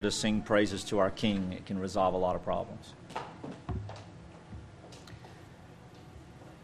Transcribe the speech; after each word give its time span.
to 0.00 0.12
sing 0.12 0.40
praises 0.42 0.84
to 0.84 1.00
our 1.00 1.10
King, 1.10 1.52
it 1.52 1.66
can 1.66 1.76
resolve 1.76 2.14
a 2.14 2.16
lot 2.16 2.36
of 2.36 2.44
problems. 2.44 2.94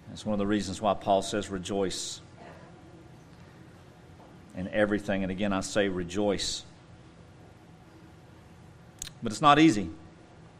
That's 0.08 0.24
one 0.24 0.34
of 0.34 0.38
the 0.38 0.46
reasons 0.46 0.80
why 0.80 0.94
Paul 0.94 1.20
says 1.20 1.50
rejoice 1.50 2.20
in 4.56 4.68
everything. 4.68 5.24
And 5.24 5.32
again, 5.32 5.52
I 5.52 5.62
say 5.62 5.88
rejoice. 5.88 6.62
But 9.20 9.32
it's 9.32 9.42
not 9.42 9.58
easy. 9.58 9.90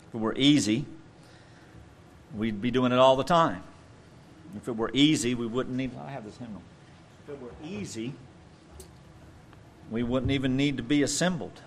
If 0.09 0.15
it 0.17 0.19
were 0.19 0.35
easy, 0.37 0.85
we'd 2.35 2.61
be 2.61 2.73
doing 2.73 2.91
it 2.91 2.99
all 2.99 3.15
the 3.15 3.23
time. 3.23 3.63
If 4.57 4.67
it 4.67 4.77
were 4.77 4.91
easy, 4.93 5.37
we 5.37 5.47
wouldn't 5.47 5.77
need. 5.77 5.93
I 5.97 6.11
have 6.11 6.25
this 6.25 6.39
hymnal. 6.39 6.63
If 7.23 7.35
it 7.35 7.41
were 7.41 7.55
easy, 7.65 8.15
we 9.93 10.03
wouldn't 10.03 10.33
even 10.33 10.57
need 10.57 10.77
to 10.79 10.83
be 10.83 11.05
assembled. 11.05 11.61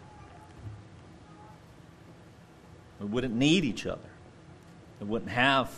We 3.00 3.06
wouldn't 3.06 3.36
need 3.36 3.64
each 3.64 3.86
other. 3.86 4.10
We 5.00 5.08
wouldn't 5.08 5.32
have 5.32 5.72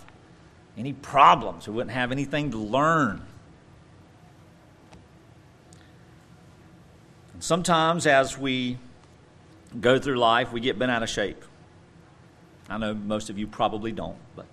any 0.77 0.93
problems. 0.93 1.67
We 1.67 1.73
wouldn't 1.73 1.93
have 1.93 2.11
anything 2.11 2.51
to 2.51 2.57
learn. 2.57 3.21
And 7.33 7.43
sometimes, 7.43 8.07
as 8.07 8.37
we 8.37 8.77
go 9.79 9.99
through 9.99 10.17
life, 10.17 10.51
we 10.51 10.61
get 10.61 10.79
bent 10.79 10.91
out 10.91 11.03
of 11.03 11.09
shape. 11.09 11.43
I 12.69 12.77
know 12.77 12.93
most 12.93 13.29
of 13.29 13.38
you 13.38 13.47
probably 13.47 13.91
don't, 13.91 14.17
but 14.35 14.45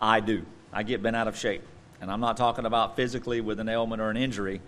I 0.00 0.20
do. 0.20 0.44
I 0.72 0.82
get 0.82 1.02
bent 1.02 1.16
out 1.16 1.28
of 1.28 1.36
shape. 1.36 1.62
And 2.00 2.10
I'm 2.10 2.20
not 2.20 2.36
talking 2.36 2.66
about 2.66 2.94
physically 2.94 3.40
with 3.40 3.58
an 3.58 3.68
ailment 3.68 4.00
or 4.00 4.10
an 4.10 4.16
injury. 4.16 4.60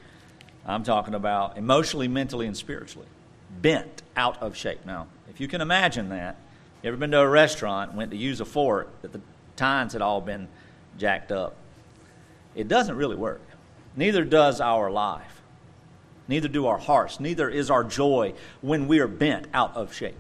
I'm 0.67 0.83
talking 0.83 1.15
about 1.15 1.57
emotionally, 1.57 2.09
mentally, 2.09 2.47
and 2.47 2.57
spiritually. 2.57 3.07
Bent 3.61 4.03
out 4.17 4.43
of 4.43 4.57
shape. 4.57 4.85
Now, 4.85 5.07
if 5.29 5.41
you 5.41 5.47
can 5.47 5.61
imagine 5.61 6.09
that, 6.09 6.37
you 6.83 6.89
ever 6.89 6.97
been 6.97 7.11
to 7.11 7.21
a 7.21 7.29
restaurant, 7.29 7.95
went 7.95 8.11
to 8.11 8.17
use 8.17 8.41
a 8.41 8.45
fork, 8.45 8.89
that 9.03 9.13
the 9.13 9.21
tines 9.57 9.93
had 9.93 10.03
all 10.03 10.21
been 10.21 10.49
jacked 10.99 11.31
up? 11.31 11.57
It 12.55 12.69
doesn't 12.69 12.97
really 12.97 13.17
work. 13.17 13.43
Neither 13.97 14.25
does 14.25 14.61
our 14.61 14.91
life. 14.91 15.43
Neither 16.27 16.49
do 16.49 16.67
our 16.67 16.79
hearts. 16.79 17.21
Neither 17.21 17.49
is 17.49 17.71
our 17.71 17.85
joy 17.85 18.35
when 18.61 18.89
we 18.89 19.01
are 19.01 19.09
bent 19.09 19.49
out 19.53 19.77
of 19.77 19.93
shape. 19.93 20.17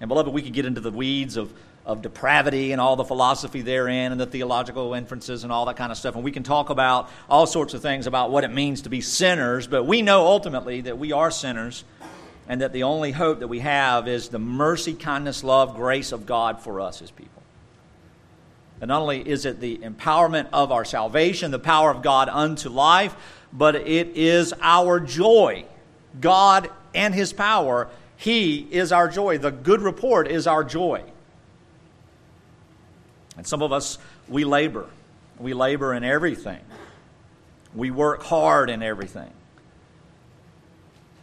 And, 0.00 0.08
beloved, 0.08 0.32
we 0.32 0.42
could 0.42 0.54
get 0.54 0.64
into 0.64 0.80
the 0.80 0.90
weeds 0.90 1.36
of, 1.36 1.52
of 1.84 2.00
depravity 2.00 2.72
and 2.72 2.80
all 2.80 2.96
the 2.96 3.04
philosophy 3.04 3.60
therein 3.60 4.10
and 4.10 4.20
the 4.20 4.26
theological 4.26 4.94
inferences 4.94 5.44
and 5.44 5.52
all 5.52 5.66
that 5.66 5.76
kind 5.76 5.92
of 5.92 5.98
stuff. 5.98 6.14
And 6.14 6.24
we 6.24 6.32
can 6.32 6.42
talk 6.42 6.70
about 6.70 7.10
all 7.28 7.46
sorts 7.46 7.74
of 7.74 7.82
things 7.82 8.06
about 8.06 8.30
what 8.30 8.42
it 8.42 8.52
means 8.52 8.82
to 8.82 8.88
be 8.88 9.02
sinners, 9.02 9.66
but 9.66 9.84
we 9.84 10.00
know 10.00 10.26
ultimately 10.26 10.80
that 10.80 10.98
we 10.98 11.12
are 11.12 11.30
sinners 11.30 11.84
and 12.50 12.62
that 12.62 12.72
the 12.72 12.82
only 12.82 13.12
hope 13.12 13.38
that 13.38 13.46
we 13.46 13.60
have 13.60 14.08
is 14.08 14.28
the 14.28 14.38
mercy, 14.40 14.92
kindness, 14.92 15.44
love, 15.44 15.76
grace 15.76 16.10
of 16.10 16.26
God 16.26 16.60
for 16.60 16.80
us 16.80 17.00
as 17.00 17.08
people. 17.08 17.44
And 18.80 18.88
not 18.88 19.02
only 19.02 19.20
is 19.20 19.46
it 19.46 19.60
the 19.60 19.78
empowerment 19.78 20.48
of 20.52 20.72
our 20.72 20.84
salvation, 20.84 21.52
the 21.52 21.60
power 21.60 21.92
of 21.92 22.02
God 22.02 22.28
unto 22.28 22.68
life, 22.68 23.14
but 23.52 23.76
it 23.76 24.16
is 24.16 24.52
our 24.60 24.98
joy. 24.98 25.64
God 26.20 26.68
and 26.92 27.14
His 27.14 27.32
power, 27.32 27.88
He 28.16 28.66
is 28.72 28.90
our 28.90 29.08
joy. 29.08 29.38
The 29.38 29.52
good 29.52 29.80
report 29.80 30.26
is 30.26 30.48
our 30.48 30.64
joy. 30.64 31.04
And 33.36 33.46
some 33.46 33.62
of 33.62 33.72
us, 33.72 33.96
we 34.28 34.42
labor. 34.42 34.86
We 35.38 35.54
labor 35.54 35.94
in 35.94 36.02
everything. 36.02 36.62
We 37.76 37.92
work 37.92 38.24
hard 38.24 38.70
in 38.70 38.82
everything. 38.82 39.30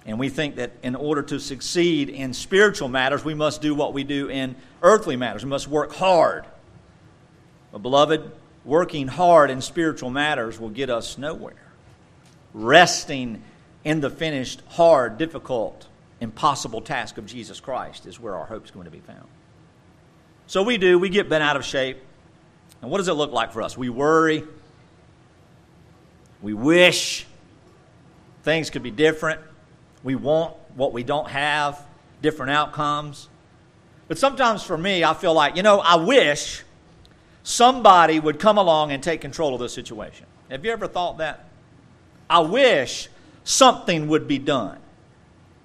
And 0.08 0.18
we 0.18 0.30
think 0.30 0.56
that 0.56 0.72
in 0.84 0.96
order 0.96 1.22
to 1.22 1.40
succeed 1.40 2.08
in 2.08 2.34
spiritual 2.34 2.88
matters, 2.88 3.26
we 3.26 3.34
must 3.34 3.62
do 3.62 3.76
what 3.76 3.94
we 3.94 4.06
do 4.06 4.30
in 4.30 4.56
earthly 4.82 5.18
matters. 5.18 5.44
We 5.44 5.50
must 5.50 5.68
work 5.68 5.94
hard. 5.94 6.46
But, 7.74 7.80
beloved, 7.80 8.32
working 8.64 9.10
hard 9.10 9.52
in 9.52 9.62
spiritual 9.62 10.10
matters 10.10 10.60
will 10.62 10.70
get 10.70 10.90
us 10.90 11.17
nowhere. 11.17 11.62
Resting 12.54 13.44
in 13.84 14.00
the 14.00 14.10
finished, 14.10 14.62
hard, 14.70 15.17
difficult, 15.17 15.88
impossible 16.22 16.80
task 16.80 17.17
of 17.17 17.26
Jesus 17.26 17.60
Christ 17.60 18.06
is 18.06 18.17
where 18.17 18.36
our 18.36 18.46
hope 18.46 18.64
is 18.64 18.72
going 18.72 18.86
to 18.86 18.92
be 18.92 19.02
found. 19.02 19.28
So 20.48 20.64
we 20.64 20.78
do, 20.78 20.98
we 20.98 21.10
get 21.10 21.28
bent 21.28 21.44
out 21.44 21.58
of 21.58 21.66
shape. 21.66 21.98
And 22.82 22.90
what 22.90 23.00
does 23.00 23.10
it 23.10 23.14
look 23.14 23.34
like 23.34 23.52
for 23.52 23.62
us? 23.62 23.78
We 23.78 23.90
worry, 23.90 24.46
we 26.42 26.54
wish 26.54 27.26
things 28.44 28.70
could 28.70 28.84
be 28.84 28.92
different. 28.92 29.42
We 30.08 30.16
want 30.16 30.56
what 30.73 30.94
we 30.94 31.04
don't 31.04 31.28
have, 31.28 31.86
different 32.22 32.54
outcomes. 32.54 33.28
But 34.08 34.18
sometimes 34.18 34.64
for 34.64 34.78
me, 34.78 35.04
I 35.04 35.14
feel 35.14 35.34
like, 35.34 35.58
you 35.58 35.64
know, 35.64 35.82
I 35.82 35.98
wish 35.98 36.64
somebody 37.44 38.17
would 38.17 38.40
come 38.40 38.58
along 38.58 38.94
and 38.94 39.04
take 39.04 39.20
control 39.20 39.54
of 39.54 39.60
the 39.60 39.67
situation. 39.67 40.26
Have 40.50 40.64
you 40.64 40.72
ever 40.72 40.88
thought 40.88 41.17
that? 41.17 41.50
I 42.30 42.40
wish 42.40 43.10
something 43.44 44.08
would 44.08 44.30
be 44.30 44.40
done. 44.40 44.78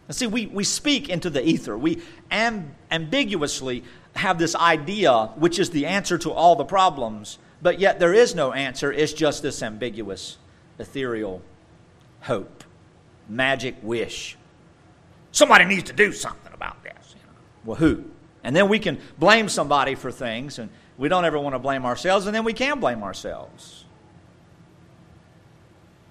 And 0.08 0.16
see, 0.16 0.26
we, 0.26 0.46
we 0.46 0.64
speak 0.64 1.08
into 1.08 1.30
the 1.30 1.46
ether. 1.46 1.78
We 1.78 2.02
amb- 2.32 2.70
ambiguously 2.90 3.84
have 4.16 4.40
this 4.40 4.56
idea, 4.56 5.26
which 5.36 5.60
is 5.60 5.70
the 5.70 5.86
answer 5.86 6.18
to 6.18 6.32
all 6.32 6.56
the 6.56 6.64
problems, 6.64 7.38
but 7.62 7.78
yet 7.78 8.00
there 8.00 8.12
is 8.12 8.34
no 8.34 8.52
answer. 8.52 8.92
It's 8.92 9.12
just 9.12 9.44
this 9.44 9.62
ambiguous, 9.62 10.38
ethereal 10.80 11.42
hope 12.22 12.61
magic 13.36 13.76
wish. 13.82 14.36
Somebody 15.32 15.64
needs 15.64 15.84
to 15.84 15.92
do 15.92 16.12
something 16.12 16.52
about 16.52 16.82
this. 16.82 17.14
Well, 17.64 17.76
who? 17.76 18.04
And 18.44 18.54
then 18.54 18.68
we 18.68 18.78
can 18.78 18.98
blame 19.18 19.48
somebody 19.48 19.94
for 19.94 20.10
things, 20.10 20.58
and 20.58 20.68
we 20.98 21.08
don't 21.08 21.24
ever 21.24 21.38
want 21.38 21.54
to 21.54 21.58
blame 21.58 21.86
ourselves, 21.86 22.26
and 22.26 22.34
then 22.34 22.44
we 22.44 22.52
can 22.52 22.80
blame 22.80 23.02
ourselves. 23.02 23.84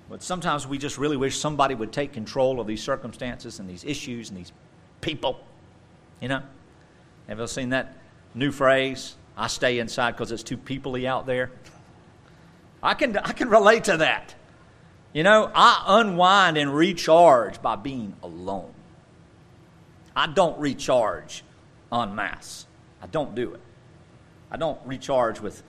But 0.09 0.24
sometimes 0.24 0.68
we 0.68 0.78
just 0.78 0.98
really 0.98 1.18
wish 1.18 1.38
somebody 1.38 1.76
would 1.76 1.94
take 1.94 2.12
control 2.12 2.59
of 2.59 2.68
these 2.68 2.84
circumstances 2.84 3.59
and 3.59 3.70
these 3.70 3.86
issues 3.86 4.30
and 4.30 4.38
these 4.38 4.52
people. 5.00 5.40
You 6.20 6.30
know? 6.30 6.40
Have 7.28 7.38
you 7.38 7.44
ever 7.44 7.48
seen 7.48 7.70
that 7.70 7.96
new 8.34 8.52
phrase? 8.52 9.16
I 9.38 9.48
stay 9.48 9.80
inside 9.80 10.12
because 10.12 10.32
it's 10.32 10.44
too 10.44 10.58
peoply 10.58 11.06
out 11.06 11.26
there. 11.26 11.52
I 12.84 12.94
can, 12.94 13.16
I 13.18 13.32
can 13.32 13.50
relate 13.50 13.86
to 13.86 13.98
that. 13.98 14.36
You 15.13 15.23
know, 15.23 15.51
I 15.53 15.83
unwind 15.88 16.57
and 16.57 16.73
recharge 16.73 17.61
by 17.61 17.75
being 17.75 18.16
alone. 18.23 18.73
I 20.16 20.27
don't 20.27 20.57
recharge 20.59 21.44
en 21.91 22.16
masse. 22.16 22.66
I 23.01 23.07
don't 23.07 23.35
do 23.35 23.53
it. 23.53 23.61
I 24.49 24.57
don't 24.57 24.79
recharge 24.85 25.39
with 25.39 25.63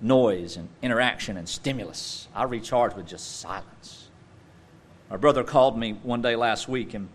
noise 0.00 0.56
and 0.56 0.68
interaction 0.80 1.36
and 1.36 1.48
stimulus. 1.48 2.28
I 2.34 2.44
recharge 2.44 2.94
with 2.94 3.06
just 3.06 3.40
silence. 3.40 4.10
My 5.10 5.16
brother 5.16 5.44
called 5.44 5.78
me 5.78 5.92
one 6.02 6.22
day 6.22 6.36
last 6.36 6.68
week 6.68 6.94
and 6.94 7.08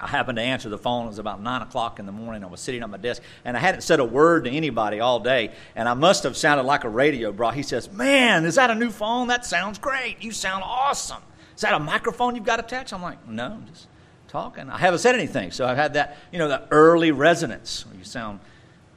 I 0.00 0.06
happened 0.06 0.36
to 0.36 0.42
answer 0.42 0.68
the 0.68 0.78
phone. 0.78 1.06
It 1.06 1.08
was 1.08 1.18
about 1.18 1.42
9 1.42 1.62
o'clock 1.62 1.98
in 1.98 2.06
the 2.06 2.12
morning. 2.12 2.44
I 2.44 2.46
was 2.46 2.60
sitting 2.60 2.82
at 2.82 2.90
my 2.90 2.96
desk, 2.98 3.22
and 3.44 3.56
I 3.56 3.60
hadn't 3.60 3.80
said 3.80 4.00
a 4.00 4.04
word 4.04 4.44
to 4.44 4.50
anybody 4.50 5.00
all 5.00 5.20
day, 5.20 5.52
and 5.74 5.88
I 5.88 5.94
must 5.94 6.22
have 6.22 6.36
sounded 6.36 6.64
like 6.64 6.84
a 6.84 6.88
radio 6.88 7.32
bra. 7.32 7.50
He 7.50 7.62
says, 7.62 7.90
Man, 7.92 8.44
is 8.44 8.54
that 8.54 8.70
a 8.70 8.74
new 8.74 8.90
phone? 8.90 9.28
That 9.28 9.44
sounds 9.44 9.78
great. 9.78 10.22
You 10.22 10.30
sound 10.30 10.62
awesome. 10.64 11.22
Is 11.56 11.62
that 11.62 11.74
a 11.74 11.80
microphone 11.80 12.36
you've 12.36 12.44
got 12.44 12.60
attached? 12.60 12.92
I'm 12.92 13.02
like, 13.02 13.26
No, 13.26 13.46
I'm 13.46 13.66
just 13.66 13.88
talking. 14.28 14.70
I 14.70 14.78
haven't 14.78 15.00
said 15.00 15.14
anything. 15.14 15.50
So 15.50 15.66
I've 15.66 15.76
had 15.76 15.94
that, 15.94 16.16
you 16.32 16.38
know, 16.38 16.48
that 16.48 16.68
early 16.70 17.10
resonance 17.10 17.84
you 17.96 18.04
sound 18.04 18.40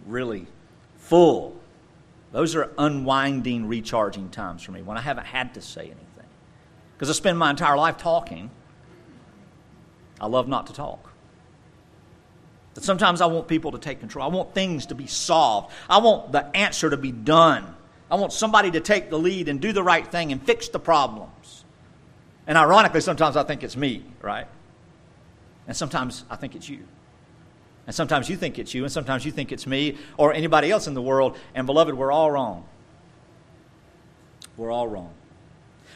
really 0.06 0.46
full. 0.98 1.56
Those 2.32 2.56
are 2.56 2.72
unwinding, 2.78 3.68
recharging 3.68 4.30
times 4.30 4.62
for 4.64 4.72
me 4.72 4.82
when 4.82 4.98
I 4.98 5.02
haven't 5.02 5.26
had 5.26 5.56
to 5.56 5.62
say 5.62 5.82
anything. 5.82 6.30
Because 6.94 7.10
I 7.10 7.14
spend 7.14 7.38
my 7.38 7.50
entire 7.50 7.76
life 7.76 7.98
talking 7.98 8.52
I 10.22 10.28
love 10.28 10.48
not 10.48 10.68
to 10.68 10.74
talk. 10.74 11.12
But 12.76 12.84
sometimes 12.84 13.20
I 13.20 13.26
want 13.26 13.48
people 13.48 13.72
to 13.74 13.80
take 13.80 14.00
control. 14.00 14.24
I 14.24 14.34
want 14.34 14.54
things 14.54 14.86
to 14.86 14.96
be 14.96 15.08
solved. 15.08 15.74
I 15.90 15.98
want 15.98 16.32
the 16.32 16.46
answer 16.56 16.90
to 16.90 16.96
be 16.96 17.12
done. 17.12 17.76
I 18.10 18.16
want 18.16 18.32
somebody 18.32 18.72
to 18.72 18.80
take 18.80 19.10
the 19.10 19.18
lead 19.18 19.50
and 19.50 19.60
do 19.60 19.74
the 19.74 19.84
right 19.84 20.08
thing 20.08 20.32
and 20.32 20.42
fix 20.42 20.70
the 20.70 20.80
problems. 20.80 21.66
And 22.48 22.58
ironically, 22.58 23.02
sometimes 23.02 23.36
I 23.36 23.44
think 23.44 23.64
it's 23.64 23.76
me, 23.76 24.06
right? 24.22 24.48
And 25.68 25.76
sometimes 25.76 26.24
I 26.30 26.36
think 26.36 26.56
it's 26.56 26.70
you. 26.70 26.84
And 27.88 27.96
sometimes 27.96 28.30
you 28.30 28.38
think 28.38 28.60
it's 28.60 28.74
you, 28.74 28.84
and 28.84 28.92
sometimes 28.92 29.26
you 29.26 29.32
think 29.32 29.52
it's 29.52 29.66
me 29.66 29.98
or 30.18 30.34
anybody 30.34 30.70
else 30.70 30.88
in 30.88 30.94
the 30.94 31.02
world. 31.02 31.38
And 31.56 31.66
beloved, 31.66 31.96
we're 31.96 32.12
all 32.12 32.30
wrong. 32.30 32.66
We're 34.56 34.72
all 34.72 34.88
wrong. 34.88 35.14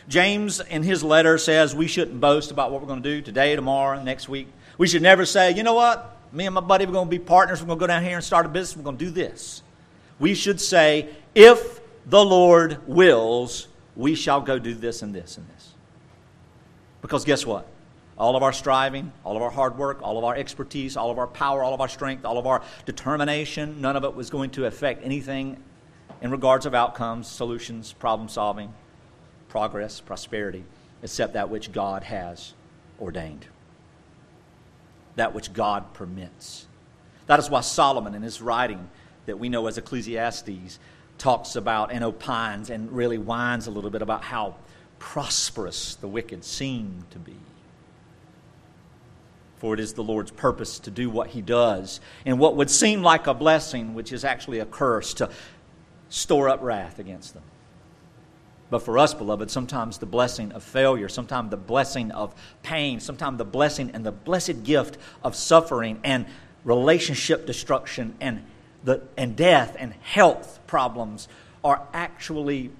James, 0.08 0.60
in 0.60 0.84
his 0.84 1.04
letter, 1.04 1.38
says 1.38 1.76
we 1.76 1.88
shouldn't 1.88 2.20
boast 2.20 2.52
about 2.52 2.72
what 2.72 2.82
we're 2.82 2.88
going 2.88 3.02
to 3.02 3.10
do 3.10 3.22
today, 3.22 3.56
tomorrow, 3.56 4.02
next 4.02 4.30
week. 4.30 4.48
We 4.78 4.88
should 4.88 5.02
never 5.02 5.26
say, 5.26 5.52
you 5.52 5.64
know 5.64 5.74
what, 5.74 6.18
me 6.32 6.46
and 6.46 6.54
my 6.56 6.62
buddy, 6.62 6.86
we're 6.86 6.94
going 6.94 7.08
to 7.08 7.12
be 7.12 7.20
partners. 7.20 7.62
We're 7.62 7.68
going 7.68 7.80
to 7.80 7.84
go 7.84 7.88
down 7.88 8.04
here 8.04 8.16
and 8.16 8.24
start 8.24 8.46
a 8.46 8.50
business. 8.50 8.78
We're 8.78 8.84
going 8.84 8.98
to 8.98 9.06
do 9.06 9.12
this. 9.12 9.64
We 10.20 10.36
should 10.36 10.62
say, 10.62 11.10
if 11.34 11.80
the 12.06 12.24
Lord 12.24 12.88
wills, 12.88 13.68
we 13.96 14.16
shall 14.16 14.42
go 14.42 14.60
do 14.60 14.74
this 14.74 15.02
and 15.02 15.14
this 15.14 15.38
and 15.38 15.48
this. 15.50 15.74
Because 17.02 17.26
guess 17.26 17.46
what? 17.46 17.68
all 18.18 18.36
of 18.36 18.44
our 18.44 18.54
striving, 18.54 19.12
all 19.24 19.36
of 19.36 19.42
our 19.42 19.50
hard 19.50 19.78
work, 19.78 20.02
all 20.02 20.18
of 20.18 20.24
our 20.24 20.36
expertise, 20.36 20.96
all 20.96 21.12
of 21.12 21.20
our 21.20 21.28
power, 21.28 21.64
all 21.64 21.74
of 21.74 21.82
our 21.82 21.90
strength, 21.90 22.24
all 22.24 22.38
of 22.38 22.48
our 22.48 22.62
determination, 22.86 23.82
none 23.82 23.96
of 23.96 24.04
it 24.04 24.16
was 24.16 24.30
going 24.30 24.50
to 24.52 24.66
affect 24.66 25.04
anything 25.04 25.62
in 26.22 26.32
regards 26.32 26.66
of 26.66 26.74
outcomes, 26.74 27.28
solutions, 27.28 27.92
problem 27.92 28.30
solving, 28.30 28.74
progress, 29.56 30.02
prosperity, 30.02 30.66
except 31.02 31.32
that 31.32 31.50
which 31.50 31.72
God 31.72 32.04
has 32.04 32.54
ordained, 33.00 33.46
that 35.16 35.34
which 35.34 35.54
God 35.54 35.94
permits. 35.94 36.68
That 37.28 37.40
is 37.40 37.50
why 37.50 37.62
Solomon, 37.62 38.16
in 38.16 38.22
his 38.22 38.42
writing 38.42 38.90
that 39.28 39.40
we 39.40 39.48
know 39.48 39.68
as 39.68 39.78
Ecclesiastes, 39.78 40.78
talks 41.18 41.56
about 41.56 41.94
and 41.94 42.04
opines 42.04 42.70
and 42.70 42.92
really 42.92 43.18
whines 43.18 43.66
a 43.66 43.72
little 43.72 43.90
bit 43.90 44.02
about 44.02 44.24
how 44.24 44.56
prosperous 45.00 45.96
the 45.96 46.08
wicked 46.10 46.44
seem 46.44 47.06
to 47.12 47.18
be. 47.18 47.38
For 49.56 49.74
it 49.74 49.80
is 49.80 49.94
the 49.94 50.04
Lord's 50.04 50.32
purpose 50.32 50.80
to 50.80 50.92
do 50.92 51.10
what 51.10 51.30
He 51.30 51.42
does, 51.42 52.02
and 52.26 52.40
what 52.40 52.58
would 52.58 52.70
seem 52.70 53.04
like 53.04 53.26
a 53.26 53.34
blessing, 53.34 53.94
which 53.94 54.12
is 54.12 54.26
actually 54.26 54.60
a 54.60 54.66
curse, 54.66 55.14
to 55.14 55.30
store 56.10 56.50
up 56.50 56.62
wrath 56.62 57.00
against 57.00 57.34
them. 57.34 57.44
But 58.70 58.80
for 58.80 58.98
us, 58.98 59.14
beloved, 59.14 59.52
sometimes 59.52 60.00
the 60.00 60.06
blessing 60.06 60.52
of 60.52 60.64
failure, 60.64 61.08
sometimes 61.08 61.52
the 61.52 61.58
blessing 61.58 62.12
of 62.12 62.34
pain, 62.64 63.00
sometimes 63.00 63.38
the 63.38 63.46
blessing 63.46 63.92
and 63.94 64.06
the 64.06 64.12
blessed 64.12 64.64
gift 64.64 64.98
of 65.24 65.36
suffering 65.36 66.00
and 66.04 66.26
relationship 66.64 67.46
destruction 67.46 68.16
and, 68.20 68.44
the, 68.84 69.04
and 69.18 69.36
death 69.36 69.76
and 69.78 69.94
health 70.02 70.60
problems 70.66 71.28
are 71.64 71.88
actually 71.94 72.72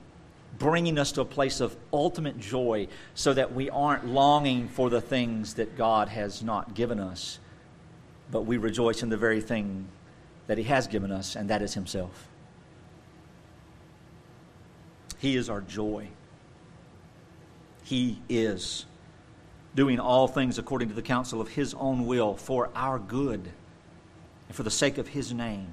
bringing 0.58 0.98
us 0.98 1.12
to 1.12 1.22
a 1.22 1.26
place 1.26 1.60
of 1.60 1.76
ultimate 1.94 2.40
joy 2.40 2.88
so 3.14 3.34
that 3.34 3.54
we 3.54 3.70
aren't 3.70 4.08
longing 4.08 4.68
for 4.68 4.90
the 4.90 5.02
things 5.02 5.56
that 5.56 5.78
God 5.78 6.08
has 6.10 6.42
not 6.42 6.74
given 6.74 7.00
us, 7.00 7.40
but 8.32 8.42
we 8.42 8.58
rejoice 8.58 9.04
in 9.04 9.10
the 9.10 9.18
very 9.18 9.42
thing 9.42 9.88
that 10.48 10.58
He 10.58 10.64
has 10.66 10.88
given 10.88 11.12
us, 11.12 11.36
and 11.36 11.50
that 11.50 11.62
is 11.62 11.74
Himself. 11.74 12.28
He 15.26 15.38
is 15.38 15.50
our 15.50 15.62
joy. 15.62 16.10
He 17.84 18.22
is 18.30 18.86
doing 19.74 20.00
all 20.00 20.28
things 20.28 20.60
according 20.60 20.90
to 20.90 20.94
the 20.94 21.02
counsel 21.02 21.42
of 21.42 21.48
His 21.48 21.74
own 21.74 22.06
will 22.06 22.36
for 22.36 22.70
our 22.76 23.00
good 23.00 23.52
and 24.48 24.56
for 24.56 24.62
the 24.62 24.70
sake 24.70 25.00
of 25.00 25.08
His 25.08 25.34
name. 25.34 25.66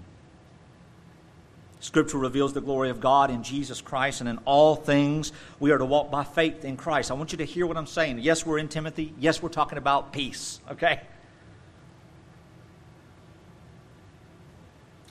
Scripture 1.80 2.16
reveals 2.16 2.54
the 2.54 2.62
glory 2.62 2.88
of 2.88 3.00
God 3.00 3.30
in 3.30 3.42
Jesus 3.42 3.82
Christ, 3.82 4.20
and 4.20 4.30
in 4.30 4.38
all 4.46 4.74
things 4.74 5.32
we 5.60 5.70
are 5.70 5.76
to 5.76 5.84
walk 5.84 6.10
by 6.10 6.24
faith 6.24 6.64
in 6.64 6.78
Christ. 6.78 7.10
I 7.10 7.14
want 7.14 7.32
you 7.32 7.36
to 7.36 7.44
hear 7.44 7.66
what 7.66 7.76
I'm 7.76 7.86
saying. 7.86 8.20
Yes, 8.20 8.46
we're 8.46 8.56
in 8.56 8.68
Timothy. 8.68 9.12
Yes, 9.18 9.42
we're 9.42 9.50
talking 9.50 9.76
about 9.76 10.14
peace, 10.14 10.60
okay? 10.70 11.02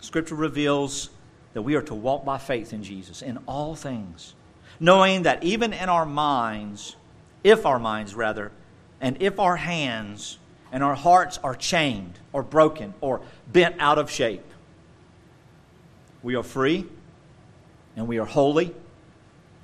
Scripture 0.01 0.33
reveals 0.33 1.11
that 1.53 1.61
we 1.61 1.75
are 1.75 1.81
to 1.81 1.95
walk 1.95 2.25
by 2.25 2.37
faith 2.37 2.73
in 2.73 2.83
Jesus 2.83 3.21
in 3.21 3.37
all 3.47 3.75
things, 3.75 4.33
knowing 4.79 5.23
that 5.23 5.43
even 5.43 5.73
in 5.73 5.89
our 5.89 6.05
minds, 6.05 6.95
if 7.43 7.65
our 7.65 7.79
minds 7.79 8.15
rather, 8.15 8.51
and 8.99 9.21
if 9.21 9.39
our 9.39 9.57
hands 9.57 10.37
and 10.71 10.83
our 10.83 10.95
hearts 10.95 11.37
are 11.43 11.55
chained 11.55 12.19
or 12.31 12.43
broken 12.43 12.93
or 13.01 13.21
bent 13.51 13.75
out 13.79 13.97
of 13.97 14.09
shape, 14.09 14.45
we 16.23 16.35
are 16.35 16.43
free, 16.43 16.85
and 17.95 18.07
we 18.07 18.19
are 18.19 18.25
holy, 18.25 18.73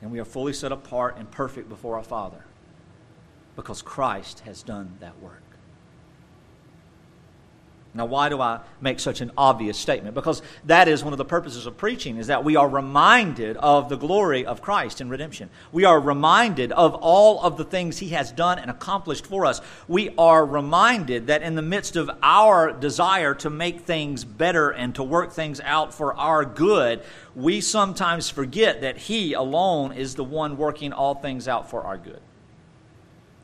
and 0.01 0.11
we 0.11 0.19
are 0.19 0.25
fully 0.25 0.53
set 0.53 0.71
apart 0.71 1.15
and 1.17 1.29
perfect 1.31 1.69
before 1.69 1.95
our 1.95 2.03
Father 2.03 2.43
because 3.55 3.81
Christ 3.81 4.41
has 4.41 4.63
done 4.63 4.97
that 4.99 5.19
work. 5.21 5.41
Now, 7.97 8.05
why 8.05 8.29
do 8.29 8.39
I 8.39 8.59
make 8.79 8.99
such 8.99 9.21
an 9.21 9.31
obvious 9.35 9.77
statement? 9.77 10.13
Because 10.13 10.43
that 10.65 10.87
is 10.87 11.03
one 11.03 11.13
of 11.13 11.17
the 11.17 11.25
purposes 11.25 11.65
of 11.65 11.77
preaching, 11.77 12.17
is 12.17 12.27
that 12.27 12.43
we 12.43 12.55
are 12.55 12.69
reminded 12.69 13.57
of 13.57 13.89
the 13.89 13.97
glory 13.97 14.45
of 14.45 14.61
Christ 14.61 15.01
in 15.01 15.09
redemption. 15.09 15.49
We 15.71 15.83
are 15.83 15.99
reminded 15.99 16.71
of 16.71 16.93
all 16.93 17.41
of 17.41 17.57
the 17.57 17.65
things 17.65 17.97
He 17.97 18.09
has 18.09 18.31
done 18.31 18.59
and 18.59 18.69
accomplished 18.69 19.25
for 19.25 19.47
us. 19.47 19.61
We 19.87 20.11
are 20.15 20.45
reminded 20.45 21.25
that 21.27 21.41
in 21.41 21.55
the 21.55 21.63
midst 21.63 21.95
of 21.95 22.11
our 22.21 22.71
desire 22.71 23.33
to 23.35 23.49
make 23.49 23.81
things 23.81 24.23
better 24.23 24.69
and 24.69 24.93
to 24.93 25.03
work 25.03 25.31
things 25.31 25.59
out 25.61 25.91
for 25.91 26.13
our 26.13 26.45
good, 26.45 27.01
we 27.35 27.61
sometimes 27.61 28.29
forget 28.29 28.81
that 28.81 28.97
He 28.97 29.33
alone 29.33 29.91
is 29.91 30.13
the 30.13 30.23
one 30.23 30.55
working 30.55 30.93
all 30.93 31.15
things 31.15 31.47
out 31.47 31.67
for 31.67 31.81
our 31.81 31.97
good. 31.97 32.21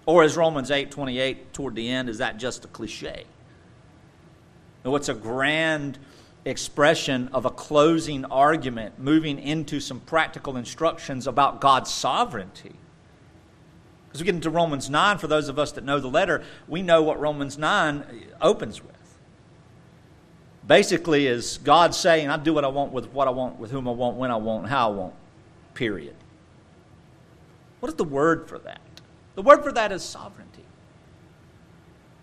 Or 0.05 0.23
as 0.23 0.37
Romans 0.37 0.69
8 0.69 0.91
28 0.91 1.53
toward 1.53 1.75
the 1.75 1.89
end, 1.89 2.07
is 2.07 2.19
that 2.19 2.37
just 2.37 2.65
a 2.65 2.67
cliche? 2.67 3.25
What's 4.91 5.09
a 5.09 5.13
grand 5.13 5.97
expression 6.45 7.29
of 7.31 7.45
a 7.45 7.49
closing 7.49 8.25
argument, 8.25 8.99
moving 8.99 9.39
into 9.39 9.79
some 9.79 9.99
practical 10.01 10.57
instructions 10.57 11.25
about 11.25 11.61
God's 11.61 11.91
sovereignty. 11.91 12.73
As 14.13 14.19
we 14.19 14.25
get 14.25 14.35
into 14.35 14.49
Romans 14.49 14.89
9, 14.89 15.17
for 15.17 15.27
those 15.27 15.49
of 15.49 15.57
us 15.57 15.71
that 15.71 15.83
know 15.83 15.99
the 15.99 16.07
letter, 16.07 16.43
we 16.67 16.81
know 16.81 17.01
what 17.01 17.19
Romans 17.19 17.57
9 17.57 18.03
opens 18.41 18.83
with. 18.83 18.91
Basically, 20.67 21.27
is 21.27 21.57
God 21.63 21.95
saying, 21.95 22.29
I 22.29 22.37
do 22.37 22.53
what 22.53 22.63
I 22.63 22.67
want 22.67 22.91
with 22.91 23.11
what 23.11 23.27
I 23.27 23.31
want, 23.31 23.59
with 23.59 23.71
whom 23.71 23.87
I 23.87 23.91
want, 23.91 24.17
when 24.17 24.31
I 24.31 24.35
want, 24.35 24.67
how 24.67 24.91
I 24.91 24.93
want, 24.93 25.13
period. 25.73 26.15
What 27.79 27.89
is 27.89 27.95
the 27.95 28.03
word 28.03 28.47
for 28.47 28.59
that? 28.59 28.81
The 29.35 29.41
word 29.41 29.63
for 29.63 29.71
that 29.71 29.91
is 29.91 30.03
sovereignty. 30.03 30.63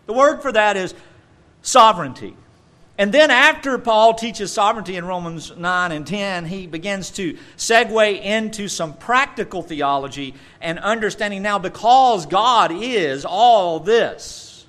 The 0.07 0.13
word 0.13 0.41
for 0.41 0.53
that 0.53 0.77
is 0.77 0.95
sovereignty. 1.61 2.37
And 3.01 3.15
then, 3.15 3.31
after 3.31 3.79
Paul 3.79 4.13
teaches 4.13 4.53
sovereignty 4.53 4.97
in 4.97 5.07
Romans 5.07 5.57
9 5.57 5.91
and 5.91 6.07
10, 6.07 6.45
he 6.45 6.67
begins 6.67 7.09
to 7.13 7.39
segue 7.57 8.23
into 8.23 8.69
some 8.69 8.93
practical 8.93 9.63
theology 9.63 10.35
and 10.61 10.79
understanding 10.79 11.41
now 11.41 11.59
because 11.59 12.27
God 12.27 12.71
is 12.71 13.25
all 13.25 13.81
this, 13.81 14.67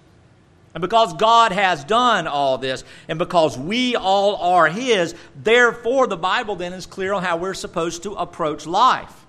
and 0.74 0.80
because 0.80 1.14
God 1.16 1.52
has 1.52 1.84
done 1.84 2.26
all 2.26 2.58
this, 2.58 2.86
and 3.10 3.20
because 3.20 3.58
we 3.58 3.98
all 3.98 4.38
are 4.38 4.70
His, 4.70 5.14
therefore 5.36 6.08
the 6.08 6.16
Bible 6.16 6.56
then 6.56 6.72
is 6.72 6.86
clear 6.86 7.12
on 7.12 7.24
how 7.24 7.36
we're 7.36 7.54
supposed 7.54 8.04
to 8.04 8.14
approach 8.14 8.66
life. 8.66 9.26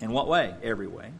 In 0.00 0.12
what 0.12 0.28
way? 0.28 0.54
Every 0.62 0.86
way. 0.86 1.10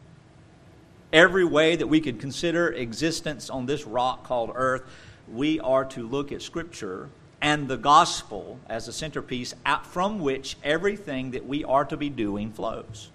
Every 1.11 1.43
way 1.43 1.75
that 1.75 1.87
we 1.87 1.99
could 1.99 2.21
consider 2.21 2.69
existence 2.69 3.49
on 3.49 3.65
this 3.65 3.85
rock 3.85 4.23
called 4.23 4.53
earth 4.55 4.83
we 5.31 5.59
are 5.59 5.85
to 5.85 6.07
look 6.07 6.31
at 6.31 6.41
Scripture 6.41 7.09
and 7.41 7.67
the 7.67 7.77
gospel 7.77 8.59
as 8.67 8.87
a 8.87 8.93
centerpiece 8.93 9.53
out 9.65 9.85
from 9.85 10.19
which 10.19 10.57
everything 10.63 11.31
that 11.31 11.45
we 11.45 11.63
are 11.63 11.85
to 11.85 11.97
be 11.97 12.09
doing 12.09 12.51
flows. 12.51 13.11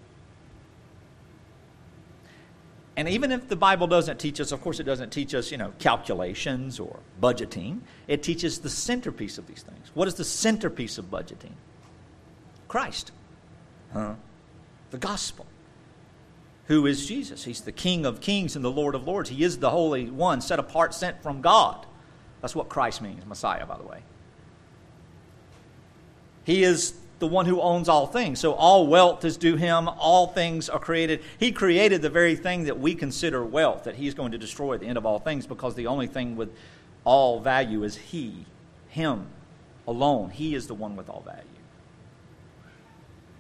And 2.97 3.09
even 3.09 3.33
if 3.33 3.49
the 3.49 3.57
Bible 3.57 3.87
doesn't 3.87 4.21
teach 4.21 4.39
us, 4.39 4.53
of 4.53 4.61
course, 4.61 4.79
it 4.79 4.85
doesn't 4.85 5.11
teach 5.11 5.35
us, 5.35 5.51
you 5.51 5.57
know, 5.57 5.73
calculations 5.79 6.79
or 6.79 7.01
budgeting. 7.21 7.81
It 8.07 8.23
teaches 8.23 8.59
the 8.59 8.69
centerpiece 8.69 9.39
of 9.39 9.47
these 9.47 9.63
things. 9.63 9.91
What 9.95 10.09
is 10.09 10.15
the 10.15 10.25
centerpiece 10.25 10.99
of 10.99 11.11
budgeting? 11.11 11.53
Christ. 12.69 13.13
Huh? 13.93 14.15
The 14.91 14.99
gospel. 14.99 15.47
Who 16.67 16.87
is 16.87 17.07
Jesus? 17.07 17.45
He's 17.45 17.63
the 17.63 17.73
King 17.73 18.05
of 18.05 18.21
kings 18.21 18.57
and 18.57 18.65
the 18.65 18.71
Lord 18.71 18.95
of 18.95 19.07
lords. 19.07 19.31
He 19.31 19.43
is 19.43 19.59
the 19.59 19.71
Holy 19.71 20.11
One, 20.11 20.41
set 20.41 20.59
apart, 20.59 20.95
sent 20.95 21.23
from 21.23 21.41
God. 21.41 21.87
That's 22.43 22.55
what 22.55 22.69
Christ 22.69 23.01
means, 23.01 23.25
Messiah, 23.25 23.65
by 23.65 23.79
the 23.79 23.85
way. 23.85 24.03
He 26.45 26.65
is 26.65 26.95
the 27.21 27.29
one 27.29 27.47
who 27.47 27.61
owns 27.61 27.89
all 27.89 28.09
things. 28.09 28.41
So 28.41 28.53
all 28.53 28.89
wealth 28.89 29.25
is 29.25 29.37
due 29.37 29.55
him, 29.55 29.89
all 29.89 30.27
things 30.27 30.69
are 30.69 30.81
created. 30.81 31.23
He 31.39 31.53
created 31.53 32.03
the 32.03 32.11
very 32.11 32.35
thing 32.35 32.65
that 32.65 32.81
we 32.81 32.97
consider 32.97 33.45
wealth, 33.45 33.85
that 33.85 33.95
he's 33.95 34.13
going 34.13 34.33
to 34.33 34.39
destroy 34.39 34.75
at 34.75 34.81
the 34.81 34.87
end 34.87 34.99
of 34.99 35.07
all 35.07 35.21
things, 35.21 35.47
because 35.47 35.77
the 35.77 35.87
only 35.87 36.09
thing 36.09 36.35
with 36.35 36.53
all 37.05 37.39
value 37.39 37.85
is 37.85 37.97
he, 37.97 38.45
him 38.89 39.27
alone. 39.87 40.31
He 40.31 40.57
is 40.57 40.67
the 40.67 40.75
one 40.75 40.97
with 40.97 41.09
all 41.09 41.23
value. 41.25 41.45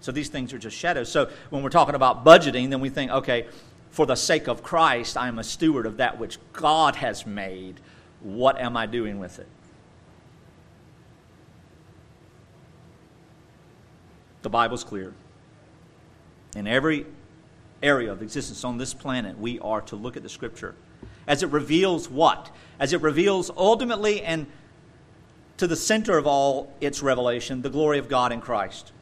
So 0.00 0.12
these 0.12 0.28
things 0.28 0.52
are 0.52 0.58
just 0.58 0.76
shadows. 0.76 1.10
So 1.10 1.28
when 1.50 1.64
we're 1.64 1.70
talking 1.70 1.96
about 1.96 2.24
budgeting, 2.24 2.70
then 2.70 2.80
we 2.80 2.88
think, 2.88 3.10
okay, 3.10 3.46
for 3.90 4.06
the 4.06 4.14
sake 4.14 4.46
of 4.46 4.62
Christ, 4.62 5.16
I 5.16 5.26
am 5.26 5.40
a 5.40 5.44
steward 5.44 5.86
of 5.86 5.96
that 5.96 6.18
which 6.20 6.38
God 6.52 6.96
has 6.96 7.26
made 7.26 7.80
what 8.22 8.60
am 8.60 8.76
I 8.76 8.86
doing 8.86 9.18
with 9.18 9.38
it? 9.38 9.48
The 14.42 14.50
Bible's 14.50 14.84
clear. 14.84 15.12
In 16.56 16.66
every 16.66 17.06
area 17.82 18.12
of 18.12 18.22
existence 18.22 18.64
on 18.64 18.78
this 18.78 18.94
planet, 18.94 19.38
we 19.38 19.58
are 19.60 19.80
to 19.82 19.96
look 19.96 20.16
at 20.16 20.22
the 20.22 20.28
Scripture 20.28 20.74
as 21.26 21.42
it 21.42 21.50
reveals 21.50 22.10
what? 22.10 22.50
As 22.78 22.92
it 22.92 23.00
reveals 23.00 23.50
ultimately 23.56 24.22
and 24.22 24.46
to 25.56 25.66
the 25.66 25.76
center 25.76 26.18
of 26.18 26.26
all 26.26 26.72
its 26.80 27.02
revelation, 27.02 27.62
the 27.62 27.70
glory 27.70 27.98
of 27.98 28.08
God 28.08 28.32
in 28.32 28.40
Christ. 28.40 28.92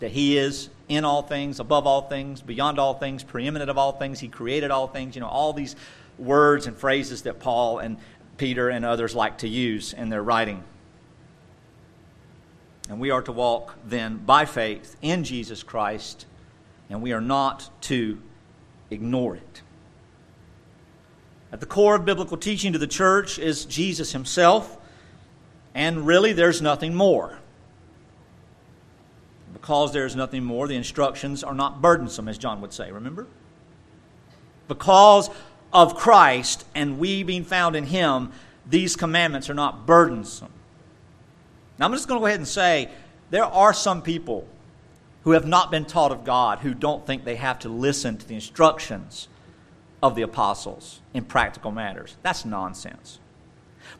that 0.00 0.12
He 0.12 0.36
is 0.36 0.68
in 0.88 1.04
all 1.04 1.22
things, 1.22 1.60
above 1.60 1.86
all 1.86 2.02
things, 2.02 2.40
beyond 2.40 2.78
all 2.78 2.94
things, 2.94 3.22
preeminent 3.22 3.70
of 3.70 3.78
all 3.78 3.92
things. 3.92 4.20
He 4.20 4.28
created 4.28 4.70
all 4.70 4.86
things. 4.86 5.14
You 5.14 5.20
know, 5.20 5.28
all 5.28 5.52
these 5.52 5.76
words 6.18 6.66
and 6.66 6.76
phrases 6.76 7.22
that 7.22 7.40
Paul 7.40 7.78
and 7.78 7.96
Peter 8.36 8.68
and 8.68 8.84
others 8.84 9.14
like 9.14 9.38
to 9.38 9.48
use 9.48 9.92
in 9.92 10.08
their 10.08 10.22
writing. 10.22 10.62
And 12.88 13.00
we 13.00 13.10
are 13.10 13.22
to 13.22 13.32
walk 13.32 13.76
then 13.84 14.16
by 14.18 14.44
faith 14.46 14.96
in 15.02 15.24
Jesus 15.24 15.62
Christ, 15.62 16.26
and 16.88 17.02
we 17.02 17.12
are 17.12 17.20
not 17.20 17.70
to 17.82 18.18
ignore 18.90 19.36
it. 19.36 19.62
At 21.52 21.60
the 21.60 21.66
core 21.66 21.96
of 21.96 22.04
biblical 22.04 22.36
teaching 22.36 22.72
to 22.72 22.78
the 22.78 22.86
church 22.86 23.38
is 23.38 23.64
Jesus 23.64 24.12
himself, 24.12 24.78
and 25.74 26.06
really 26.06 26.32
there's 26.32 26.62
nothing 26.62 26.94
more. 26.94 27.38
Because 29.52 29.92
there's 29.92 30.14
nothing 30.14 30.44
more, 30.44 30.68
the 30.68 30.76
instructions 30.76 31.42
are 31.42 31.54
not 31.54 31.82
burdensome, 31.82 32.28
as 32.28 32.38
John 32.38 32.60
would 32.60 32.72
say, 32.72 32.92
remember? 32.92 33.26
Because 34.66 35.30
of 35.72 35.96
Christ 35.96 36.64
and 36.74 36.98
we 36.98 37.22
being 37.22 37.44
found 37.44 37.76
in 37.76 37.84
Him, 37.84 38.32
these 38.68 38.96
commandments 38.96 39.48
are 39.50 39.54
not 39.54 39.86
burdensome. 39.86 40.52
Now, 41.78 41.86
I'm 41.86 41.92
just 41.92 42.08
going 42.08 42.18
to 42.18 42.22
go 42.22 42.26
ahead 42.26 42.40
and 42.40 42.48
say 42.48 42.90
there 43.30 43.44
are 43.44 43.72
some 43.72 44.02
people 44.02 44.46
who 45.24 45.32
have 45.32 45.46
not 45.46 45.70
been 45.70 45.84
taught 45.84 46.12
of 46.12 46.24
God 46.24 46.60
who 46.60 46.74
don't 46.74 47.06
think 47.06 47.24
they 47.24 47.36
have 47.36 47.58
to 47.60 47.68
listen 47.68 48.16
to 48.16 48.26
the 48.26 48.34
instructions 48.34 49.28
of 50.02 50.14
the 50.14 50.22
apostles 50.22 51.00
in 51.12 51.24
practical 51.24 51.70
matters. 51.70 52.16
That's 52.22 52.44
nonsense. 52.44 53.18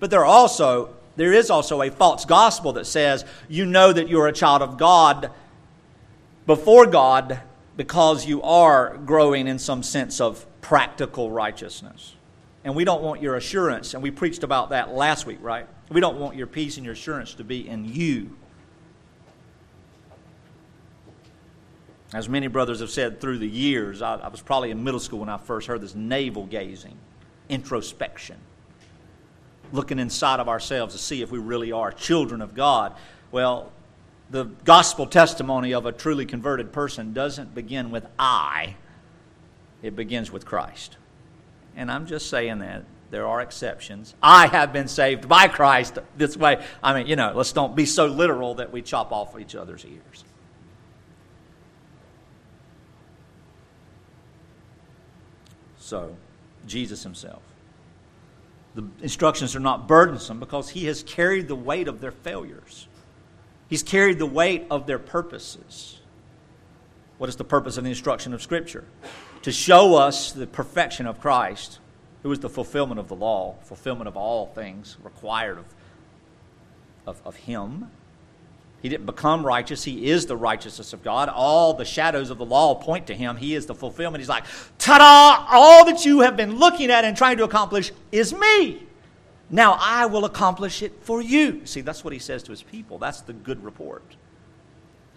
But 0.01 0.11
there 0.11 0.21
are 0.21 0.27
also 0.27 0.95
there 1.17 1.33
is 1.33 1.51
also 1.51 1.83
a 1.83 1.91
false 1.91 2.25
gospel 2.25 2.73
that 2.75 2.87
says 2.87 3.25
you 3.49 3.67
know 3.67 3.93
that 3.93 4.09
you're 4.09 4.29
a 4.29 4.33
child 4.33 4.63
of 4.63 4.79
God 4.79 5.31
before 6.47 6.87
God 6.87 7.41
because 7.77 8.25
you 8.27 8.41
are 8.43 8.97
growing 8.99 9.49
in 9.49 9.59
some 9.59 9.83
sense 9.83 10.21
of 10.21 10.47
practical 10.69 11.31
righteousness. 11.31 12.15
And 12.63 12.77
we 12.77 12.85
don't 12.85 13.03
want 13.03 13.23
your 13.23 13.37
assurance, 13.37 13.95
and 13.95 14.03
we 14.03 14.11
preached 14.11 14.43
about 14.43 14.69
that 14.69 14.93
last 14.93 15.25
week, 15.25 15.39
right? 15.41 15.67
We 15.89 16.03
don't 16.03 16.19
want 16.19 16.37
your 16.37 16.47
peace 16.47 16.77
and 16.77 16.85
your 16.85 16.93
assurance 16.93 17.33
to 17.37 17.45
be 17.45 17.67
in 17.67 17.87
you. 17.87 18.37
As 22.13 22.29
many 22.29 22.49
brothers 22.49 22.81
have 22.81 22.91
said 22.91 23.19
through 23.19 23.39
the 23.39 23.49
years, 23.49 24.03
I, 24.03 24.17
I 24.17 24.29
was 24.29 24.43
probably 24.43 24.71
in 24.71 24.85
middle 24.85 25.01
school 25.01 25.21
when 25.21 25.31
I 25.31 25.39
first 25.39 25.67
heard 25.67 25.81
this 25.81 25.95
navel 25.95 26.45
gazing, 26.45 26.99
introspection, 27.49 28.37
looking 29.73 29.99
inside 29.99 30.39
of 30.39 30.51
ourselves 30.51 30.95
to 30.95 31.01
see 31.01 31.23
if 31.23 31.31
we 31.31 31.39
really 31.39 31.73
are 31.73 31.93
children 31.93 32.43
of 32.43 32.55
God. 32.55 32.95
Well, 33.33 33.73
the 34.29 34.45
gospel 34.45 35.07
testimony 35.07 35.73
of 35.73 35.87
a 35.87 35.93
truly 35.93 36.27
converted 36.27 36.75
person 36.75 37.15
doesn't 37.15 37.55
begin 37.55 37.91
with 37.91 38.07
I, 38.19 38.77
it 39.83 39.97
begins 39.97 40.31
with 40.31 40.45
Christ. 40.45 40.97
And 41.77 41.91
I'm 41.91 42.07
just 42.07 42.29
saying 42.29 42.59
that. 42.61 42.85
There 43.11 43.27
are 43.27 43.41
exceptions. 43.41 44.15
I 44.23 44.49
have 44.49 44.73
been 44.73 44.89
saved 44.89 45.29
by 45.29 45.49
Christ 45.49 45.99
this 46.17 46.37
way. 46.37 46.63
I 46.83 46.93
mean, 46.93 47.07
you 47.07 47.17
know, 47.17 47.33
let's 47.35 47.53
don't 47.53 47.75
be 47.75 47.87
so 47.87 48.07
literal 48.07 48.57
that 48.57 48.71
we 48.71 48.83
chop 48.83 49.13
off 49.13 49.39
each 49.41 49.55
other's 49.55 49.85
ears. 49.87 50.25
So, 55.79 56.15
Jesus 56.67 57.03
himself. 57.03 57.41
The 58.75 58.87
instructions 59.01 59.57
are 59.57 59.61
not 59.61 59.89
burdensome 59.89 60.39
because 60.39 60.69
he 60.69 60.85
has 60.85 61.03
carried 61.03 61.49
the 61.49 61.55
weight 61.55 61.89
of 61.89 62.03
their 62.03 62.13
failures. 62.13 62.89
He's 63.69 63.83
carried 63.83 64.19
the 64.19 64.27
weight 64.27 64.67
of 64.71 64.87
their 64.87 64.99
purposes. 64.99 66.01
What 67.17 67.31
is 67.31 67.37
the 67.37 67.45
purpose 67.45 67.79
of 67.79 67.85
the 67.85 67.91
instruction 67.91 68.35
of 68.35 68.43
Scripture? 68.43 68.85
To 69.43 69.53
show 69.53 69.95
us 69.97 70.33
the 70.33 70.47
perfection 70.47 71.07
of 71.07 71.21
Christ, 71.21 71.79
who 72.23 72.33
is 72.33 72.41
the 72.41 72.49
fulfillment 72.49 72.99
of 72.99 73.09
the 73.09 73.17
law, 73.17 73.57
fulfillment 73.63 74.09
of 74.09 74.17
all 74.17 74.47
things 74.47 74.97
required 75.03 75.59
of, 75.59 75.65
of, 77.07 77.23
of 77.25 77.37
Him. 77.37 77.91
He 78.81 78.89
didn't 78.89 79.07
become 79.07 79.45
righteous. 79.45 79.83
He 79.83 80.09
is 80.09 80.27
the 80.27 80.37
righteousness 80.37 80.93
of 80.93 81.03
God. 81.03 81.29
All 81.29 81.75
the 81.75 81.85
shadows 81.85 82.31
of 82.31 82.39
the 82.39 82.45
law 82.45 82.77
point 82.77 83.09
to 83.09 83.15
him. 83.15 83.37
He 83.37 83.57
is 83.57 83.67
the 83.67 83.75
fulfillment. 83.75 84.21
He's 84.21 84.29
like, 84.29 84.45
ta 84.79 84.99
da! 84.99 85.47
All 85.51 85.85
that 85.87 86.05
you 86.05 86.21
have 86.21 86.37
been 86.37 86.59
looking 86.59 86.89
at 86.91 87.05
and 87.05 87.17
trying 87.17 87.39
to 87.39 87.45
accomplish 87.45 87.91
is 88.13 88.33
me. 88.33 88.87
Now 89.51 89.77
I 89.81 90.07
will 90.07 90.25
accomplish 90.25 90.83
it 90.83 90.93
for 91.01 91.21
you. 91.21 91.67
See, 91.67 91.81
that's 91.81 92.05
what 92.05 92.13
he 92.13 92.21
says 92.21 92.45
to 92.45 92.53
his 92.53 92.63
people. 92.63 92.99
That's 92.99 93.21
the 93.21 93.33
good 93.33 93.65
report. 93.65 94.05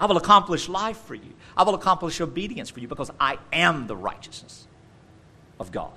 I 0.02 0.08
will 0.08 0.18
accomplish 0.18 0.68
life 0.68 0.98
for 0.98 1.14
you. 1.14 1.34
I 1.56 1.62
will 1.62 1.76
accomplish 1.76 2.20
obedience 2.20 2.72
for 2.72 2.80
you 2.80 2.88
because 2.88 3.12
I 3.20 3.38
am 3.54 3.86
the 3.86 3.96
righteousness 3.96 4.68
of 5.60 5.72
God. 5.72 5.94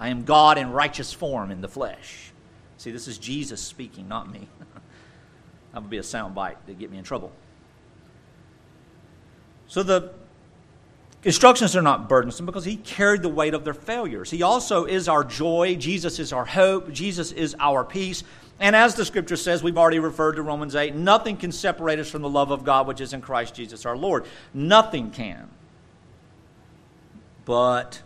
I 0.00 0.08
am 0.08 0.24
God 0.24 0.56
in 0.56 0.70
righteous 0.72 1.12
form 1.12 1.50
in 1.50 1.60
the 1.60 1.68
flesh. 1.68 2.32
See, 2.78 2.90
this 2.90 3.06
is 3.06 3.18
Jesus 3.18 3.60
speaking, 3.60 4.08
not 4.08 4.32
me. 4.32 4.48
that 5.72 5.82
would 5.82 5.90
be 5.90 5.98
a 5.98 6.02
sound 6.02 6.34
bite 6.34 6.66
to 6.66 6.72
get 6.72 6.90
me 6.90 6.96
in 6.96 7.04
trouble. 7.04 7.30
So 9.66 9.82
the 9.82 10.10
instructions 11.24 11.76
are 11.76 11.82
not 11.82 12.08
burdensome 12.08 12.46
because 12.46 12.64
he 12.64 12.76
carried 12.76 13.20
the 13.20 13.28
weight 13.28 13.52
of 13.52 13.64
their 13.64 13.74
failures. 13.74 14.30
He 14.30 14.42
also 14.42 14.86
is 14.86 15.08
our 15.08 15.24
joy. 15.24 15.76
Jesus 15.78 16.18
is 16.18 16.32
our 16.32 16.46
hope. 16.46 16.90
Jesus 16.90 17.32
is 17.32 17.54
our 17.60 17.84
peace. 17.84 18.24
And 18.60 18.76
as 18.76 18.94
the 18.94 19.04
scripture 19.04 19.36
says, 19.36 19.62
we've 19.62 19.78
already 19.78 19.98
referred 19.98 20.36
to 20.36 20.42
Romans 20.42 20.74
8 20.74 20.94
nothing 20.94 21.36
can 21.36 21.52
separate 21.52 21.98
us 21.98 22.10
from 22.10 22.22
the 22.22 22.28
love 22.28 22.50
of 22.50 22.64
God 22.64 22.86
which 22.86 23.00
is 23.00 23.12
in 23.12 23.20
Christ 23.20 23.54
Jesus 23.54 23.84
our 23.84 23.96
Lord. 23.96 24.24
Nothing 24.52 25.10
can. 25.10 25.48
But 27.44 28.02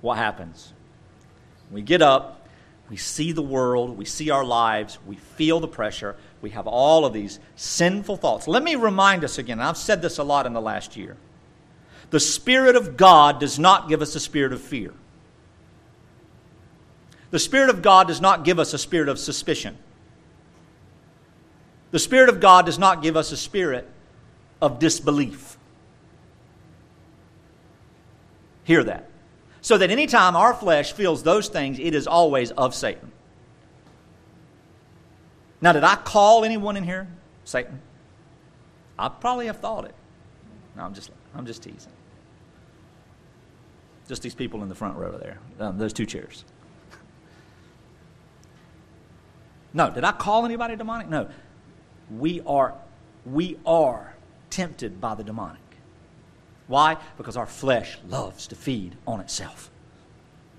what 0.00 0.16
happens? 0.16 0.72
We 1.70 1.82
get 1.82 2.02
up, 2.02 2.48
we 2.88 2.96
see 2.96 3.32
the 3.32 3.42
world, 3.42 3.96
we 3.96 4.04
see 4.04 4.30
our 4.30 4.44
lives, 4.44 4.98
we 5.06 5.16
feel 5.16 5.60
the 5.60 5.68
pressure, 5.68 6.16
we 6.40 6.50
have 6.50 6.66
all 6.66 7.04
of 7.04 7.12
these 7.12 7.38
sinful 7.54 8.16
thoughts. 8.16 8.48
Let 8.48 8.64
me 8.64 8.74
remind 8.74 9.24
us 9.24 9.38
again, 9.38 9.60
I've 9.60 9.76
said 9.76 10.02
this 10.02 10.18
a 10.18 10.24
lot 10.24 10.46
in 10.46 10.52
the 10.52 10.60
last 10.60 10.96
year. 10.96 11.16
The 12.10 12.18
Spirit 12.18 12.74
of 12.74 12.96
God 12.96 13.38
does 13.38 13.58
not 13.58 13.88
give 13.88 14.02
us 14.02 14.16
a 14.16 14.20
spirit 14.20 14.52
of 14.52 14.60
fear. 14.60 14.92
The 17.30 17.38
Spirit 17.38 17.70
of 17.70 17.82
God 17.82 18.08
does 18.08 18.20
not 18.20 18.44
give 18.44 18.58
us 18.58 18.74
a 18.74 18.78
spirit 18.78 19.08
of 19.08 19.18
suspicion. 19.18 19.78
The 21.90 21.98
Spirit 21.98 22.28
of 22.28 22.40
God 22.40 22.66
does 22.66 22.78
not 22.78 23.02
give 23.02 23.16
us 23.16 23.32
a 23.32 23.36
spirit 23.36 23.88
of 24.60 24.78
disbelief. 24.78 25.56
Hear 28.64 28.84
that. 28.84 29.08
So 29.62 29.76
that 29.78 29.90
anytime 29.90 30.36
our 30.36 30.54
flesh 30.54 30.92
feels 30.92 31.22
those 31.22 31.48
things, 31.48 31.78
it 31.78 31.94
is 31.94 32.06
always 32.06 32.50
of 32.52 32.74
Satan. 32.74 33.12
Now, 35.60 35.72
did 35.72 35.84
I 35.84 35.96
call 35.96 36.44
anyone 36.44 36.76
in 36.76 36.84
here 36.84 37.08
Satan? 37.44 37.80
I 38.98 39.08
probably 39.08 39.46
have 39.46 39.58
thought 39.58 39.84
it. 39.84 39.94
No, 40.76 40.84
I'm 40.84 40.94
just, 40.94 41.10
I'm 41.34 41.46
just 41.46 41.62
teasing. 41.62 41.92
Just 44.08 44.22
these 44.22 44.34
people 44.34 44.62
in 44.62 44.68
the 44.68 44.74
front 44.74 44.96
row 44.96 45.16
there, 45.18 45.38
um, 45.58 45.78
those 45.78 45.92
two 45.92 46.06
chairs. 46.06 46.44
No. 49.72 49.90
Did 49.90 50.04
I 50.04 50.12
call 50.12 50.44
anybody 50.44 50.76
demonic? 50.76 51.08
No. 51.08 51.28
We 52.10 52.40
are, 52.46 52.74
we 53.24 53.56
are 53.64 54.14
tempted 54.50 55.00
by 55.00 55.14
the 55.14 55.24
demonic. 55.24 55.60
Why? 56.66 56.96
Because 57.16 57.36
our 57.36 57.46
flesh 57.46 57.98
loves 58.08 58.46
to 58.48 58.54
feed 58.54 58.96
on 59.06 59.20
itself, 59.20 59.70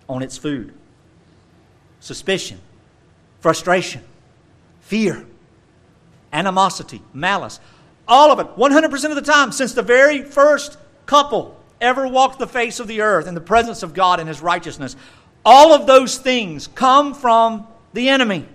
on 0.09 0.21
its 0.21 0.37
food. 0.37 0.73
Suspicion, 1.99 2.59
frustration, 3.39 4.01
fear, 4.81 5.25
animosity, 6.33 7.01
malice. 7.13 7.59
All 8.07 8.31
of 8.31 8.39
it, 8.39 8.57
100% 8.57 9.09
of 9.09 9.15
the 9.15 9.21
time, 9.21 9.51
since 9.51 9.73
the 9.73 9.81
very 9.81 10.23
first 10.23 10.77
couple 11.05 11.57
ever 11.79 12.07
walked 12.07 12.39
the 12.39 12.47
face 12.47 12.79
of 12.79 12.87
the 12.87 13.01
earth 13.01 13.27
in 13.27 13.33
the 13.33 13.41
presence 13.41 13.83
of 13.83 13.93
God 13.93 14.19
and 14.19 14.27
His 14.27 14.41
righteousness, 14.41 14.95
all 15.45 15.73
of 15.73 15.87
those 15.87 16.17
things 16.17 16.67
come 16.67 17.13
from 17.13 17.67
the 17.93 18.09
enemy. 18.09 18.45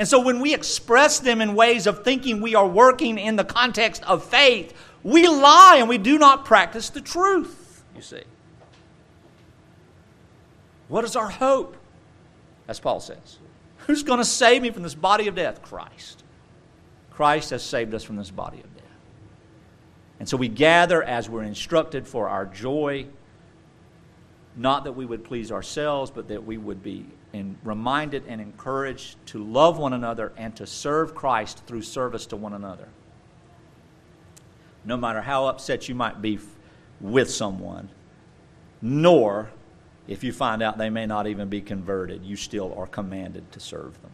And 0.00 0.08
so 0.08 0.18
when 0.18 0.40
we 0.40 0.54
express 0.54 1.18
them 1.20 1.42
in 1.42 1.54
ways 1.54 1.86
of 1.86 2.02
thinking 2.02 2.40
we 2.40 2.54
are 2.54 2.66
working 2.66 3.18
in 3.18 3.36
the 3.36 3.44
context 3.44 4.02
of 4.04 4.24
faith, 4.24 4.72
we 5.02 5.28
lie 5.28 5.76
and 5.78 5.90
we 5.90 5.98
do 5.98 6.16
not 6.16 6.46
practice 6.46 6.88
the 6.88 7.02
truth, 7.02 7.84
you 7.94 8.00
see. 8.00 8.22
What 10.88 11.04
is 11.04 11.16
our 11.16 11.28
hope? 11.28 11.76
As 12.66 12.80
Paul 12.80 13.00
says. 13.00 13.36
Who's 13.80 14.02
going 14.02 14.20
to 14.20 14.24
save 14.24 14.62
me 14.62 14.70
from 14.70 14.84
this 14.84 14.94
body 14.94 15.28
of 15.28 15.34
death? 15.34 15.60
Christ. 15.60 16.24
Christ 17.10 17.50
has 17.50 17.62
saved 17.62 17.92
us 17.92 18.02
from 18.02 18.16
this 18.16 18.30
body 18.30 18.60
of 18.60 18.74
death. 18.74 18.84
And 20.18 20.26
so 20.26 20.38
we 20.38 20.48
gather 20.48 21.02
as 21.02 21.28
we're 21.28 21.42
instructed 21.42 22.08
for 22.08 22.26
our 22.26 22.46
joy, 22.46 23.04
not 24.56 24.84
that 24.84 24.92
we 24.92 25.04
would 25.04 25.24
please 25.24 25.52
ourselves, 25.52 26.10
but 26.10 26.28
that 26.28 26.46
we 26.46 26.56
would 26.56 26.82
be 26.82 27.04
in, 27.32 27.56
reminded 27.62 28.24
and 28.26 28.40
encouraged 28.40 29.16
to 29.26 29.42
love 29.42 29.78
one 29.78 29.92
another 29.92 30.32
and 30.36 30.54
to 30.56 30.66
serve 30.66 31.14
Christ 31.14 31.62
through 31.66 31.82
service 31.82 32.26
to 32.26 32.36
one 32.36 32.52
another. 32.52 32.88
No 34.84 34.96
matter 34.96 35.20
how 35.20 35.46
upset 35.46 35.88
you 35.88 35.94
might 35.94 36.22
be 36.22 36.38
with 37.00 37.30
someone, 37.30 37.88
nor 38.82 39.50
if 40.08 40.24
you 40.24 40.32
find 40.32 40.62
out 40.62 40.78
they 40.78 40.90
may 40.90 41.06
not 41.06 41.26
even 41.26 41.48
be 41.48 41.60
converted, 41.60 42.24
you 42.24 42.36
still 42.36 42.74
are 42.76 42.86
commanded 42.86 43.52
to 43.52 43.60
serve 43.60 44.00
them. 44.02 44.10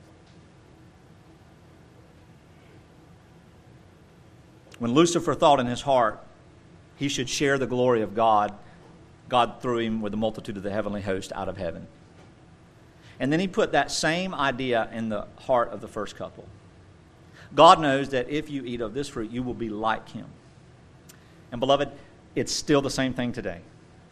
When 4.79 4.93
Lucifer 4.93 5.35
thought 5.35 5.59
in 5.59 5.67
his 5.67 5.83
heart 5.83 6.23
he 6.97 7.09
should 7.09 7.29
share 7.29 7.57
the 7.57 7.67
glory 7.67 8.03
of 8.03 8.15
God, 8.15 8.53
God 9.29 9.61
threw 9.61 9.79
him 9.79 10.03
with 10.03 10.13
the 10.13 10.19
multitude 10.19 10.57
of 10.57 10.63
the 10.63 10.71
heavenly 10.71 11.01
host 11.01 11.33
out 11.35 11.49
of 11.49 11.57
heaven. 11.57 11.87
And 13.19 13.33
then 13.33 13.41
he 13.41 13.49
put 13.49 13.73
that 13.73 13.91
same 13.91 14.35
idea 14.35 14.89
in 14.93 15.09
the 15.09 15.27
heart 15.37 15.73
of 15.73 15.81
the 15.81 15.89
first 15.89 16.17
couple. 16.17 16.47
God 17.55 17.81
knows 17.81 18.11
that 18.11 18.29
if 18.29 18.51
you 18.51 18.65
eat 18.65 18.81
of 18.81 18.93
this 18.95 19.09
fruit, 19.09 19.31
you 19.31 19.43
will 19.43 19.55
be 19.55 19.69
like 19.69 20.09
him. 20.11 20.27
And 21.53 21.61
beloved, 21.61 21.91
it's 22.35 22.53
still 22.53 22.83
the 22.83 22.91
same 22.91 23.15
thing 23.15 23.33
today. 23.33 23.61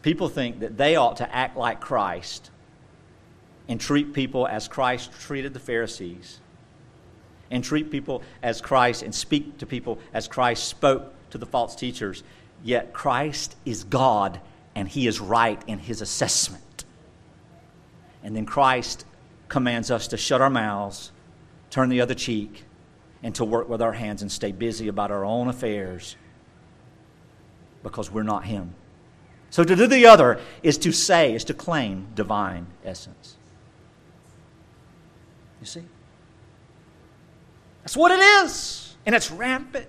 People 0.01 0.29
think 0.29 0.59
that 0.59 0.77
they 0.77 0.95
ought 0.95 1.17
to 1.17 1.35
act 1.35 1.57
like 1.57 1.79
Christ 1.79 2.49
and 3.67 3.79
treat 3.79 4.13
people 4.13 4.47
as 4.47 4.67
Christ 4.67 5.11
treated 5.19 5.53
the 5.53 5.59
Pharisees 5.59 6.39
and 7.51 7.63
treat 7.63 7.91
people 7.91 8.23
as 8.41 8.61
Christ 8.61 9.03
and 9.03 9.13
speak 9.13 9.59
to 9.59 9.65
people 9.65 9.99
as 10.13 10.27
Christ 10.27 10.65
spoke 10.65 11.13
to 11.31 11.37
the 11.37 11.45
false 11.45 11.75
teachers. 11.75 12.23
Yet 12.63 12.93
Christ 12.93 13.55
is 13.65 13.83
God 13.83 14.39
and 14.75 14.87
he 14.87 15.07
is 15.07 15.19
right 15.19 15.61
in 15.67 15.79
his 15.79 16.01
assessment. 16.01 16.63
And 18.25 18.35
then 18.35 18.47
Christ 18.47 19.05
commands 19.49 19.91
us 19.91 20.07
to 20.07 20.17
shut 20.17 20.41
our 20.41 20.49
mouths, 20.49 21.11
turn 21.69 21.89
the 21.89 22.01
other 22.01 22.15
cheek, 22.15 22.65
and 23.21 23.35
to 23.35 23.45
work 23.45 23.69
with 23.69 23.83
our 23.83 23.93
hands 23.93 24.23
and 24.23 24.31
stay 24.31 24.51
busy 24.51 24.87
about 24.87 25.11
our 25.11 25.23
own 25.23 25.47
affairs 25.47 26.15
because 27.83 28.09
we're 28.09 28.23
not 28.23 28.45
him. 28.45 28.73
So 29.51 29.63
to 29.63 29.75
do 29.75 29.85
the 29.85 30.07
other 30.07 30.39
is 30.63 30.79
to 30.79 30.91
say, 30.91 31.35
is 31.35 31.43
to 31.45 31.53
claim 31.53 32.07
divine 32.15 32.65
essence. 32.83 33.37
You 35.61 35.67
see? 35.67 35.83
That's 37.83 37.95
what 37.95 38.11
it 38.11 38.19
is. 38.43 38.95
And 39.05 39.13
it's 39.13 39.29
rampant. 39.29 39.85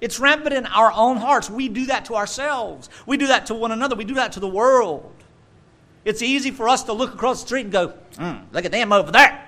It's 0.00 0.18
rampant 0.18 0.52
in 0.52 0.66
our 0.66 0.90
own 0.90 1.18
hearts. 1.18 1.48
We 1.48 1.68
do 1.68 1.86
that 1.86 2.06
to 2.06 2.16
ourselves. 2.16 2.90
We 3.06 3.16
do 3.16 3.28
that 3.28 3.46
to 3.46 3.54
one 3.54 3.70
another. 3.70 3.94
We 3.94 4.04
do 4.04 4.14
that 4.14 4.32
to 4.32 4.40
the 4.40 4.48
world. 4.48 5.14
It's 6.08 6.22
easy 6.22 6.52
for 6.52 6.70
us 6.70 6.84
to 6.84 6.94
look 6.94 7.12
across 7.12 7.42
the 7.42 7.48
street 7.48 7.64
and 7.64 7.70
go, 7.72 7.92
mm, 8.14 8.42
look 8.50 8.64
at 8.64 8.72
them 8.72 8.94
over 8.94 9.12
there. 9.12 9.46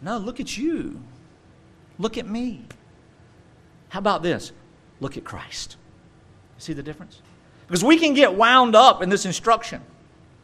No, 0.00 0.16
look 0.16 0.38
at 0.38 0.56
you. 0.56 1.02
Look 1.98 2.16
at 2.16 2.28
me. 2.28 2.62
How 3.88 3.98
about 3.98 4.22
this? 4.22 4.52
Look 5.00 5.16
at 5.16 5.24
Christ. 5.24 5.76
See 6.58 6.72
the 6.72 6.84
difference? 6.84 7.20
Because 7.66 7.82
we 7.82 7.98
can 7.98 8.14
get 8.14 8.34
wound 8.34 8.76
up 8.76 9.02
in 9.02 9.08
this 9.08 9.26
instruction. 9.26 9.82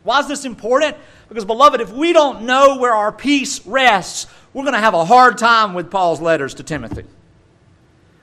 Why 0.03 0.19
is 0.19 0.27
this 0.27 0.45
important? 0.45 0.97
Because, 1.29 1.45
beloved, 1.45 1.81
if 1.81 1.93
we 1.93 2.13
don't 2.13 2.43
know 2.43 2.79
where 2.79 2.95
our 2.95 3.13
peace 3.13 3.65
rests, 3.65 4.27
we're 4.53 4.65
going 4.65 4.75
to 4.75 4.81
have 4.81 4.95
a 4.95 5.05
hard 5.05 5.39
time 5.39 5.73
with 5.73 5.89
Paul's 5.89 6.21
letters 6.21 6.55
to 6.55 6.65
Timothy. 6.65 7.05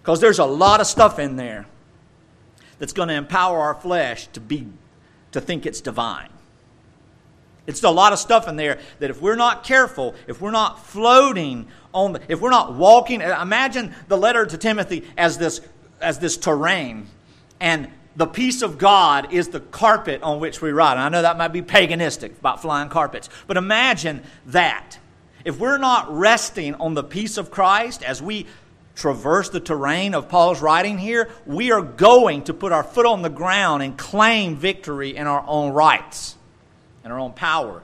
Because 0.01 0.19
there's 0.19 0.39
a 0.39 0.45
lot 0.45 0.81
of 0.81 0.87
stuff 0.87 1.17
in 1.17 1.37
there 1.37 1.65
that's 2.77 2.91
going 2.91 3.07
to 3.07 3.15
empower 3.15 3.61
our 3.61 3.75
flesh 3.75 4.27
to 4.33 4.41
be 4.41 4.67
to 5.33 5.41
think 5.41 5.65
it's 5.65 5.81
divine. 5.81 6.29
It's 7.65 7.83
a 7.83 7.89
lot 7.89 8.11
of 8.11 8.19
stuff 8.19 8.47
in 8.47 8.55
there 8.55 8.79
that 8.99 9.09
if 9.09 9.21
we're 9.21 9.35
not 9.35 9.63
careful, 9.63 10.15
if 10.27 10.41
we're 10.41 10.51
not 10.51 10.85
floating 10.85 11.67
on 11.93 12.13
the, 12.13 12.21
if 12.27 12.41
we're 12.41 12.49
not 12.49 12.73
walking, 12.73 13.21
uh, 13.21 13.39
imagine 13.41 13.93
the 14.07 14.17
letter 14.17 14.45
to 14.45 14.57
Timothy 14.57 15.07
as 15.17 15.37
this 15.37 15.61
as 16.01 16.19
this 16.19 16.35
terrain 16.35 17.07
and 17.61 17.89
the 18.15 18.27
peace 18.27 18.61
of 18.61 18.77
God 18.77 19.33
is 19.33 19.49
the 19.49 19.59
carpet 19.59 20.21
on 20.21 20.39
which 20.39 20.61
we 20.61 20.71
ride. 20.71 20.93
And 20.93 21.01
I 21.01 21.09
know 21.09 21.21
that 21.21 21.37
might 21.37 21.53
be 21.53 21.61
paganistic 21.61 22.37
about 22.37 22.61
flying 22.61 22.89
carpets, 22.89 23.29
but 23.47 23.57
imagine 23.57 24.21
that. 24.47 24.99
If 25.45 25.59
we're 25.59 25.77
not 25.77 26.13
resting 26.15 26.75
on 26.75 26.93
the 26.93 27.03
peace 27.03 27.37
of 27.37 27.51
Christ 27.51 28.03
as 28.03 28.21
we 28.21 28.47
traverse 28.95 29.49
the 29.49 29.59
terrain 29.59 30.13
of 30.13 30.29
Paul's 30.29 30.61
writing 30.61 30.97
here, 30.97 31.29
we 31.45 31.71
are 31.71 31.81
going 31.81 32.43
to 32.43 32.53
put 32.53 32.71
our 32.71 32.83
foot 32.83 33.05
on 33.05 33.21
the 33.21 33.29
ground 33.29 33.83
and 33.83 33.97
claim 33.97 34.55
victory 34.55 35.15
in 35.15 35.27
our 35.27 35.43
own 35.47 35.73
rights 35.73 36.35
and 37.03 37.11
our 37.11 37.19
own 37.19 37.33
power 37.33 37.83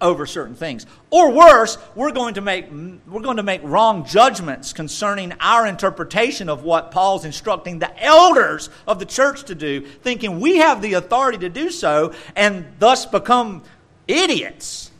over 0.00 0.26
certain 0.26 0.54
things. 0.54 0.86
Or 1.10 1.30
worse, 1.30 1.76
we're 1.94 2.12
going 2.12 2.34
to 2.34 2.40
make, 2.40 2.66
we're 3.06 3.20
going 3.20 3.36
to 3.36 3.42
make 3.42 3.60
wrong 3.62 4.06
judgments 4.06 4.72
concerning 4.72 5.32
our 5.40 5.66
interpretation 5.66 6.48
of 6.48 6.62
what 6.62 6.90
Paul's 6.90 7.24
instructing 7.24 7.78
the 7.78 8.02
elders 8.02 8.70
of 8.86 8.98
the 8.98 9.04
church 9.04 9.44
to 9.44 9.54
do, 9.54 9.82
thinking 9.82 10.40
we 10.40 10.56
have 10.56 10.82
the 10.82 10.94
authority 10.94 11.38
to 11.38 11.48
do 11.48 11.70
so, 11.70 12.14
and 12.34 12.66
thus 12.78 13.06
become 13.06 13.62
idiots 14.08 14.90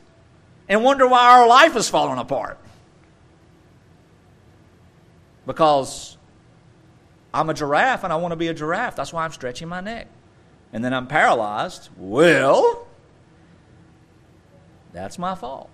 and 0.68 0.85
wonder 0.85 1.07
why 1.07 1.38
our 1.38 1.49
life 1.49 1.77
is 1.77 1.88
falling 1.88 2.18
apart. 2.18 2.59
Because 5.46 6.16
I'm 7.33 7.48
a 7.50 7.55
giraffe 7.55 8.05
and 8.05 8.12
I 8.12 8.16
want 8.16 8.33
to 8.33 8.37
be 8.37 8.48
a 8.48 8.55
giraffe. 8.55 8.96
That's 8.96 9.12
why 9.12 9.24
I'm 9.24 9.33
stretching 9.33 9.68
my 9.68 9.81
neck. 9.81 10.09
And 10.72 10.85
then 10.85 10.92
I'm 10.92 11.07
paralyzed. 11.07 11.88
Well, 11.96 12.87
that's 14.92 15.18
my 15.18 15.35
fault. 15.35 15.70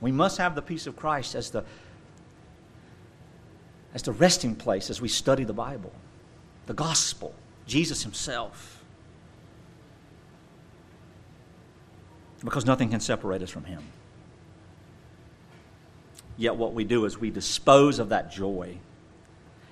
We 0.00 0.12
must 0.12 0.38
have 0.38 0.54
the 0.54 0.62
peace 0.62 0.86
of 0.86 0.96
Christ 0.96 1.34
as 1.34 1.50
the, 1.50 1.64
as 3.94 4.02
the 4.02 4.12
resting 4.12 4.54
place 4.54 4.90
as 4.90 5.00
we 5.00 5.08
study 5.08 5.44
the 5.44 5.54
Bible, 5.54 5.92
the 6.66 6.74
gospel, 6.74 7.34
Jesus 7.66 8.02
Himself. 8.02 8.84
Because 12.44 12.66
nothing 12.66 12.90
can 12.90 13.00
separate 13.00 13.42
us 13.42 13.50
from 13.50 13.64
Him. 13.64 13.82
Yet, 16.36 16.56
what 16.56 16.74
we 16.74 16.84
do 16.84 17.04
is 17.04 17.18
we 17.18 17.30
dispose 17.30 17.98
of 17.98 18.10
that 18.10 18.30
joy 18.30 18.78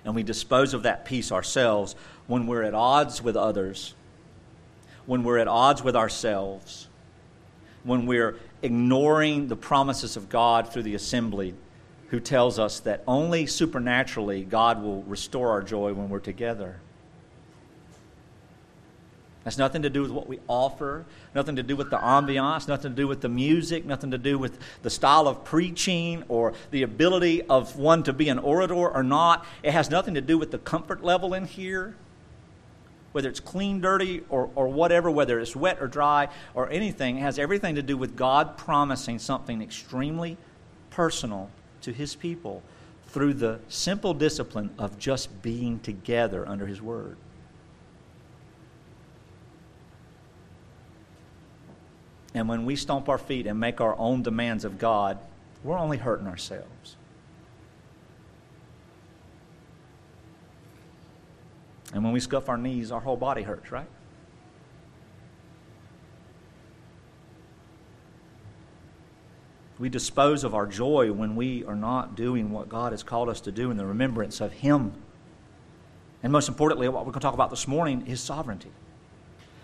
and 0.04 0.14
we 0.14 0.22
dispose 0.22 0.74
of 0.74 0.82
that 0.82 1.04
peace 1.04 1.32
ourselves 1.32 1.94
when 2.26 2.46
we're 2.46 2.62
at 2.62 2.74
odds 2.74 3.22
with 3.22 3.36
others 3.36 3.94
when 5.06 5.22
we're 5.22 5.38
at 5.38 5.48
odds 5.48 5.82
with 5.82 5.96
ourselves, 5.96 6.88
when 7.82 8.06
we're 8.06 8.36
ignoring 8.62 9.48
the 9.48 9.56
promises 9.56 10.16
of 10.16 10.28
God 10.28 10.72
through 10.72 10.84
the 10.84 10.94
assembly, 10.94 11.54
who 12.08 12.20
tells 12.20 12.58
us 12.58 12.80
that 12.80 13.02
only 13.06 13.46
supernaturally 13.46 14.44
God 14.44 14.82
will 14.82 15.02
restore 15.02 15.50
our 15.50 15.62
joy 15.62 15.92
when 15.92 16.08
we're 16.08 16.20
together. 16.20 16.76
Has 19.44 19.58
nothing 19.58 19.82
to 19.82 19.90
do 19.90 20.02
with 20.02 20.10
what 20.10 20.26
we 20.26 20.40
offer, 20.48 21.04
nothing 21.34 21.56
to 21.56 21.62
do 21.62 21.76
with 21.76 21.90
the 21.90 21.98
ambiance, 21.98 22.66
nothing 22.66 22.92
to 22.92 22.96
do 22.96 23.06
with 23.06 23.20
the 23.20 23.28
music, 23.28 23.84
nothing 23.84 24.10
to 24.10 24.18
do 24.18 24.38
with 24.38 24.58
the 24.82 24.90
style 24.90 25.28
of 25.28 25.44
preaching 25.44 26.24
or 26.28 26.54
the 26.70 26.82
ability 26.82 27.42
of 27.42 27.76
one 27.76 28.02
to 28.04 28.12
be 28.12 28.28
an 28.30 28.38
orator 28.38 28.74
or 28.74 29.02
not. 29.02 29.44
It 29.62 29.72
has 29.72 29.90
nothing 29.90 30.14
to 30.14 30.22
do 30.22 30.38
with 30.38 30.50
the 30.50 30.58
comfort 30.58 31.04
level 31.04 31.34
in 31.34 31.44
here 31.44 31.94
whether 33.14 33.28
it's 33.28 33.38
clean, 33.38 33.80
dirty, 33.80 34.22
or, 34.28 34.50
or 34.56 34.66
whatever, 34.66 35.08
whether 35.08 35.38
it's 35.38 35.54
wet 35.54 35.80
or 35.80 35.86
dry 35.86 36.28
or 36.52 36.68
anything, 36.68 37.18
it 37.18 37.20
has 37.20 37.38
everything 37.38 37.76
to 37.76 37.82
do 37.82 37.96
with 37.96 38.16
God 38.16 38.58
promising 38.58 39.20
something 39.20 39.62
extremely 39.62 40.36
personal 40.90 41.48
to 41.82 41.92
His 41.92 42.16
people 42.16 42.60
through 43.06 43.34
the 43.34 43.60
simple 43.68 44.14
discipline 44.14 44.70
of 44.80 44.98
just 44.98 45.42
being 45.42 45.78
together 45.78 46.44
under 46.48 46.66
His 46.66 46.82
Word. 46.82 47.16
And 52.34 52.48
when 52.48 52.64
we 52.64 52.74
stomp 52.74 53.08
our 53.08 53.18
feet 53.18 53.46
and 53.46 53.58
make 53.58 53.80
our 53.80 53.96
own 53.96 54.22
demands 54.22 54.64
of 54.64 54.78
God, 54.78 55.18
we're 55.62 55.78
only 55.78 55.96
hurting 55.96 56.26
ourselves. 56.26 56.96
And 61.94 62.02
when 62.02 62.12
we 62.12 62.18
scuff 62.18 62.48
our 62.48 62.58
knees, 62.58 62.90
our 62.90 63.00
whole 63.00 63.16
body 63.16 63.42
hurts, 63.42 63.70
right? 63.70 63.86
We 69.78 69.88
dispose 69.88 70.42
of 70.44 70.54
our 70.54 70.66
joy 70.66 71.12
when 71.12 71.36
we 71.36 71.64
are 71.64 71.76
not 71.76 72.16
doing 72.16 72.50
what 72.50 72.68
God 72.68 72.92
has 72.92 73.02
called 73.02 73.28
us 73.28 73.40
to 73.42 73.52
do 73.52 73.70
in 73.70 73.76
the 73.76 73.86
remembrance 73.86 74.40
of 74.40 74.52
Him. 74.52 74.92
And 76.22 76.32
most 76.32 76.48
importantly, 76.48 76.88
what 76.88 77.06
we're 77.06 77.12
going 77.12 77.20
to 77.20 77.24
talk 77.24 77.34
about 77.34 77.50
this 77.50 77.68
morning 77.68 78.06
is 78.06 78.20
sovereignty. 78.20 78.70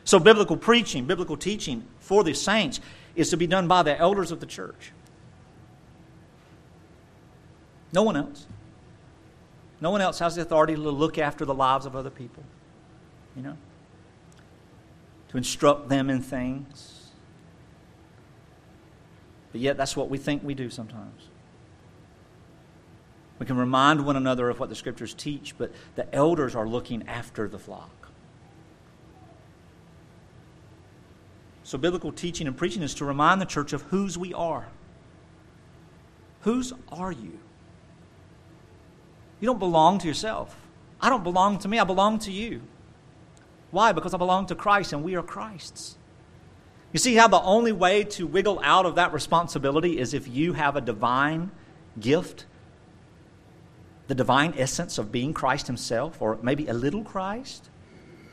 So, 0.05 0.19
biblical 0.19 0.57
preaching, 0.57 1.05
biblical 1.05 1.37
teaching 1.37 1.87
for 1.99 2.25
the 2.25 2.35
saints 2.35 2.81
is 3.15 3.31
to 3.31 3.37
be 3.37 3.47
done 3.47 3.69
by 3.69 3.83
the 3.83 3.99
elders 3.99 4.33
of 4.33 4.41
the 4.41 4.47
church. 4.47 4.93
No 7.93 8.03
one 8.03 8.17
else. 8.17 8.47
No 9.81 9.91
one 9.91 10.01
else 10.01 10.19
has 10.19 10.35
the 10.37 10.43
authority 10.43 10.75
to 10.75 10.81
look 10.81 11.19
after 11.19 11.45
the 11.45 11.55
lives 11.55 11.87
of 11.87 11.97
other 11.97 12.11
people. 12.11 12.43
you 13.37 13.43
know, 13.43 13.57
to 15.29 15.37
instruct 15.37 15.89
them 15.89 16.11
in 16.11 16.21
things. 16.21 17.11
But 19.53 19.61
yet, 19.61 19.77
that's 19.77 19.97
what 19.97 20.11
we 20.11 20.19
think 20.19 20.43
we 20.45 20.55
do 20.55 20.71
sometimes. 20.71 21.29
We 23.39 23.47
can 23.47 23.57
remind 23.57 24.05
one 24.05 24.17
another 24.17 24.51
of 24.51 24.61
what 24.61 24.69
the 24.69 24.75
scriptures 24.75 25.15
teach, 25.15 25.57
but 25.57 25.73
the 25.95 26.13
elders 26.15 26.55
are 26.55 26.69
looking 26.69 27.09
after 27.09 27.49
the 27.49 27.59
flock. 27.59 28.00
So, 31.71 31.79
biblical 31.79 32.11
teaching 32.11 32.49
and 32.49 32.57
preaching 32.57 32.83
is 32.83 32.95
to 32.95 33.05
remind 33.05 33.41
the 33.41 33.47
church 33.47 33.73
of 33.73 33.83
whose 33.83 34.19
we 34.19 34.35
are. 34.35 34.67
Whose 36.41 36.73
are 36.91 37.13
you? 37.13 37.39
You 39.39 39.47
don't 39.47 39.61
belong 39.61 40.01
to 40.01 40.09
yourself. 40.09 40.57
I 41.01 41.09
don't 41.09 41.23
belong 41.23 41.61
to 41.61 41.69
me, 41.69 41.79
I 41.79 41.85
belong 41.85 42.19
to 42.21 42.33
you. 42.33 42.63
Why? 43.71 43.93
Because 43.93 44.13
I 44.15 44.17
belong 44.19 44.47
to 44.47 44.57
Christ 44.57 44.93
and 44.93 45.05
we 45.05 45.15
are 45.15 45.23
Christ's. 45.23 45.97
You 46.93 46.99
see 46.99 47.15
how 47.15 47.29
the 47.29 47.41
only 47.41 47.71
way 47.71 48.03
to 48.03 48.27
wiggle 48.27 48.61
out 48.65 48.85
of 48.85 48.97
that 48.97 49.13
responsibility 49.13 49.97
is 49.97 50.13
if 50.13 50.27
you 50.27 50.55
have 50.55 50.75
a 50.75 50.81
divine 50.81 51.53
gift, 52.01 52.47
the 54.09 54.17
divine 54.17 54.55
essence 54.57 54.99
of 54.99 55.13
being 55.13 55.33
Christ 55.33 55.69
Himself, 55.69 56.21
or 56.21 56.37
maybe 56.43 56.67
a 56.67 56.75
little 56.75 57.05
Christ, 57.05 57.71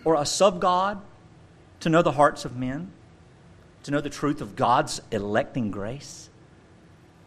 or 0.04 0.15
a 0.15 0.26
sub 0.26 0.60
God 0.60 1.00
to 1.82 1.89
know 1.89 2.02
the 2.02 2.13
hearts 2.13 2.43
of 2.43 2.58
men, 2.58 2.93
to 3.84 3.92
know 3.92 4.02
the 4.02 4.10
truth 4.10 4.42
of 4.42 4.56
God's 4.56 5.02
electing 5.12 5.72
grace, 5.72 6.30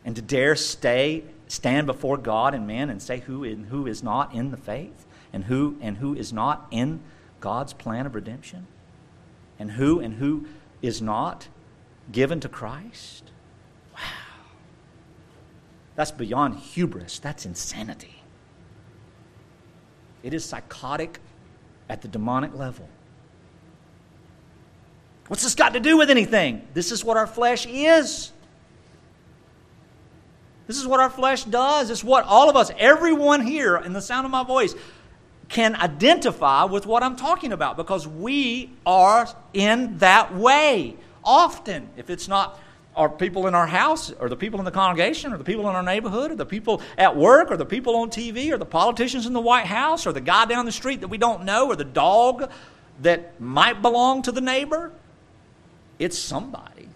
and 0.05 0.17
to 0.17 0.23
dare 0.23 0.57
stay 0.57 1.25
stand 1.51 1.87
before 1.87 2.17
God 2.17 2.55
and 2.55 2.67
men 2.67 2.91
and 2.91 3.03
say 3.03 3.19
who 3.19 3.43
and 3.43 3.67
who 3.67 3.87
is 3.87 4.03
not 4.03 4.33
in 4.33 4.51
the 4.53 4.57
faith 4.57 5.07
and 5.33 5.45
who 5.45 5.77
and 5.81 5.97
who 5.97 6.15
is 6.15 6.33
not 6.33 6.67
in 6.71 7.01
God's 7.41 7.73
plan 7.73 8.07
of 8.07 8.15
redemption 8.15 8.67
and 9.59 9.73
who 9.73 9.99
and 9.99 10.15
who 10.15 10.47
is 10.81 11.03
not 11.03 11.49
given 12.13 12.41
to 12.41 12.49
Christ. 12.49 13.31
Wow. 13.95 14.01
That's 15.97 16.13
beyond 16.13 16.59
hubris. 16.59 17.19
That's 17.19 17.45
insanity. 17.45 18.23
It 20.23 20.33
is 20.33 20.45
psychotic 20.45 21.19
at 21.89 22.03
the 22.03 22.09
demonic 22.09 22.55
level. 22.55 22.89
What's 25.31 25.45
this 25.45 25.55
got 25.55 25.75
to 25.75 25.81
do 25.81 25.97
with 25.97 26.11
anything? 26.11 26.67
This 26.75 26.91
is 26.91 27.05
what 27.05 27.17
our 27.17 27.29
flesh 27.29 27.65
is. 27.65 28.33
This 30.67 30.77
is 30.77 30.89
what 30.89 30.99
our 30.99 31.09
flesh 31.09 31.45
does. 31.45 31.89
It's 31.89 32.03
what 32.03 32.25
all 32.25 32.51
of 32.51 32.57
us, 32.57 32.73
everyone 32.77 33.47
here 33.47 33.77
in 33.77 33.93
the 33.93 34.03
sound 34.03 34.25
of 34.25 34.33
my 34.33 34.43
voice, 34.43 34.75
can 35.49 35.77
identify 35.77 36.65
with 36.65 36.85
what 36.85 37.05
I'm 37.05 37.15
talking 37.15 37.53
about 37.53 37.77
because 37.77 38.09
we 38.09 38.73
are 38.85 39.29
in 39.55 39.99
that 39.99 40.35
way 40.35 40.97
often. 41.23 41.89
If 41.97 42.11
it's 42.11 42.27
not 42.27 42.59
our 42.97 43.09
people 43.09 43.47
in 43.47 43.55
our 43.55 43.69
house, 43.69 44.11
or 44.11 44.29
the 44.29 44.35
people 44.35 44.59
in 44.59 44.65
the 44.65 44.73
congregation, 44.73 45.33
or 45.33 45.39
the 45.39 45.45
people 45.45 45.71
in 45.71 45.77
our 45.77 45.83
neighborhood, 45.85 46.33
or 46.33 46.35
the 46.35 46.45
people 46.45 46.83
at 46.99 47.17
work, 47.17 47.53
or 47.53 47.57
the 47.57 47.65
people 47.65 47.95
on 47.95 48.11
TV, 48.11 48.51
or 48.51 48.59
the 48.59 48.67
politicians 48.67 49.27
in 49.27 49.33
the 49.33 49.41
White 49.41 49.67
House, 49.67 50.09
or 50.09 50.13
the 50.13 50.21
guy 50.21 50.45
down 50.47 50.67
the 50.67 50.73
street 50.73 51.03
that 51.03 51.09
we 51.09 51.19
don't 51.19 51.45
know, 51.45 51.69
or 51.69 51.77
the 51.77 51.85
dog 51.85 52.51
that 53.03 53.41
might 53.41 53.81
belong 53.81 54.23
to 54.23 54.33
the 54.33 54.41
neighbor, 54.41 54.91
it's 56.01 56.19
somebody. 56.19 56.89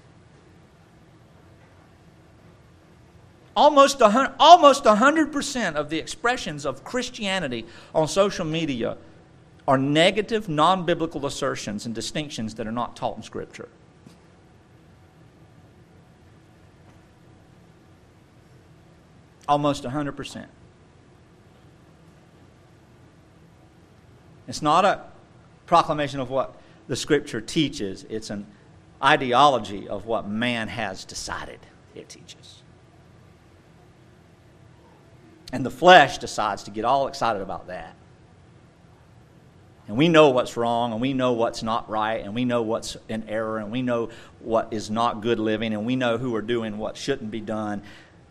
Almost, 3.55 4.01
a, 4.01 4.35
almost 4.41 4.83
100% 4.85 5.75
of 5.75 5.91
the 5.91 5.99
expressions 5.99 6.67
of 6.67 6.83
Christianity 6.83 7.67
on 7.95 8.09
social 8.09 8.45
media 8.45 8.97
are 9.69 9.79
negative, 9.79 10.49
non 10.49 10.85
biblical 10.85 11.25
assertions 11.27 11.87
and 11.87 11.95
distinctions 11.95 12.57
that 12.57 12.67
are 12.67 12.73
not 12.73 12.97
taught 12.97 13.17
in 13.17 13.23
Scripture. 13.23 13.69
Almost 19.47 19.85
100%. 19.85 20.47
It's 24.49 24.63
not 24.63 24.85
a 24.87 25.03
proclamation 25.67 26.21
of 26.21 26.31
what 26.31 26.55
the 26.89 26.97
Scripture 26.97 27.41
teaches, 27.41 28.05
it's 28.09 28.31
an 28.31 28.47
ideology 29.05 29.89
of 29.89 30.07
what 30.07 30.29
man 30.29 30.69
has 30.69 31.05
decided 31.05 31.61
it 31.95 32.09
teaches. 32.09 32.63
And 35.53 35.65
the 35.65 35.71
flesh 35.71 36.19
decides 36.19 36.65
to 36.65 36.71
get 36.71 36.85
all 36.85 37.07
excited 37.07 37.43
about 37.43 37.69
that. 37.69 37.95
And 39.87 39.99
we 39.99 40.09
know 40.09 40.31
what's 40.31 40.57
wrong, 40.57 40.93
and 40.93 41.01
we 41.01 41.13
know 41.13 41.33
what's 41.33 41.63
not 41.63 41.89
right, 41.91 42.25
and 42.25 42.35
we 42.35 42.47
know 42.47 42.63
what's 42.63 42.97
in 43.09 43.29
error, 43.29 43.59
and 43.59 43.71
we 43.71 43.83
know 43.83 44.09
what 44.41 44.73
is 44.73 44.91
not 44.91 45.21
good 45.21 45.39
living, 45.39 45.75
and 45.75 45.85
we 45.85 45.95
know 45.95 46.17
who 46.17 46.35
are 46.35 46.43
doing 46.43 46.79
what 46.79 46.97
shouldn't 46.97 47.31
be 47.31 47.41
done. 47.41 47.83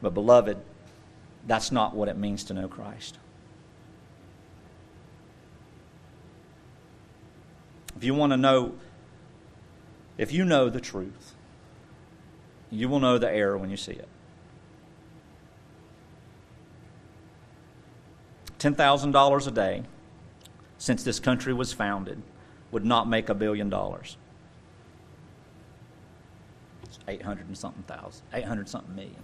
But, 0.01 0.15
beloved, 0.15 0.57
that's 1.45 1.71
not 1.71 1.95
what 1.95 2.09
it 2.09 2.17
means 2.17 2.43
to 2.45 2.55
know 2.55 2.67
Christ. 2.67 3.19
If 7.95 8.03
you 8.03 8.15
want 8.15 8.33
to 8.33 8.37
know, 8.37 8.73
if 10.17 10.31
you 10.31 10.45
know 10.45 10.69
the 10.69 10.79
truth, 10.79 11.33
you 12.69 12.89
will 12.89 12.99
know 12.99 13.17
the 13.17 13.31
error 13.31 13.57
when 13.57 13.69
you 13.69 13.77
see 13.77 13.93
it. 13.93 14.07
$10,000 18.59 19.47
a 19.47 19.51
day 19.51 19.83
since 20.77 21.03
this 21.03 21.19
country 21.19 21.53
was 21.53 21.73
founded 21.73 22.21
would 22.71 22.85
not 22.85 23.09
make 23.09 23.29
a 23.29 23.33
billion 23.33 23.69
dollars. 23.69 24.17
It's 26.83 26.97
800 27.07 27.47
and 27.47 27.57
something 27.57 27.83
thousand, 27.83 28.25
800 28.33 28.69
something 28.69 28.95
million. 28.95 29.15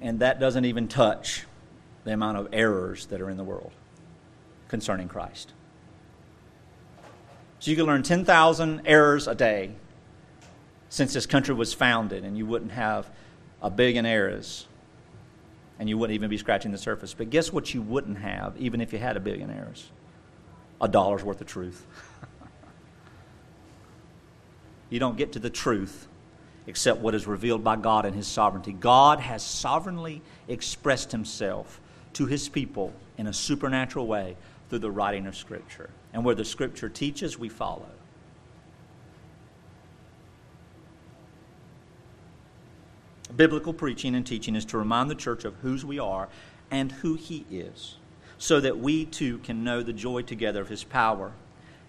And 0.00 0.20
that 0.20 0.38
doesn't 0.38 0.64
even 0.64 0.88
touch 0.88 1.46
the 2.04 2.12
amount 2.12 2.38
of 2.38 2.48
errors 2.52 3.06
that 3.06 3.20
are 3.20 3.28
in 3.28 3.36
the 3.36 3.44
world 3.44 3.72
concerning 4.68 5.08
Christ. 5.08 5.52
So 7.58 7.70
you 7.70 7.76
could 7.76 7.86
learn 7.86 8.02
10,000 8.02 8.82
errors 8.84 9.26
a 9.26 9.34
day 9.34 9.72
since 10.88 11.12
this 11.12 11.26
country 11.26 11.54
was 11.54 11.74
founded, 11.74 12.24
and 12.24 12.36
you 12.36 12.46
wouldn't 12.46 12.72
have 12.72 13.10
a 13.62 13.70
billion 13.70 14.06
errors 14.06 14.66
and 15.78 15.88
you 15.88 15.98
wouldn't 15.98 16.14
even 16.14 16.30
be 16.30 16.38
scratching 16.38 16.72
the 16.72 16.78
surface. 16.78 17.14
But 17.14 17.30
guess 17.30 17.52
what 17.52 17.74
you 17.74 17.82
wouldn't 17.82 18.18
have, 18.18 18.56
even 18.58 18.80
if 18.80 18.92
you 18.92 18.98
had 18.98 19.16
a 19.16 19.20
billion 19.20 19.50
errors? 19.50 19.90
A 20.80 20.88
dollar's 20.88 21.22
worth 21.22 21.40
of 21.40 21.46
truth. 21.46 21.86
you 24.90 24.98
don't 24.98 25.16
get 25.16 25.32
to 25.32 25.38
the 25.38 25.50
truth 25.50 26.08
except 26.66 27.00
what 27.00 27.14
is 27.14 27.26
revealed 27.26 27.62
by 27.62 27.76
God 27.76 28.06
and 28.06 28.14
His 28.14 28.26
sovereignty. 28.26 28.72
God 28.72 29.20
has 29.20 29.44
sovereignly 29.44 30.22
expressed 30.48 31.12
Himself 31.12 31.80
to 32.14 32.26
His 32.26 32.48
people 32.48 32.92
in 33.18 33.26
a 33.26 33.32
supernatural 33.32 34.06
way 34.06 34.36
through 34.68 34.80
the 34.80 34.90
writing 34.90 35.26
of 35.26 35.36
Scripture. 35.36 35.90
And 36.16 36.24
where 36.24 36.34
the 36.34 36.46
Scripture 36.46 36.88
teaches, 36.88 37.38
we 37.38 37.50
follow. 37.50 37.90
Biblical 43.36 43.74
preaching 43.74 44.14
and 44.14 44.26
teaching 44.26 44.56
is 44.56 44.64
to 44.64 44.78
remind 44.78 45.10
the 45.10 45.14
church 45.14 45.44
of 45.44 45.56
whose 45.56 45.84
we 45.84 45.98
are 45.98 46.30
and 46.70 46.90
who 46.90 47.16
He 47.16 47.44
is, 47.50 47.96
so 48.38 48.60
that 48.60 48.78
we 48.78 49.04
too 49.04 49.36
can 49.40 49.62
know 49.62 49.82
the 49.82 49.92
joy 49.92 50.22
together 50.22 50.62
of 50.62 50.70
His 50.70 50.84
power 50.84 51.32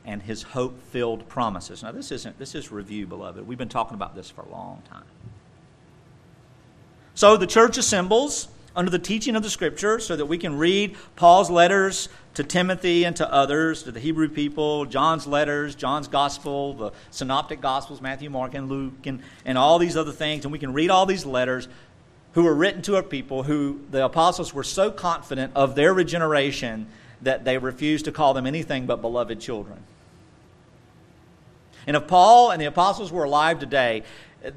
and 0.06 0.22
His 0.24 0.44
hope 0.44 0.78
filled 0.92 1.30
promises. 1.30 1.82
Now, 1.82 1.94
this 1.94 2.12
isn't, 2.12 2.38
this 2.38 2.54
is 2.54 2.70
review, 2.70 3.08
beloved. 3.08 3.48
We've 3.48 3.58
been 3.58 3.70
talking 3.70 3.96
about 3.96 4.14
this 4.14 4.30
for 4.30 4.42
a 4.42 4.50
long 4.50 4.84
time. 4.92 5.06
So 7.16 7.38
the 7.38 7.48
church 7.48 7.78
assembles 7.78 8.50
under 8.78 8.92
the 8.92 9.00
teaching 9.00 9.36
of 9.36 9.42
the 9.42 9.50
Scripture 9.50 10.00
so 10.00 10.16
that 10.16 10.28
we 10.28 10.38
can 10.38 10.56
read 10.56 10.96
Paul's 11.16 11.50
letters 11.50 12.10
to 12.36 12.44
Timothy 12.44 13.06
and 13.06 13.16
to 13.16 13.34
others, 13.34 13.82
to 13.84 13.92
the 13.92 14.00
Hebrew 14.00 14.30
people, 14.30 14.86
John's 14.86 15.26
letters, 15.26 15.74
John's 15.74 16.08
gospel, 16.08 16.74
the 16.74 16.92
synoptic 17.10 17.60
gospels, 17.60 18.02
Matthew, 18.02 18.30
Mark, 18.30 18.54
and 18.54 18.70
Luke, 18.70 19.08
and, 19.08 19.24
and 19.46 19.58
all 19.58 19.80
these 19.80 19.98
other 19.98 20.12
things. 20.12 20.46
And 20.46 20.52
we 20.52 20.60
can 20.60 20.74
read 20.74 20.92
all 20.92 21.08
these 21.08 21.26
letters 21.26 21.68
who 22.34 22.44
were 22.44 22.54
written 22.54 22.84
to 22.84 22.98
a 22.98 23.04
people 23.04 23.42
who 23.42 23.82
the 23.90 24.06
apostles 24.06 24.54
were 24.54 24.64
so 24.64 24.92
confident 24.92 25.52
of 25.56 25.74
their 25.74 25.92
regeneration 25.92 26.86
that 27.24 27.46
they 27.46 27.58
refused 27.58 28.06
to 28.06 28.12
call 28.12 28.36
them 28.36 28.46
anything 28.46 28.86
but 28.86 29.02
beloved 29.02 29.40
children. 29.40 29.80
And 31.88 31.98
if 31.98 32.06
Paul 32.06 32.52
and 32.52 32.62
the 32.62 32.68
apostles 32.68 33.12
were 33.12 33.24
alive 33.24 33.58
today, 33.58 34.04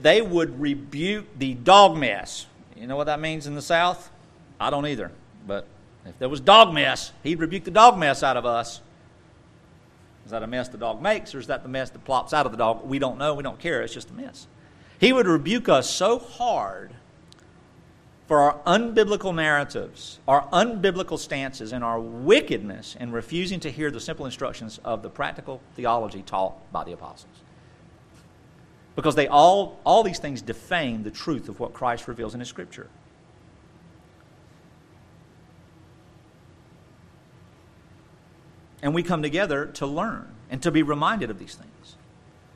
they 0.03 0.21
would 0.21 0.61
rebuke 0.61 1.39
the 1.39 1.55
dog 1.55 1.97
mess 1.97 2.45
you 2.81 2.87
know 2.87 2.97
what 2.97 3.05
that 3.05 3.21
means 3.21 3.47
in 3.47 3.55
the 3.55 3.63
South? 3.63 4.11
I 4.59 4.71
don't 4.71 4.87
either. 4.87 5.13
But 5.47 5.67
if 6.07 6.19
there 6.19 6.31
was 6.31 6.41
dog 6.41 6.73
mess, 6.73 7.13
he'd 7.23 7.39
rebuke 7.39 7.65
the 7.65 7.71
dog 7.71 7.99
mess 7.99 8.23
out 8.23 8.39
of 8.39 8.47
us. 8.47 8.81
Is 10.25 10.31
that 10.31 10.43
a 10.43 10.47
mess 10.47 10.69
the 10.69 10.79
dog 10.79 11.03
makes, 11.03 11.35
or 11.35 11.39
is 11.39 11.47
that 11.49 11.63
the 11.63 11.69
mess 11.69 11.91
that 11.91 12.05
plops 12.05 12.33
out 12.33 12.47
of 12.47 12.53
the 12.53 12.59
dog? 12.59 12.87
We 12.87 12.99
don't 12.99 13.19
know. 13.19 13.35
We 13.35 13.43
don't 13.43 13.59
care. 13.59 13.83
It's 13.83 13.93
just 13.93 14.11
a 14.11 14.15
mess. 14.15 14.47
He 14.99 15.13
would 15.13 15.27
rebuke 15.27 15.69
us 15.69 15.91
so 15.91 16.19
hard 16.19 16.93
for 18.27 18.39
our 18.39 18.59
unbiblical 18.65 19.35
narratives, 19.35 20.21
our 20.29 20.47
unbiblical 20.49 21.19
stances, 21.19 21.73
and 21.73 21.83
our 21.83 21.99
wickedness 21.99 22.97
in 22.99 23.11
refusing 23.13 23.61
to 23.61 23.71
hear 23.71 23.91
the 23.91 24.01
simple 24.01 24.25
instructions 24.25 24.79
of 24.85 25.03
the 25.03 25.11
practical 25.11 25.61
theology 25.75 26.23
taught 26.23 26.55
by 26.73 26.85
the 26.85 26.93
apostles. 26.93 27.35
Because 28.97 29.15
they 29.15 29.29
all, 29.29 29.79
all 29.85 30.03
these 30.03 30.19
things 30.19 30.43
defame 30.43 31.03
the 31.03 31.11
truth 31.11 31.49
of 31.49 31.61
what 31.61 31.73
Christ 31.73 32.09
reveals 32.09 32.35
in 32.35 32.41
His 32.41 32.49
Scripture. 32.49 32.89
And 38.83 38.95
we 38.95 39.03
come 39.03 39.23
together 39.23 39.67
to 39.67 39.87
learn 39.87 40.29
and 40.51 40.63
to 40.63 40.71
be 40.71 40.83
reminded 40.83 41.31
of 41.31 41.39
these 41.39 41.55
things. 41.55 41.97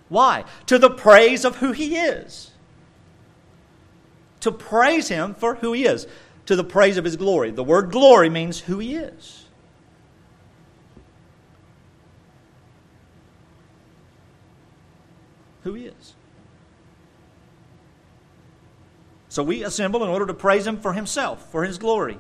Why? 0.09 0.44
To 0.66 0.79
the 0.79 0.90
praise 0.90 1.44
of 1.44 1.57
who 1.57 1.73
He 1.73 1.97
is 1.97 2.51
to 4.44 4.53
praise 4.53 5.09
him 5.09 5.33
for 5.33 5.55
who 5.55 5.73
he 5.73 5.87
is, 5.87 6.07
to 6.44 6.55
the 6.55 6.62
praise 6.62 6.99
of 6.99 7.05
his 7.05 7.16
glory. 7.16 7.51
The 7.51 7.64
word 7.64 7.90
glory 7.90 8.29
means 8.29 8.61
who 8.61 8.79
he 8.79 8.94
is. 8.94 9.47
Who 15.62 15.73
he 15.73 15.87
is. 15.87 16.12
So 19.35 19.42
we 19.42 19.64
assemble 19.64 20.05
in 20.05 20.11
order 20.11 20.27
to 20.27 20.33
praise 20.33 20.64
him 20.64 20.79
for 20.79 20.92
himself, 20.92 21.51
for 21.51 21.64
his 21.64 21.77
glory. 21.77 22.18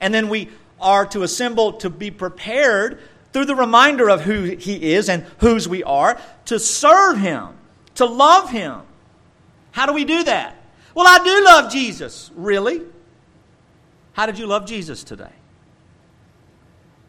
And 0.00 0.14
then 0.14 0.28
we 0.28 0.48
are 0.80 1.04
to 1.06 1.24
assemble 1.24 1.72
to 1.72 1.90
be 1.90 2.12
prepared 2.12 3.00
through 3.32 3.46
the 3.46 3.56
reminder 3.56 4.08
of 4.08 4.20
who 4.20 4.44
he 4.44 4.92
is 4.92 5.08
and 5.08 5.24
whose 5.38 5.66
we 5.66 5.82
are 5.82 6.20
to 6.44 6.60
serve 6.60 7.18
him, 7.18 7.48
to 7.96 8.04
love 8.04 8.50
him. 8.50 8.82
How 9.72 9.86
do 9.86 9.92
we 9.92 10.04
do 10.04 10.22
that? 10.22 10.54
Well, 10.94 11.04
I 11.08 11.24
do 11.24 11.44
love 11.44 11.72
Jesus. 11.72 12.30
Really? 12.36 12.82
How 14.12 14.26
did 14.26 14.38
you 14.38 14.46
love 14.46 14.64
Jesus 14.64 15.02
today? 15.02 15.32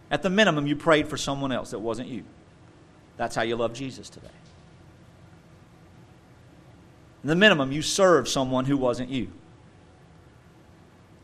At 0.09 0.23
the 0.23 0.31
minimum, 0.31 0.65
you 0.65 0.75
prayed 0.75 1.07
for 1.07 1.17
someone 1.17 1.51
else 1.51 1.69
that 1.69 1.79
wasn't 1.79 2.09
you. 2.09 2.23
That's 3.17 3.35
how 3.35 3.43
you 3.43 3.55
love 3.55 3.73
Jesus 3.73 4.09
today. 4.09 4.25
At 7.23 7.27
the 7.27 7.35
minimum, 7.35 7.71
you 7.71 7.83
served 7.83 8.29
someone 8.29 8.65
who 8.65 8.77
wasn't 8.77 9.11
you. 9.11 9.27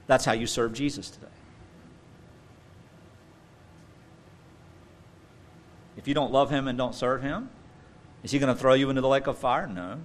That's 0.09 0.25
how 0.25 0.31
you 0.31 0.47
serve 0.47 0.73
Jesus 0.73 1.11
today. 1.11 1.27
If 5.97 6.07
you 6.07 6.15
don't 6.15 6.31
love 6.31 6.49
him 6.49 6.67
and 6.67 6.75
don't 6.75 6.95
serve 6.95 7.21
him, 7.21 7.47
is 8.23 8.31
he 8.31 8.39
going 8.39 8.51
to 8.51 8.59
throw 8.59 8.73
you 8.73 8.89
into 8.89 9.03
the 9.03 9.07
lake 9.07 9.27
of 9.27 9.37
fire? 9.37 9.67
No. 9.67 9.99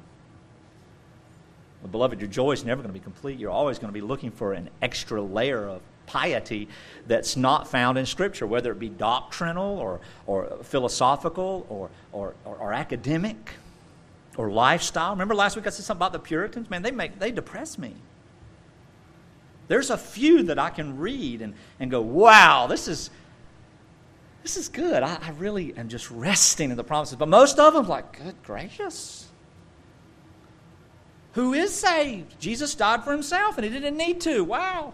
Well, 1.80 1.90
beloved, 1.90 2.20
your 2.20 2.28
joy 2.28 2.52
is 2.52 2.66
never 2.66 2.82
going 2.82 2.92
to 2.92 3.00
be 3.00 3.02
complete. 3.02 3.38
You're 3.38 3.50
always 3.50 3.78
going 3.78 3.88
to 3.88 3.94
be 3.94 4.02
looking 4.02 4.30
for 4.30 4.52
an 4.52 4.68
extra 4.82 5.22
layer 5.22 5.66
of 5.66 5.80
piety 6.04 6.68
that's 7.06 7.34
not 7.34 7.66
found 7.66 7.96
in 7.96 8.04
Scripture, 8.04 8.46
whether 8.46 8.72
it 8.72 8.78
be 8.78 8.90
doctrinal 8.90 9.78
or, 9.78 10.00
or 10.26 10.58
philosophical 10.64 11.64
or, 11.70 11.88
or, 12.12 12.34
or, 12.44 12.56
or 12.56 12.72
academic 12.74 13.52
or 14.36 14.50
lifestyle. 14.50 15.12
Remember 15.12 15.34
last 15.34 15.56
week 15.56 15.66
I 15.66 15.70
said 15.70 15.86
something 15.86 16.00
about 16.00 16.12
the 16.12 16.18
Puritans? 16.18 16.68
Man, 16.68 16.82
they, 16.82 16.90
make, 16.90 17.18
they 17.18 17.30
depress 17.30 17.78
me. 17.78 17.94
There's 19.68 19.90
a 19.90 19.98
few 19.98 20.42
that 20.44 20.58
I 20.58 20.70
can 20.70 20.98
read 20.98 21.42
and, 21.42 21.54
and 21.80 21.90
go, 21.90 22.00
wow, 22.00 22.66
this 22.66 22.86
is, 22.88 23.10
this 24.42 24.56
is 24.56 24.68
good. 24.68 25.02
I, 25.02 25.18
I 25.22 25.30
really 25.38 25.74
am 25.76 25.88
just 25.88 26.10
resting 26.10 26.70
in 26.70 26.76
the 26.76 26.84
promises. 26.84 27.16
But 27.16 27.28
most 27.28 27.58
of 27.58 27.74
them, 27.74 27.88
like, 27.88 28.18
good 28.18 28.42
gracious 28.42 29.28
who 31.34 31.52
is 31.52 31.74
saved. 31.74 32.38
Jesus 32.38 32.74
died 32.74 33.02
for 33.02 33.10
himself 33.10 33.58
and 33.58 33.64
he 33.64 33.70
didn't 33.70 33.96
need 33.96 34.20
to. 34.20 34.44
Wow. 34.44 34.92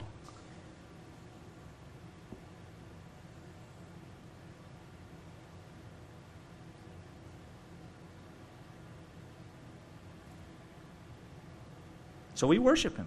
So 12.34 12.46
we 12.46 12.58
worship 12.58 12.96
him. 12.96 13.06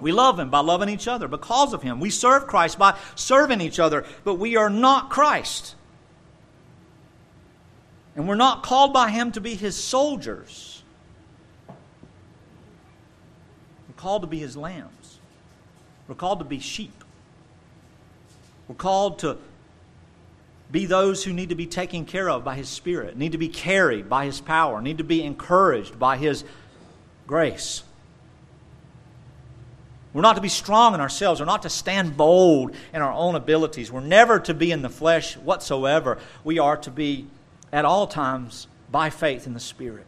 We 0.00 0.12
love 0.12 0.38
him 0.38 0.50
by 0.50 0.60
loving 0.60 0.88
each 0.88 1.06
other 1.06 1.28
because 1.28 1.72
of 1.72 1.82
him. 1.82 2.00
We 2.00 2.10
serve 2.10 2.46
Christ 2.46 2.78
by 2.78 2.98
serving 3.14 3.60
each 3.60 3.78
other, 3.78 4.04
but 4.24 4.34
we 4.34 4.56
are 4.56 4.70
not 4.70 5.10
Christ. 5.10 5.74
And 8.16 8.26
we're 8.28 8.34
not 8.34 8.62
called 8.62 8.92
by 8.92 9.10
him 9.10 9.32
to 9.32 9.40
be 9.40 9.54
his 9.54 9.76
soldiers. 9.76 10.82
We're 11.68 11.74
called 13.96 14.22
to 14.22 14.28
be 14.28 14.38
his 14.38 14.56
lambs. 14.56 15.18
We're 16.08 16.14
called 16.14 16.40
to 16.40 16.44
be 16.44 16.58
sheep. 16.58 17.04
We're 18.66 18.74
called 18.74 19.20
to 19.20 19.38
be 20.70 20.86
those 20.86 21.24
who 21.24 21.32
need 21.32 21.48
to 21.48 21.54
be 21.54 21.66
taken 21.66 22.04
care 22.04 22.30
of 22.30 22.44
by 22.44 22.54
his 22.54 22.68
spirit, 22.68 23.16
need 23.16 23.32
to 23.32 23.38
be 23.38 23.48
carried 23.48 24.08
by 24.08 24.24
his 24.24 24.40
power, 24.40 24.80
need 24.80 24.98
to 24.98 25.04
be 25.04 25.22
encouraged 25.22 25.98
by 25.98 26.16
his 26.16 26.44
grace. 27.26 27.82
We're 30.12 30.22
not 30.22 30.36
to 30.36 30.42
be 30.42 30.48
strong 30.48 30.94
in 30.94 31.00
ourselves. 31.00 31.40
We're 31.40 31.46
not 31.46 31.62
to 31.62 31.70
stand 31.70 32.16
bold 32.16 32.74
in 32.92 33.00
our 33.00 33.12
own 33.12 33.36
abilities. 33.36 33.92
We're 33.92 34.00
never 34.00 34.40
to 34.40 34.54
be 34.54 34.72
in 34.72 34.82
the 34.82 34.88
flesh 34.88 35.36
whatsoever. 35.36 36.18
We 36.42 36.58
are 36.58 36.76
to 36.78 36.90
be 36.90 37.26
at 37.72 37.84
all 37.84 38.06
times 38.06 38.66
by 38.90 39.10
faith 39.10 39.46
in 39.46 39.54
the 39.54 39.60
Spirit. 39.60 40.06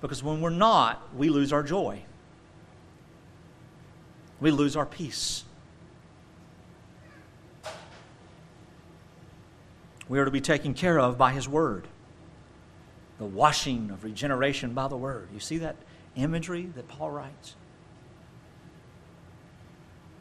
Because 0.00 0.22
when 0.22 0.40
we're 0.40 0.50
not, 0.50 1.14
we 1.14 1.28
lose 1.28 1.52
our 1.52 1.62
joy 1.62 2.02
we 4.40 4.50
lose 4.50 4.74
our 4.74 4.86
peace. 4.86 5.44
We 10.08 10.18
are 10.18 10.24
to 10.24 10.30
be 10.30 10.40
taken 10.40 10.74
care 10.74 10.98
of 10.98 11.16
by 11.16 11.32
His 11.32 11.48
Word. 11.48 11.86
The 13.18 13.26
washing 13.26 13.90
of 13.90 14.02
regeneration 14.02 14.72
by 14.72 14.88
the 14.88 14.96
Word. 14.96 15.28
You 15.32 15.40
see 15.40 15.58
that 15.58 15.76
imagery 16.16 16.70
that 16.74 16.88
Paul 16.88 17.10
writes? 17.10 17.54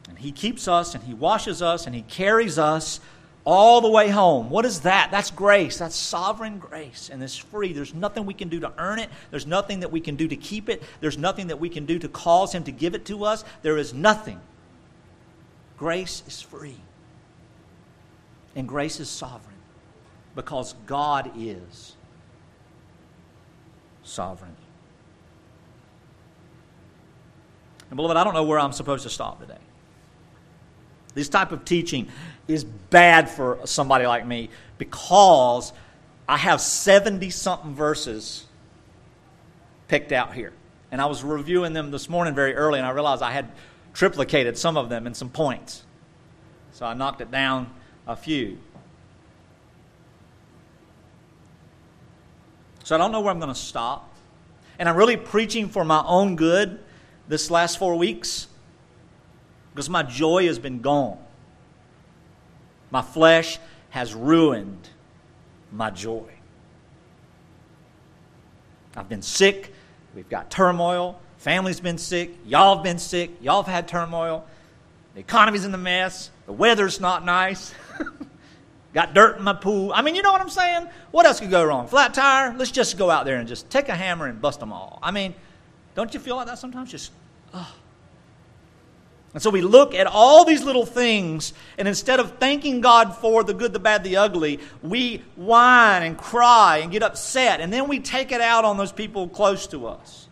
And 0.09 0.17
He 0.17 0.31
keeps 0.31 0.67
us 0.67 0.95
and 0.95 1.03
He 1.03 1.13
washes 1.13 1.61
us 1.61 1.85
and 1.85 1.95
He 1.95 2.01
carries 2.01 2.57
us 2.57 2.99
all 3.45 3.81
the 3.81 3.89
way 3.89 4.09
home. 4.09 4.49
What 4.49 4.65
is 4.65 4.81
that? 4.81 5.09
That's 5.11 5.31
grace. 5.31 5.77
That's 5.77 5.95
sovereign 5.95 6.59
grace. 6.59 7.09
And 7.11 7.23
it's 7.23 7.37
free. 7.37 7.73
There's 7.73 7.93
nothing 7.93 8.25
we 8.25 8.33
can 8.33 8.49
do 8.49 8.59
to 8.59 8.73
earn 8.77 8.99
it. 8.99 9.09
There's 9.31 9.47
nothing 9.47 9.79
that 9.79 9.91
we 9.91 10.01
can 10.01 10.15
do 10.15 10.27
to 10.27 10.35
keep 10.35 10.69
it. 10.69 10.83
There's 10.99 11.17
nothing 11.17 11.47
that 11.47 11.59
we 11.59 11.69
can 11.69 11.85
do 11.85 11.97
to 11.99 12.09
cause 12.09 12.53
Him 12.53 12.63
to 12.65 12.71
give 12.71 12.95
it 12.95 13.05
to 13.05 13.23
us. 13.23 13.43
There 13.61 13.77
is 13.77 13.93
nothing. 13.93 14.39
Grace 15.77 16.23
is 16.27 16.41
free. 16.41 16.77
And 18.55 18.67
grace 18.67 18.99
is 18.99 19.09
sovereign 19.09 19.55
because 20.35 20.73
God 20.85 21.31
is 21.37 21.95
sovereign. 24.03 24.55
And 27.89 27.95
beloved, 27.95 28.17
I 28.17 28.23
don't 28.23 28.33
know 28.33 28.43
where 28.43 28.59
I'm 28.59 28.73
supposed 28.73 29.03
to 29.03 29.09
stop 29.09 29.39
today. 29.39 29.57
This 31.13 31.29
type 31.29 31.51
of 31.51 31.65
teaching 31.65 32.07
is 32.47 32.63
bad 32.63 33.29
for 33.29 33.59
somebody 33.65 34.05
like 34.05 34.25
me 34.25 34.49
because 34.77 35.73
I 36.27 36.37
have 36.37 36.61
70 36.61 37.29
something 37.29 37.73
verses 37.73 38.45
picked 39.87 40.11
out 40.11 40.33
here. 40.33 40.53
And 40.91 41.01
I 41.01 41.05
was 41.05 41.23
reviewing 41.23 41.73
them 41.73 41.91
this 41.91 42.09
morning 42.09 42.33
very 42.33 42.55
early, 42.55 42.79
and 42.79 42.87
I 42.87 42.91
realized 42.91 43.21
I 43.21 43.31
had 43.31 43.51
triplicated 43.93 44.57
some 44.57 44.77
of 44.77 44.89
them 44.89 45.07
in 45.07 45.13
some 45.13 45.29
points. 45.29 45.83
So 46.71 46.85
I 46.85 46.93
knocked 46.93 47.21
it 47.21 47.31
down 47.31 47.71
a 48.07 48.15
few. 48.15 48.57
So 52.83 52.95
I 52.95 52.97
don't 52.97 53.11
know 53.11 53.21
where 53.21 53.31
I'm 53.31 53.39
going 53.39 53.53
to 53.53 53.59
stop. 53.59 54.13
And 54.79 54.87
I'm 54.87 54.95
really 54.95 55.17
preaching 55.17 55.67
for 55.69 55.83
my 55.83 56.03
own 56.05 56.35
good 56.35 56.79
this 57.27 57.51
last 57.51 57.77
four 57.77 57.95
weeks 57.95 58.47
because 59.79 59.89
my 59.89 60.03
joy 60.03 60.45
has 60.47 60.59
been 60.59 60.81
gone. 60.81 61.17
My 62.91 63.01
flesh 63.01 63.59
has 63.91 64.13
ruined 64.13 64.89
my 65.71 65.89
joy. 65.89 66.25
I've 68.97 69.07
been 69.07 69.21
sick. 69.21 69.73
We've 70.13 70.27
got 70.27 70.51
turmoil. 70.51 71.21
Family's 71.37 71.79
been 71.79 71.97
sick. 71.97 72.31
Y'all 72.45 72.75
have 72.75 72.83
been 72.83 72.99
sick. 72.99 73.31
Y'all 73.39 73.63
have 73.63 73.73
had 73.73 73.87
turmoil. 73.87 74.45
The 75.13 75.21
economy's 75.21 75.63
in 75.63 75.71
the 75.71 75.77
mess. 75.77 76.29
The 76.45 76.51
weather's 76.51 76.99
not 76.99 77.23
nice. 77.23 77.73
got 78.93 79.13
dirt 79.13 79.37
in 79.37 79.45
my 79.45 79.53
pool. 79.53 79.93
I 79.95 80.01
mean, 80.01 80.13
you 80.13 80.23
know 80.23 80.33
what 80.33 80.41
I'm 80.41 80.49
saying? 80.49 80.89
What 81.11 81.25
else 81.25 81.39
could 81.39 81.51
go 81.51 81.63
wrong? 81.63 81.87
Flat 81.87 82.13
tire? 82.13 82.53
Let's 82.57 82.71
just 82.71 82.97
go 82.97 83.09
out 83.09 83.23
there 83.23 83.37
and 83.37 83.47
just 83.47 83.69
take 83.69 83.87
a 83.87 83.95
hammer 83.95 84.27
and 84.27 84.41
bust 84.41 84.59
them 84.59 84.73
all. 84.73 84.99
I 85.01 85.11
mean, 85.11 85.33
don't 85.95 86.13
you 86.13 86.19
feel 86.19 86.35
like 86.35 86.47
that 86.47 86.59
sometimes? 86.59 86.91
Just, 86.91 87.13
and 89.33 89.43
so 89.43 89.51
we 89.51 89.61
look 89.61 89.93
at 89.93 90.07
all 90.07 90.43
these 90.43 90.63
little 90.63 90.85
things, 90.85 91.53
and 91.77 91.87
instead 91.87 92.19
of 92.19 92.39
thanking 92.39 92.81
God 92.81 93.15
for 93.15 93.43
the 93.43 93.53
good, 93.53 93.73
the 93.73 93.79
bad, 93.79 94.03
the 94.03 94.17
ugly, 94.17 94.59
we 94.81 95.23
whine 95.35 96.01
and 96.01 96.17
cry 96.17 96.79
and 96.79 96.91
get 96.91 97.03
upset, 97.03 97.61
and 97.61 97.71
then 97.71 97.87
we 97.87 97.99
take 97.99 98.31
it 98.31 98.41
out 98.41 98.65
on 98.65 98.77
those 98.77 98.91
people 98.91 99.27
close 99.27 99.67
to 99.67 99.85
us. 99.85 100.27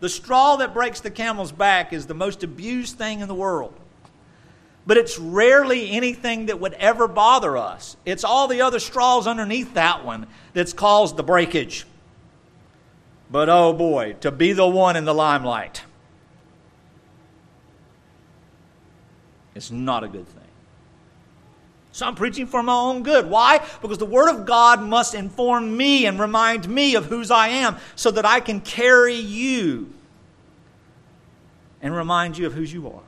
The 0.00 0.08
straw 0.08 0.56
that 0.56 0.74
breaks 0.74 1.00
the 1.00 1.10
camel's 1.10 1.52
back 1.52 1.92
is 1.92 2.06
the 2.06 2.14
most 2.14 2.42
abused 2.42 2.98
thing 2.98 3.20
in 3.20 3.28
the 3.28 3.34
world. 3.34 3.74
But 4.86 4.96
it's 4.96 5.18
rarely 5.18 5.90
anything 5.90 6.46
that 6.46 6.60
would 6.60 6.74
ever 6.74 7.08
bother 7.08 7.56
us. 7.56 7.96
It's 8.04 8.22
all 8.22 8.46
the 8.46 8.60
other 8.60 8.78
straws 8.78 9.26
underneath 9.26 9.74
that 9.74 10.04
one 10.04 10.26
that's 10.52 10.72
caused 10.72 11.16
the 11.16 11.24
breakage. 11.24 11.86
But 13.30 13.48
oh 13.48 13.72
boy, 13.72 14.14
to 14.20 14.30
be 14.30 14.52
the 14.52 14.66
one 14.66 14.96
in 14.96 15.04
the 15.04 15.14
limelight 15.14 15.82
is 19.56 19.72
not 19.72 20.04
a 20.04 20.08
good 20.08 20.28
thing. 20.28 20.42
So 21.92 22.06
I'm 22.06 22.14
preaching 22.14 22.46
for 22.46 22.62
my 22.62 22.74
own 22.74 23.02
good. 23.02 23.30
Why? 23.30 23.66
Because 23.80 23.96
the 23.96 24.04
Word 24.04 24.28
of 24.28 24.44
God 24.44 24.82
must 24.82 25.14
inform 25.14 25.74
me 25.74 26.04
and 26.04 26.20
remind 26.20 26.68
me 26.68 26.94
of 26.94 27.06
whose 27.06 27.30
I 27.30 27.48
am 27.48 27.78
so 27.94 28.10
that 28.10 28.26
I 28.26 28.40
can 28.40 28.60
carry 28.60 29.14
you 29.14 29.92
and 31.80 31.96
remind 31.96 32.36
you 32.36 32.46
of 32.46 32.52
whose 32.52 32.70
you 32.70 32.86
are. 32.88 33.02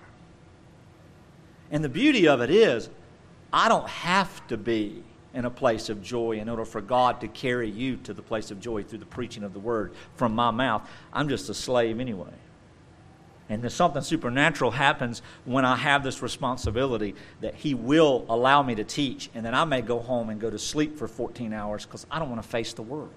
And 1.71 1.85
the 1.85 1.89
beauty 1.91 2.27
of 2.29 2.41
it 2.41 2.49
is, 2.49 2.89
I 3.53 3.69
don't 3.69 3.89
have 3.89 4.47
to 4.49 4.57
be 4.57 5.03
in 5.35 5.45
a 5.45 5.51
place 5.51 5.91
of 5.91 6.03
joy 6.03 6.39
in 6.39 6.49
order 6.49 6.65
for 6.65 6.81
God 6.81 7.21
to 7.21 7.29
carry 7.29 7.69
you 7.69 7.97
to 7.99 8.15
the 8.15 8.23
place 8.23 8.51
of 8.51 8.59
joy 8.59 8.83
through 8.83 9.01
the 9.01 9.07
preaching 9.07 9.43
of 9.43 9.53
the 9.53 9.61
Word 9.61 9.93
from 10.17 10.35
my 10.35 10.51
mouth. 10.51 10.89
I'm 11.13 11.29
just 11.29 11.51
a 11.51 11.55
slave 11.55 12.01
anyway. 12.01 12.33
And 13.51 13.63
then 13.63 13.71
something 13.71 14.03
supernatural 14.03 14.73
happens 14.73 15.23
when 15.45 15.65
I 15.65 15.77
have 15.77 16.05
this 16.05 16.21
responsibility 16.23 17.15
that 17.41 17.55
He 17.55 17.75
will 17.75 18.27
allow 18.29 18.63
me 18.63 18.75
to 18.75 18.85
teach, 18.85 19.31
and 19.35 19.45
then 19.45 19.55
I 19.55 19.65
may 19.65 19.81
go 19.81 20.01
home 20.01 20.29
and 20.29 20.41
go 20.41 20.51
to 20.51 20.59
sleep 20.59 20.99
for 20.99 21.09
14 21.09 21.53
hours 21.53 21.87
because 21.87 22.07
I 22.11 22.19
don't 22.19 22.29
want 22.29 22.43
to 22.43 22.49
face 22.49 22.75
the 22.75 22.83
world. 22.83 23.11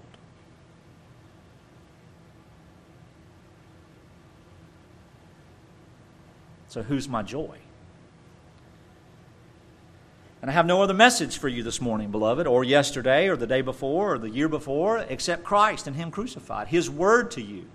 So, 6.69 6.81
who's 6.81 7.09
my 7.09 7.21
joy? 7.21 7.57
And 10.41 10.49
I 10.49 10.53
have 10.53 10.65
no 10.65 10.81
other 10.81 10.93
message 10.93 11.37
for 11.37 11.49
you 11.49 11.61
this 11.61 11.81
morning, 11.81 12.09
beloved, 12.09 12.47
or 12.47 12.63
yesterday, 12.63 13.27
or 13.27 13.35
the 13.35 13.45
day 13.45 13.61
before, 13.61 14.13
or 14.13 14.17
the 14.17 14.29
year 14.29 14.47
before, 14.47 14.99
except 14.99 15.43
Christ 15.43 15.85
and 15.85 15.97
Him 15.97 16.09
crucified, 16.09 16.69
His 16.69 16.89
word 16.89 17.29
to 17.31 17.41
you. 17.41 17.65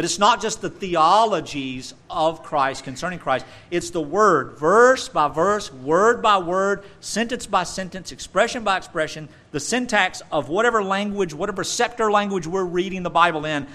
But 0.00 0.06
it's 0.06 0.18
not 0.18 0.40
just 0.40 0.62
the 0.62 0.70
theologies 0.70 1.92
of 2.08 2.42
Christ 2.42 2.84
concerning 2.84 3.18
Christ, 3.18 3.44
it's 3.70 3.90
the 3.90 4.00
word, 4.00 4.56
verse 4.56 5.10
by 5.10 5.28
verse, 5.28 5.70
word 5.70 6.22
by 6.22 6.38
word, 6.38 6.84
sentence 7.00 7.46
by 7.46 7.64
sentence, 7.64 8.10
expression 8.10 8.64
by 8.64 8.78
expression, 8.78 9.28
the 9.50 9.60
syntax 9.60 10.22
of 10.32 10.48
whatever 10.48 10.82
language, 10.82 11.34
whatever 11.34 11.62
scepter 11.62 12.10
language 12.10 12.46
we're 12.46 12.64
reading 12.64 13.02
the 13.02 13.10
Bible 13.10 13.44
in. 13.44 13.66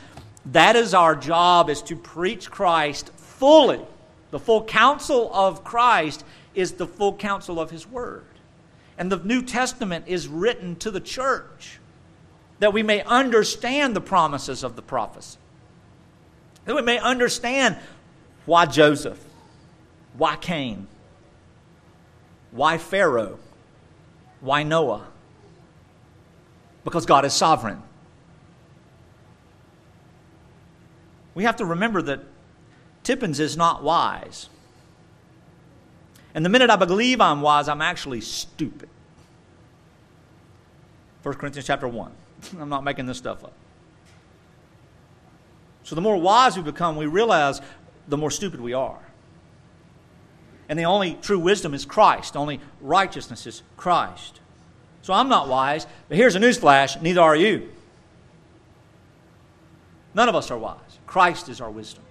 That 0.48 0.76
is 0.76 0.96
our 0.96 1.16
job, 1.16 1.70
is 1.70 1.84
to 1.84 1.96
preach 1.96 2.50
Christ 2.50 3.12
fully. 3.18 3.82
The 4.32 4.40
full 4.40 4.64
counsel 4.64 5.30
of 5.32 5.64
Christ 5.64 6.26
is 6.56 6.72
the 6.72 6.88
full 6.88 7.14
counsel 7.14 7.60
of 7.60 7.70
His 7.70 7.86
Word. 7.86 8.26
And 8.98 9.12
the 9.12 9.20
New 9.20 9.44
Testament 9.44 10.06
is 10.08 10.28
written 10.28 10.76
to 10.78 10.90
the 10.90 11.00
church 11.00 11.80
that 12.58 12.74
we 12.74 12.82
may 12.82 13.04
understand 13.04 13.96
the 13.96 14.02
promises 14.02 14.64
of 14.64 14.76
the 14.76 14.82
prophecy 14.82 15.38
that 16.66 16.76
we 16.76 16.82
may 16.82 16.98
understand 17.00 17.78
why 18.46 18.66
Joseph, 18.66 19.24
why 20.18 20.36
Cain, 20.36 20.88
why 22.52 22.78
Pharaoh, 22.78 23.40
why 24.42 24.64
Noah. 24.64 25.08
Because 26.84 27.06
God 27.06 27.26
is 27.26 27.34
sovereign. 27.34 27.82
We 31.34 31.44
have 31.44 31.58
to 31.58 31.66
remember 31.66 32.02
that 32.04 32.22
Tippins 33.04 33.40
is 33.40 33.58
not 33.58 33.84
wise. 33.84 34.50
And 36.34 36.46
the 36.46 36.50
minute 36.50 36.70
I 36.70 36.76
believe 36.76 37.22
I'm 37.22 37.42
wise, 37.42 37.68
I'm 37.68 37.82
actually 37.82 38.22
stupid. 38.22 38.90
1 41.24 41.36
Corinthians 41.36 41.66
chapter 41.66 41.88
1. 41.88 42.12
I'm 42.60 42.70
not 42.70 42.84
making 42.84 43.06
this 43.06 43.18
stuff 43.18 43.44
up. 43.44 43.54
So 45.86 45.94
the 45.94 46.02
more 46.02 46.18
wise 46.18 46.58
we 46.58 46.64
become, 46.64 46.98
we 46.98 47.06
realize 47.06 47.62
the 48.08 48.18
more 48.18 48.32
stupid 48.32 48.60
we 48.60 48.74
are. 48.74 49.00
And 50.68 50.78
the 50.80 50.86
only 50.86 51.14
true 51.22 51.38
wisdom 51.38 51.76
is 51.76 51.86
Christ. 51.86 52.34
The 52.34 52.40
only 52.40 52.60
righteousness 52.82 53.46
is 53.46 53.62
Christ. 53.78 54.40
So 55.04 55.14
I'm 55.14 55.30
not 55.30 55.48
wise, 55.48 55.86
but 56.10 56.18
here's 56.18 56.36
a 56.36 56.40
newsflash 56.40 57.00
neither 57.02 57.22
are 57.22 57.36
you. 57.36 57.70
None 60.16 60.28
of 60.28 60.34
us 60.34 60.50
are 60.50 60.58
wise. 60.58 60.80
Christ 61.06 61.50
is 61.50 61.62
our 61.62 61.70
wisdom. 61.70 62.04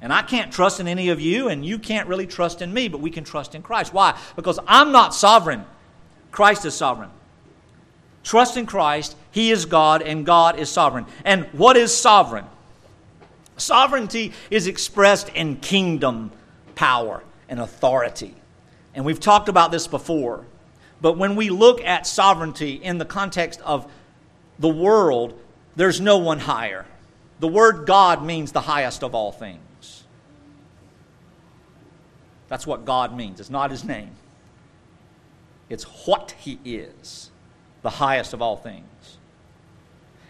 And 0.00 0.12
I 0.12 0.22
can't 0.22 0.52
trust 0.52 0.78
in 0.78 0.86
any 0.86 1.08
of 1.08 1.20
you, 1.20 1.48
and 1.48 1.66
you 1.66 1.80
can't 1.80 2.06
really 2.06 2.28
trust 2.28 2.62
in 2.62 2.72
me, 2.72 2.86
but 2.86 3.00
we 3.00 3.10
can 3.10 3.24
trust 3.24 3.56
in 3.56 3.62
Christ. 3.62 3.92
Why? 3.92 4.16
Because 4.36 4.60
I'm 4.68 4.92
not 4.92 5.12
sovereign, 5.12 5.64
Christ 6.30 6.64
is 6.64 6.74
sovereign. 6.74 7.10
Trust 8.24 8.56
in 8.56 8.66
Christ. 8.66 9.16
He 9.30 9.50
is 9.50 9.64
God 9.64 10.02
and 10.02 10.26
God 10.26 10.58
is 10.58 10.70
sovereign. 10.70 11.06
And 11.24 11.44
what 11.52 11.76
is 11.76 11.96
sovereign? 11.96 12.44
Sovereignty 13.56 14.32
is 14.50 14.66
expressed 14.66 15.28
in 15.30 15.56
kingdom 15.56 16.30
power 16.74 17.22
and 17.48 17.60
authority. 17.60 18.34
And 18.94 19.04
we've 19.04 19.20
talked 19.20 19.48
about 19.48 19.72
this 19.72 19.86
before. 19.86 20.44
But 21.00 21.16
when 21.16 21.36
we 21.36 21.50
look 21.50 21.80
at 21.82 22.06
sovereignty 22.06 22.74
in 22.74 22.98
the 22.98 23.04
context 23.04 23.60
of 23.62 23.90
the 24.58 24.68
world, 24.68 25.38
there's 25.76 26.00
no 26.00 26.18
one 26.18 26.40
higher. 26.40 26.86
The 27.40 27.48
word 27.48 27.86
God 27.86 28.24
means 28.24 28.52
the 28.52 28.60
highest 28.60 29.04
of 29.04 29.14
all 29.14 29.30
things. 29.30 30.04
That's 32.48 32.66
what 32.66 32.84
God 32.84 33.14
means. 33.16 33.38
It's 33.40 33.50
not 33.50 33.70
his 33.70 33.84
name, 33.84 34.10
it's 35.68 35.84
what 36.06 36.32
he 36.38 36.58
is 36.64 37.30
the 37.82 37.90
highest 37.90 38.32
of 38.32 38.42
all 38.42 38.56
things. 38.56 38.84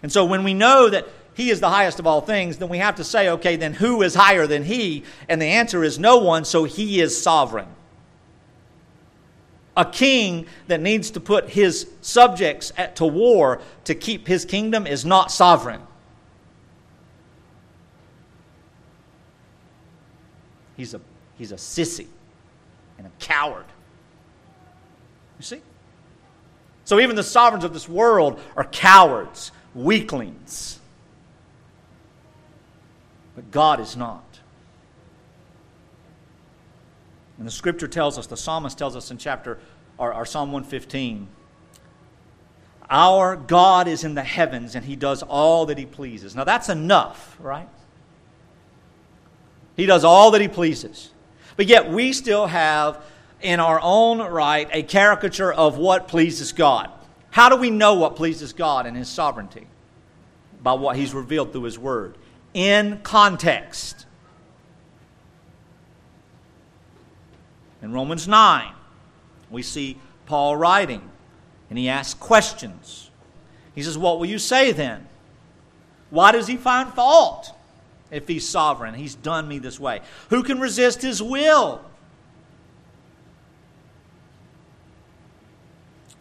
And 0.03 0.13
so 0.13 0.25
when 0.25 0.45
we 0.45 0.55
know 0.55 0.89
that 0.89 1.07
he 1.35 1.51
is 1.51 1.61
the 1.61 1.71
highest 1.71 1.99
of 1.99 2.07
all 2.07 2.21
things, 2.21 2.59
then 2.59 2.69
we 2.69 2.79
have 2.79 2.97
to 2.97 3.05
say, 3.05 3.29
okay, 3.31 3.57
then 3.57 3.75
who 3.75 4.03
is 4.03 4.15
higher 4.15 4.47
than 4.47 4.65
he? 4.65 5.05
And 5.29 5.41
the 5.41 5.47
answer 5.47 5.85
is 5.85 5.99
no 5.99 6.19
one, 6.19 6.45
so 6.45 6.65
he 6.65 7.01
is 7.01 7.21
sovereign. 7.21 7.69
A 9.77 9.85
king 9.85 10.47
that 10.67 10.81
needs 10.81 11.13
to 11.13 11.21
put 11.21 11.51
his 11.51 11.89
subjects 12.01 12.73
at, 12.77 12.97
to 12.97 13.07
war 13.07 13.61
to 13.85 13.95
keep 13.95 14.27
his 14.27 14.45
kingdom 14.45 14.87
is 14.87 15.05
not 15.05 15.31
sovereign. 15.31 15.81
He's 20.77 20.95
a, 20.95 21.01
he's 21.37 21.53
a 21.53 21.57
sissy 21.57 22.09
and 22.99 23.07
a 23.07 23.11
coward. 23.21 23.67
You 25.39 25.45
see? 25.45 25.61
So 26.89 26.99
even 27.01 27.17
the 27.17 27.23
sovereigns 27.23 27.65
of 27.65 27.75
this 27.75 27.87
world 27.87 28.41
are 28.57 28.65
cowards, 28.65 29.53
weaklings. 29.75 30.81
But 33.37 33.51
God 33.51 33.79
is 33.79 33.95
not. 33.95 34.25
And 37.37 37.47
the 37.47 37.51
scripture 37.51 37.89
tells 37.89 38.17
us, 38.17 38.27
the 38.27 38.39
psalmist 38.39 38.79
tells 38.79 38.97
us 38.97 39.11
in 39.11 39.19
chapter, 39.19 39.59
or, 39.99 40.15
or 40.15 40.25
Psalm 40.25 40.51
115, 40.51 41.29
our 42.89 43.37
God 43.37 43.87
is 43.87 44.03
in 44.03 44.15
the 44.15 44.23
heavens 44.23 44.75
and 44.75 44.83
he 44.83 44.97
does 44.97 45.23
all 45.23 45.67
that 45.67 45.77
he 45.77 45.85
pleases. 45.85 46.35
Now 46.35 46.45
that's 46.45 46.71
enough, 46.71 47.37
right? 47.39 47.69
He 49.77 49.85
does 49.85 50.05
all 50.05 50.31
that 50.31 50.41
he 50.41 50.49
pleases. 50.49 51.11
But 51.55 51.67
yet 51.67 51.91
we 51.91 52.15
still 52.15 52.47
have 52.47 53.05
in 53.41 53.61
our 53.61 53.81
own 53.83 54.21
right 54.21 54.69
a 54.73 54.83
caricature 54.83 55.53
of 55.53 55.79
what 55.79 56.09
pleases 56.09 56.53
God. 56.53 56.91
How 57.31 57.49
do 57.49 57.57
we 57.57 57.71
know 57.71 57.95
what 57.95 58.17
pleases 58.17 58.53
God 58.53 58.87
and 58.87 58.97
His 58.97 59.09
sovereignty? 59.09 59.67
By 60.63 60.73
what 60.73 60.97
He's 60.97 61.15
revealed 61.15 61.53
through 61.53 61.65
His 61.65 61.79
Word. 61.79 62.17
In 62.55 63.01
context. 63.03 64.07
In 67.83 67.93
Romans 67.93 68.27
9, 68.27 68.73
we 69.51 69.63
see 69.63 69.99
Paul 70.27 70.57
writing, 70.57 71.09
and 71.71 71.79
he 71.79 71.89
asks 71.89 72.15
questions. 72.15 73.11
He 73.75 73.83
says, 73.83 73.97
What 73.97 74.19
will 74.19 74.27
you 74.27 74.39
say 74.39 74.73
then? 74.73 75.07
Why 76.11 76.33
does 76.33 76.47
he 76.47 76.57
find 76.57 76.93
fault 76.93 77.55
if 78.11 78.27
he's 78.27 78.49
sovereign? 78.49 78.95
He's 78.95 79.15
done 79.15 79.47
me 79.47 79.59
this 79.59 79.79
way. 79.79 80.01
Who 80.31 80.43
can 80.43 80.59
resist 80.59 81.03
his 81.03 81.23
will? 81.23 81.83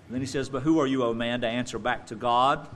And 0.07 0.15
then 0.15 0.21
he 0.21 0.27
says, 0.27 0.49
But 0.49 0.63
who 0.63 0.79
are 0.79 0.87
you, 0.87 1.03
O 1.03 1.13
man, 1.13 1.41
to 1.41 1.47
answer 1.47 1.77
back 1.77 2.07
to 2.07 2.15
God? 2.15 2.67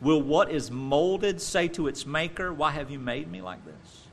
Will 0.00 0.22
what 0.22 0.50
is 0.50 0.70
molded 0.70 1.40
say 1.40 1.68
to 1.68 1.88
its 1.88 2.06
maker, 2.06 2.52
Why 2.52 2.70
have 2.70 2.90
you 2.90 2.98
made 2.98 3.30
me 3.30 3.42
like 3.42 3.64
this? 3.64 4.04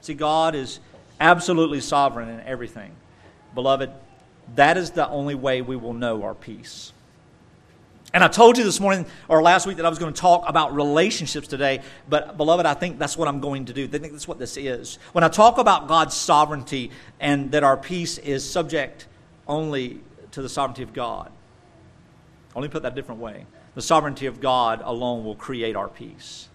See, 0.00 0.14
God 0.14 0.54
is 0.54 0.80
absolutely 1.20 1.80
sovereign 1.80 2.28
in 2.28 2.40
everything. 2.40 2.92
Beloved, 3.54 3.90
that 4.56 4.76
is 4.76 4.90
the 4.90 5.08
only 5.08 5.34
way 5.34 5.62
we 5.62 5.76
will 5.76 5.92
know 5.92 6.24
our 6.24 6.34
peace. 6.34 6.92
And 8.14 8.22
I 8.22 8.28
told 8.28 8.58
you 8.58 8.64
this 8.64 8.78
morning 8.78 9.06
or 9.28 9.42
last 9.42 9.66
week 9.66 9.78
that 9.78 9.86
I 9.86 9.88
was 9.88 9.98
going 9.98 10.12
to 10.12 10.20
talk 10.20 10.44
about 10.46 10.74
relationships 10.74 11.48
today, 11.48 11.80
but 12.08 12.36
beloved, 12.36 12.66
I 12.66 12.74
think 12.74 12.98
that's 12.98 13.16
what 13.16 13.26
I'm 13.26 13.40
going 13.40 13.64
to 13.66 13.72
do. 13.72 13.84
I 13.84 13.86
think 13.86 14.12
that's 14.12 14.28
what 14.28 14.38
this 14.38 14.56
is. 14.58 14.98
When 15.12 15.24
I 15.24 15.28
talk 15.28 15.56
about 15.56 15.88
God's 15.88 16.14
sovereignty 16.14 16.90
and 17.20 17.52
that 17.52 17.64
our 17.64 17.76
peace 17.76 18.18
is 18.18 18.48
subject 18.48 19.06
only 19.48 20.00
to 20.32 20.42
the 20.42 20.48
sovereignty 20.48 20.82
of 20.82 20.92
God, 20.92 21.32
me 22.54 22.68
put 22.68 22.82
that 22.82 22.92
a 22.92 22.94
different 22.94 23.20
way. 23.20 23.46
The 23.74 23.82
sovereignty 23.82 24.26
of 24.26 24.40
God 24.40 24.82
alone 24.84 25.24
will 25.24 25.34
create 25.34 25.74
our 25.74 25.88
peace. 25.88 26.48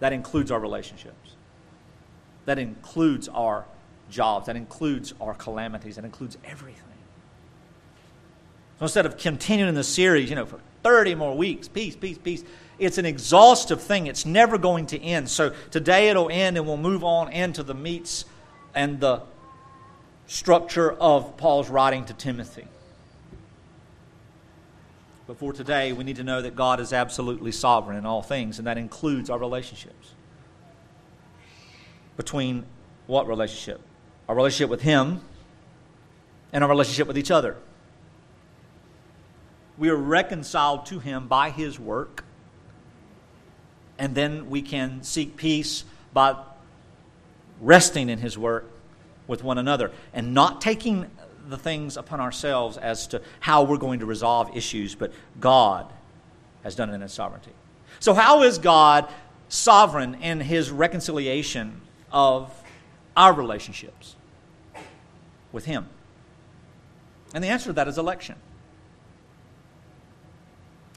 That 0.00 0.12
includes 0.12 0.50
our 0.50 0.60
relationships. 0.60 1.36
That 2.44 2.58
includes 2.58 3.28
our 3.28 3.64
jobs. 4.10 4.46
That 4.46 4.56
includes 4.56 5.14
our 5.18 5.32
calamities. 5.32 5.96
That 5.96 6.04
includes 6.04 6.36
everything. 6.44 6.93
So 8.84 8.86
instead 8.86 9.06
of 9.06 9.16
continuing 9.16 9.72
the 9.72 9.82
series, 9.82 10.28
you 10.28 10.36
know, 10.36 10.44
for 10.44 10.60
30 10.82 11.14
more 11.14 11.34
weeks, 11.34 11.68
peace, 11.68 11.96
peace, 11.96 12.18
peace, 12.18 12.44
it's 12.78 12.98
an 12.98 13.06
exhaustive 13.06 13.80
thing. 13.80 14.08
It's 14.08 14.26
never 14.26 14.58
going 14.58 14.84
to 14.88 15.00
end. 15.00 15.30
So 15.30 15.54
today 15.70 16.10
it'll 16.10 16.28
end 16.28 16.58
and 16.58 16.66
we'll 16.66 16.76
move 16.76 17.02
on 17.02 17.32
into 17.32 17.62
the 17.62 17.72
meats 17.72 18.26
and 18.74 19.00
the 19.00 19.22
structure 20.26 20.92
of 20.92 21.38
Paul's 21.38 21.70
writing 21.70 22.04
to 22.04 22.12
Timothy. 22.12 22.66
But 25.26 25.38
for 25.38 25.54
today, 25.54 25.94
we 25.94 26.04
need 26.04 26.16
to 26.16 26.24
know 26.24 26.42
that 26.42 26.54
God 26.54 26.78
is 26.78 26.92
absolutely 26.92 27.52
sovereign 27.52 27.96
in 27.96 28.04
all 28.04 28.20
things, 28.20 28.58
and 28.58 28.66
that 28.66 28.76
includes 28.76 29.30
our 29.30 29.38
relationships. 29.38 30.12
Between 32.18 32.66
what 33.06 33.26
relationship? 33.28 33.80
Our 34.28 34.36
relationship 34.36 34.68
with 34.68 34.82
Him 34.82 35.22
and 36.52 36.62
our 36.62 36.68
relationship 36.68 37.08
with 37.08 37.16
each 37.16 37.30
other. 37.30 37.56
We 39.76 39.88
are 39.88 39.96
reconciled 39.96 40.86
to 40.86 41.00
Him 41.00 41.26
by 41.26 41.50
His 41.50 41.78
work, 41.78 42.24
and 43.98 44.14
then 44.14 44.48
we 44.48 44.62
can 44.62 45.02
seek 45.02 45.36
peace 45.36 45.84
by 46.12 46.36
resting 47.60 48.08
in 48.08 48.18
His 48.18 48.38
work 48.38 48.70
with 49.26 49.42
one 49.42 49.58
another 49.58 49.90
and 50.12 50.34
not 50.34 50.60
taking 50.60 51.10
the 51.48 51.58
things 51.58 51.96
upon 51.96 52.20
ourselves 52.20 52.76
as 52.76 53.06
to 53.08 53.20
how 53.40 53.64
we're 53.64 53.76
going 53.76 54.00
to 54.00 54.06
resolve 54.06 54.56
issues, 54.56 54.94
but 54.94 55.12
God 55.40 55.92
has 56.62 56.74
done 56.74 56.90
it 56.90 56.94
in 56.94 57.00
His 57.00 57.12
sovereignty. 57.12 57.52
So, 58.00 58.14
how 58.14 58.42
is 58.42 58.58
God 58.58 59.08
sovereign 59.48 60.14
in 60.16 60.40
His 60.40 60.70
reconciliation 60.70 61.80
of 62.12 62.52
our 63.16 63.32
relationships 63.32 64.16
with 65.52 65.64
Him? 65.64 65.88
And 67.34 67.42
the 67.42 67.48
answer 67.48 67.66
to 67.66 67.72
that 67.74 67.88
is 67.88 67.98
election. 67.98 68.36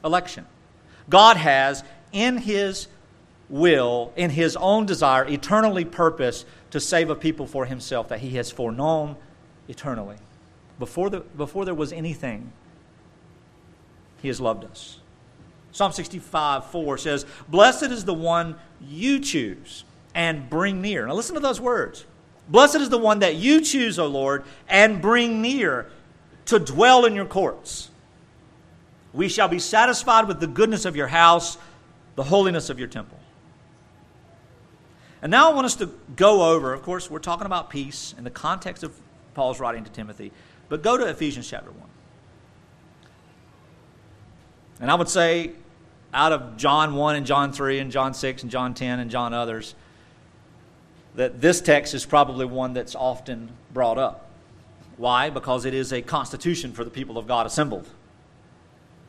Election. 0.03 0.45
God 1.09 1.37
has, 1.37 1.83
in 2.11 2.37
His 2.37 2.87
will, 3.49 4.11
in 4.15 4.29
His 4.29 4.55
own 4.55 4.85
desire, 4.85 5.25
eternally 5.25 5.85
purpose 5.85 6.45
to 6.71 6.79
save 6.79 7.09
a 7.09 7.15
people 7.15 7.47
for 7.47 7.65
Himself 7.65 8.09
that 8.09 8.19
He 8.19 8.31
has 8.31 8.51
foreknown 8.51 9.15
eternally. 9.67 10.17
Before, 10.79 11.09
the, 11.09 11.21
before 11.21 11.65
there 11.65 11.73
was 11.73 11.91
anything, 11.91 12.51
He 14.21 14.27
has 14.27 14.39
loved 14.39 14.65
us. 14.65 14.99
Psalm 15.71 15.91
65 15.91 16.65
4 16.65 16.97
says, 16.97 17.25
Blessed 17.47 17.83
is 17.83 18.05
the 18.05 18.13
one 18.13 18.55
you 18.81 19.19
choose 19.19 19.83
and 20.15 20.49
bring 20.49 20.81
near. 20.81 21.05
Now 21.05 21.13
listen 21.13 21.35
to 21.35 21.39
those 21.39 21.61
words. 21.61 22.05
Blessed 22.49 22.77
is 22.77 22.89
the 22.89 22.97
one 22.97 23.19
that 23.19 23.35
you 23.35 23.61
choose, 23.61 23.99
O 23.99 24.07
Lord, 24.07 24.43
and 24.67 25.01
bring 25.01 25.41
near 25.41 25.91
to 26.45 26.59
dwell 26.59 27.05
in 27.05 27.13
your 27.13 27.25
courts. 27.25 27.89
We 29.13 29.29
shall 29.29 29.47
be 29.47 29.59
satisfied 29.59 30.27
with 30.27 30.39
the 30.39 30.47
goodness 30.47 30.85
of 30.85 30.95
your 30.95 31.07
house, 31.07 31.57
the 32.15 32.23
holiness 32.23 32.69
of 32.69 32.79
your 32.79 32.87
temple. 32.87 33.17
And 35.21 35.31
now 35.31 35.49
I 35.49 35.53
want 35.53 35.65
us 35.65 35.75
to 35.77 35.89
go 36.15 36.53
over, 36.53 36.73
of 36.73 36.83
course, 36.83 37.09
we're 37.09 37.19
talking 37.19 37.45
about 37.45 37.69
peace 37.69 38.13
in 38.17 38.23
the 38.23 38.29
context 38.29 38.83
of 38.83 38.93
Paul's 39.33 39.59
writing 39.59 39.83
to 39.83 39.91
Timothy. 39.91 40.31
But 40.69 40.83
go 40.83 40.97
to 40.97 41.05
Ephesians 41.07 41.49
chapter 41.49 41.71
1. 41.71 41.81
And 44.79 44.91
I 44.91 44.95
would 44.95 45.09
say, 45.09 45.51
out 46.13 46.31
of 46.31 46.57
John 46.57 46.95
1 46.95 47.15
and 47.15 47.25
John 47.25 47.51
3 47.51 47.79
and 47.79 47.91
John 47.91 48.13
6 48.13 48.43
and 48.43 48.51
John 48.51 48.73
10 48.73 48.99
and 48.99 49.09
John 49.09 49.33
others, 49.33 49.75
that 51.15 51.41
this 51.41 51.61
text 51.61 51.93
is 51.95 52.05
probably 52.05 52.45
one 52.45 52.73
that's 52.73 52.95
often 52.95 53.49
brought 53.73 53.97
up. 53.97 54.29
Why? 54.97 55.29
Because 55.29 55.65
it 55.65 55.73
is 55.73 55.91
a 55.91 56.01
constitution 56.01 56.73
for 56.73 56.83
the 56.83 56.89
people 56.91 57.17
of 57.17 57.27
God 57.27 57.45
assembled. 57.45 57.89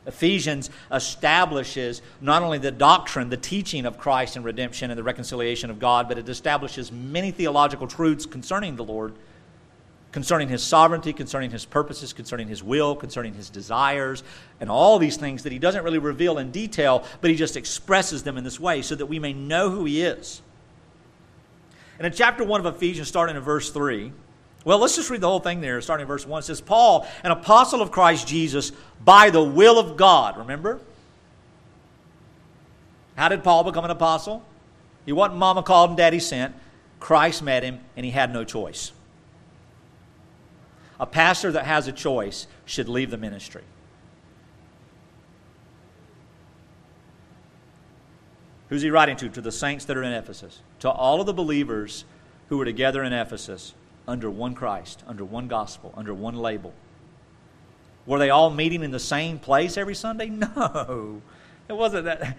Ephesians 0.08 0.70
establishes 0.90 2.02
not 2.20 2.42
only 2.42 2.58
the 2.58 2.72
doctrine, 2.72 3.30
the 3.30 3.36
teaching 3.36 3.86
of 3.86 3.98
Christ 3.98 4.34
and 4.34 4.44
redemption 4.44 4.90
and 4.90 4.98
the 4.98 5.04
reconciliation 5.04 5.70
of 5.70 5.78
God, 5.78 6.08
but 6.08 6.18
it 6.18 6.28
establishes 6.28 6.90
many 6.90 7.30
theological 7.30 7.86
truths 7.86 8.26
concerning 8.26 8.74
the 8.74 8.84
Lord 8.84 9.14
concerning 10.12 10.48
his 10.48 10.62
sovereignty, 10.62 11.12
concerning 11.12 11.50
his 11.50 11.64
purposes, 11.64 12.12
concerning 12.12 12.48
his 12.48 12.62
will, 12.62 12.96
concerning 12.96 13.34
his 13.34 13.50
desires, 13.50 14.22
and 14.60 14.70
all 14.70 14.98
these 14.98 15.16
things 15.16 15.42
that 15.42 15.52
he 15.52 15.58
doesn't 15.58 15.84
really 15.84 15.98
reveal 15.98 16.38
in 16.38 16.50
detail, 16.50 17.04
but 17.20 17.30
he 17.30 17.36
just 17.36 17.56
expresses 17.56 18.22
them 18.22 18.38
in 18.38 18.44
this 18.44 18.58
way 18.58 18.82
so 18.82 18.94
that 18.94 19.06
we 19.06 19.18
may 19.18 19.32
know 19.32 19.70
who 19.70 19.84
he 19.84 20.02
is. 20.02 20.40
And 21.98 22.06
in 22.06 22.12
chapter 22.12 22.44
1 22.44 22.64
of 22.64 22.74
Ephesians, 22.74 23.08
starting 23.08 23.36
in 23.36 23.42
verse 23.42 23.70
3, 23.70 24.12
well, 24.64 24.78
let's 24.78 24.96
just 24.96 25.08
read 25.08 25.20
the 25.20 25.28
whole 25.28 25.40
thing 25.40 25.60
there, 25.60 25.80
starting 25.80 26.02
in 26.02 26.08
verse 26.08 26.26
1. 26.26 26.40
It 26.40 26.44
says, 26.44 26.60
Paul, 26.60 27.06
an 27.22 27.30
apostle 27.30 27.80
of 27.80 27.90
Christ 27.90 28.26
Jesus, 28.26 28.72
by 29.04 29.30
the 29.30 29.42
will 29.42 29.78
of 29.78 29.96
God. 29.96 30.36
Remember? 30.36 30.80
How 33.16 33.28
did 33.28 33.44
Paul 33.44 33.64
become 33.64 33.84
an 33.84 33.90
apostle? 33.90 34.44
He 35.06 35.12
wasn't 35.12 35.38
mama 35.38 35.62
called 35.62 35.90
and 35.90 35.96
daddy 35.96 36.20
sent. 36.20 36.54
Christ 37.00 37.42
met 37.42 37.62
him, 37.62 37.80
and 37.96 38.04
he 38.04 38.10
had 38.10 38.32
no 38.32 38.44
choice. 38.44 38.92
A 41.00 41.06
pastor 41.06 41.52
that 41.52 41.64
has 41.64 41.86
a 41.86 41.92
choice 41.92 42.48
should 42.64 42.88
leave 42.88 43.10
the 43.10 43.16
ministry. 43.16 43.62
Who's 48.68 48.82
he 48.82 48.90
writing 48.90 49.16
to? 49.16 49.28
To 49.28 49.40
the 49.40 49.52
saints 49.52 49.84
that 49.86 49.96
are 49.96 50.02
in 50.02 50.12
Ephesus. 50.12 50.60
To 50.80 50.90
all 50.90 51.20
of 51.20 51.26
the 51.26 51.32
believers 51.32 52.04
who 52.48 52.58
were 52.58 52.64
together 52.64 53.02
in 53.02 53.12
Ephesus 53.12 53.74
under 54.08 54.28
one 54.28 54.54
Christ, 54.54 55.04
under 55.06 55.24
one 55.24 55.46
gospel, 55.46 55.94
under 55.96 56.12
one 56.12 56.34
label. 56.34 56.72
Were 58.06 58.18
they 58.18 58.30
all 58.30 58.50
meeting 58.50 58.82
in 58.82 58.90
the 58.90 58.98
same 58.98 59.38
place 59.38 59.76
every 59.76 59.94
Sunday? 59.94 60.28
No. 60.56 61.22
It 61.68 61.76
wasn't 61.76 62.06
that. 62.06 62.38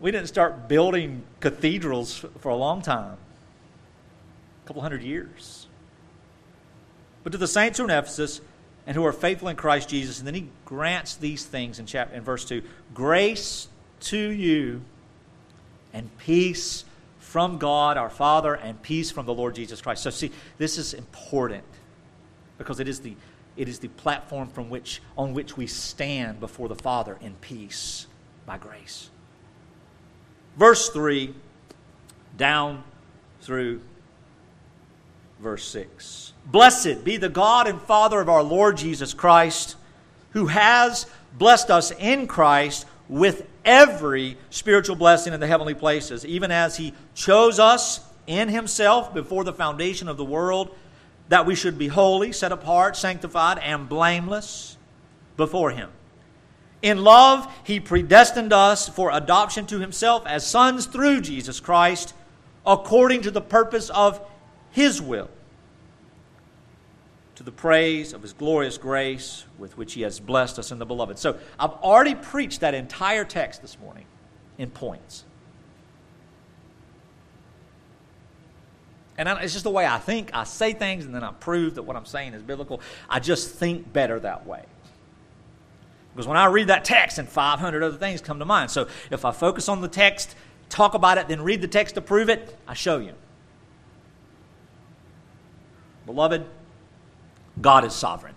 We 0.00 0.10
didn't 0.10 0.26
start 0.26 0.68
building 0.68 1.22
cathedrals 1.38 2.24
for 2.40 2.48
a 2.48 2.56
long 2.56 2.82
time, 2.82 3.16
a 4.64 4.66
couple 4.66 4.82
hundred 4.82 5.02
years 5.02 5.68
but 7.24 7.32
to 7.32 7.38
the 7.38 7.48
saints 7.48 7.78
who 7.78 7.84
are 7.84 7.90
in 7.90 7.98
Ephesus 7.98 8.40
and 8.86 8.94
who 8.94 9.04
are 9.04 9.12
faithful 9.12 9.48
in 9.48 9.56
Christ 9.56 9.88
Jesus. 9.88 10.18
And 10.18 10.26
then 10.26 10.34
he 10.34 10.48
grants 10.66 11.16
these 11.16 11.44
things 11.44 11.78
in, 11.80 11.86
chapter, 11.86 12.14
in 12.14 12.22
verse 12.22 12.44
2 12.44 12.62
grace 12.92 13.66
to 14.00 14.18
you 14.18 14.82
and 15.92 16.16
peace 16.18 16.84
from 17.34 17.58
God 17.58 17.96
our 17.96 18.10
Father 18.10 18.54
and 18.54 18.80
peace 18.80 19.10
from 19.10 19.26
the 19.26 19.34
Lord 19.34 19.56
Jesus 19.56 19.82
Christ. 19.82 20.04
So, 20.04 20.10
see, 20.10 20.30
this 20.56 20.78
is 20.78 20.94
important 20.94 21.64
because 22.58 22.78
it 22.78 22.86
is 22.86 23.00
the, 23.00 23.16
it 23.56 23.68
is 23.68 23.80
the 23.80 23.88
platform 23.88 24.46
from 24.46 24.70
which, 24.70 25.02
on 25.18 25.34
which 25.34 25.56
we 25.56 25.66
stand 25.66 26.38
before 26.38 26.68
the 26.68 26.76
Father 26.76 27.18
in 27.20 27.34
peace 27.40 28.06
by 28.46 28.56
grace. 28.56 29.10
Verse 30.56 30.90
3 30.90 31.34
down 32.36 32.84
through 33.40 33.80
verse 35.40 35.66
6. 35.66 36.34
Blessed 36.46 37.02
be 37.02 37.16
the 37.16 37.28
God 37.28 37.66
and 37.66 37.82
Father 37.82 38.20
of 38.20 38.28
our 38.28 38.44
Lord 38.44 38.76
Jesus 38.76 39.12
Christ, 39.12 39.74
who 40.34 40.46
has 40.46 41.06
blessed 41.36 41.68
us 41.68 41.90
in 41.90 42.28
Christ 42.28 42.86
with 43.08 43.46
every 43.64 44.36
spiritual 44.50 44.96
blessing 44.96 45.32
in 45.32 45.40
the 45.40 45.46
heavenly 45.46 45.74
places, 45.74 46.24
even 46.24 46.50
as 46.50 46.76
He 46.76 46.94
chose 47.14 47.58
us 47.58 48.00
in 48.26 48.48
Himself 48.48 49.12
before 49.12 49.44
the 49.44 49.52
foundation 49.52 50.08
of 50.08 50.16
the 50.16 50.24
world, 50.24 50.74
that 51.28 51.46
we 51.46 51.54
should 51.54 51.78
be 51.78 51.88
holy, 51.88 52.32
set 52.32 52.52
apart, 52.52 52.96
sanctified, 52.96 53.58
and 53.58 53.88
blameless 53.88 54.76
before 55.36 55.70
Him. 55.70 55.90
In 56.82 57.02
love, 57.02 57.50
He 57.64 57.80
predestined 57.80 58.52
us 58.52 58.88
for 58.88 59.10
adoption 59.10 59.66
to 59.66 59.80
Himself 59.80 60.26
as 60.26 60.46
sons 60.46 60.86
through 60.86 61.20
Jesus 61.20 61.60
Christ, 61.60 62.14
according 62.66 63.22
to 63.22 63.30
the 63.30 63.40
purpose 63.40 63.90
of 63.90 64.20
His 64.70 65.00
will 65.00 65.28
to 67.36 67.42
the 67.42 67.52
praise 67.52 68.12
of 68.12 68.22
his 68.22 68.32
glorious 68.32 68.78
grace 68.78 69.44
with 69.58 69.76
which 69.76 69.94
he 69.94 70.02
has 70.02 70.20
blessed 70.20 70.58
us 70.58 70.70
in 70.70 70.78
the 70.78 70.86
beloved. 70.86 71.18
So 71.18 71.38
I've 71.58 71.72
already 71.72 72.14
preached 72.14 72.60
that 72.60 72.74
entire 72.74 73.24
text 73.24 73.60
this 73.60 73.78
morning 73.78 74.04
in 74.58 74.70
points. 74.70 75.24
And 79.16 79.28
it's 79.28 79.52
just 79.52 79.64
the 79.64 79.70
way 79.70 79.86
I 79.86 79.98
think. 79.98 80.30
I 80.32 80.44
say 80.44 80.72
things 80.72 81.04
and 81.04 81.14
then 81.14 81.22
I 81.22 81.32
prove 81.32 81.76
that 81.76 81.82
what 81.82 81.96
I'm 81.96 82.06
saying 82.06 82.34
is 82.34 82.42
biblical. 82.42 82.80
I 83.08 83.20
just 83.20 83.50
think 83.50 83.92
better 83.92 84.18
that 84.20 84.46
way. 84.46 84.64
Because 86.12 86.28
when 86.28 86.36
I 86.36 86.46
read 86.46 86.68
that 86.68 86.84
text, 86.84 87.18
and 87.18 87.28
500 87.28 87.82
other 87.82 87.96
things 87.96 88.20
come 88.20 88.38
to 88.38 88.44
mind. 88.44 88.70
So 88.70 88.86
if 89.10 89.24
I 89.24 89.32
focus 89.32 89.68
on 89.68 89.80
the 89.80 89.88
text, 89.88 90.36
talk 90.68 90.94
about 90.94 91.18
it, 91.18 91.26
then 91.26 91.42
read 91.42 91.60
the 91.60 91.68
text 91.68 91.96
to 91.96 92.00
prove 92.00 92.28
it, 92.28 92.56
I 92.68 92.74
show 92.74 92.98
you. 92.98 93.14
Beloved, 96.06 96.44
God 97.60 97.84
is 97.84 97.92
sovereign. 97.92 98.34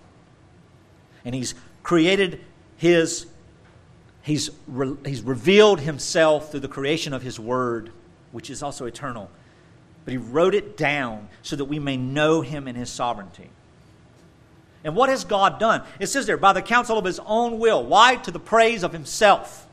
And 1.26 1.36
He's 1.36 1.56
created 1.84 2.42
His, 2.78 3.28
He's, 4.22 4.50
re, 4.68 4.96
he's 5.06 5.22
revealed 5.22 5.82
Himself 5.82 6.52
through 6.52 6.62
the 6.62 6.68
creation 6.68 7.14
of 7.14 7.22
His 7.22 7.40
Word, 7.40 7.92
which 8.32 8.50
is 8.50 8.64
also 8.64 8.86
eternal. 8.86 9.30
But 10.06 10.14
He 10.14 10.18
wrote 10.18 10.56
it 10.56 10.78
down 10.78 11.30
so 11.42 11.56
that 11.56 11.66
we 11.66 11.80
may 11.80 11.98
know 11.98 12.42
Him 12.42 12.68
and 12.68 12.78
His 12.78 12.90
sovereignty. 12.90 13.50
And 14.84 14.96
what 14.96 15.10
has 15.10 15.26
God 15.26 15.60
done? 15.60 15.84
It 16.00 16.08
says 16.08 16.26
there, 16.26 16.38
by 16.38 16.54
the 16.54 16.62
counsel 16.62 16.98
of 16.98 17.06
His 17.06 17.20
own 17.26 17.60
will. 17.60 17.84
Why? 17.84 18.16
To 18.16 18.32
the 18.32 18.40
praise 18.40 18.84
of 18.84 18.94
Himself. 18.94 19.67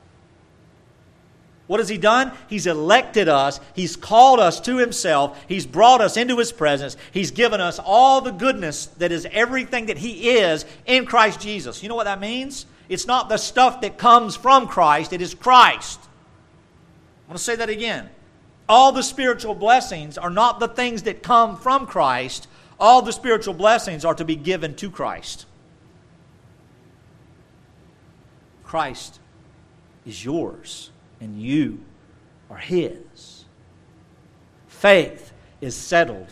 What 1.66 1.80
has 1.80 1.88
He 1.88 1.96
done? 1.96 2.32
He's 2.48 2.66
elected 2.66 3.28
us. 3.28 3.58
He's 3.74 3.96
called 3.96 4.38
us 4.38 4.60
to 4.60 4.76
Himself. 4.76 5.42
He's 5.48 5.66
brought 5.66 6.00
us 6.00 6.16
into 6.16 6.38
His 6.38 6.52
presence. 6.52 6.96
He's 7.10 7.30
given 7.30 7.60
us 7.60 7.80
all 7.82 8.20
the 8.20 8.32
goodness 8.32 8.86
that 8.98 9.12
is 9.12 9.26
everything 9.30 9.86
that 9.86 9.98
He 9.98 10.30
is 10.30 10.66
in 10.84 11.06
Christ 11.06 11.40
Jesus. 11.40 11.82
You 11.82 11.88
know 11.88 11.94
what 11.94 12.04
that 12.04 12.20
means? 12.20 12.66
It's 12.88 13.06
not 13.06 13.30
the 13.30 13.38
stuff 13.38 13.80
that 13.80 13.96
comes 13.96 14.36
from 14.36 14.68
Christ, 14.68 15.12
it 15.12 15.22
is 15.22 15.34
Christ. 15.34 16.00
I 17.26 17.30
want 17.30 17.38
to 17.38 17.44
say 17.44 17.56
that 17.56 17.70
again. 17.70 18.10
All 18.68 18.92
the 18.92 19.02
spiritual 19.02 19.54
blessings 19.54 20.18
are 20.18 20.30
not 20.30 20.60
the 20.60 20.68
things 20.68 21.04
that 21.04 21.22
come 21.22 21.56
from 21.56 21.86
Christ, 21.86 22.46
all 22.78 23.00
the 23.00 23.12
spiritual 23.12 23.54
blessings 23.54 24.04
are 24.04 24.14
to 24.14 24.24
be 24.24 24.36
given 24.36 24.74
to 24.76 24.90
Christ. 24.90 25.46
Christ 28.64 29.20
is 30.04 30.22
yours 30.22 30.90
and 31.24 31.40
you 31.40 31.80
are 32.50 32.58
His. 32.58 33.46
Faith 34.68 35.32
is 35.62 35.74
settled 35.74 36.28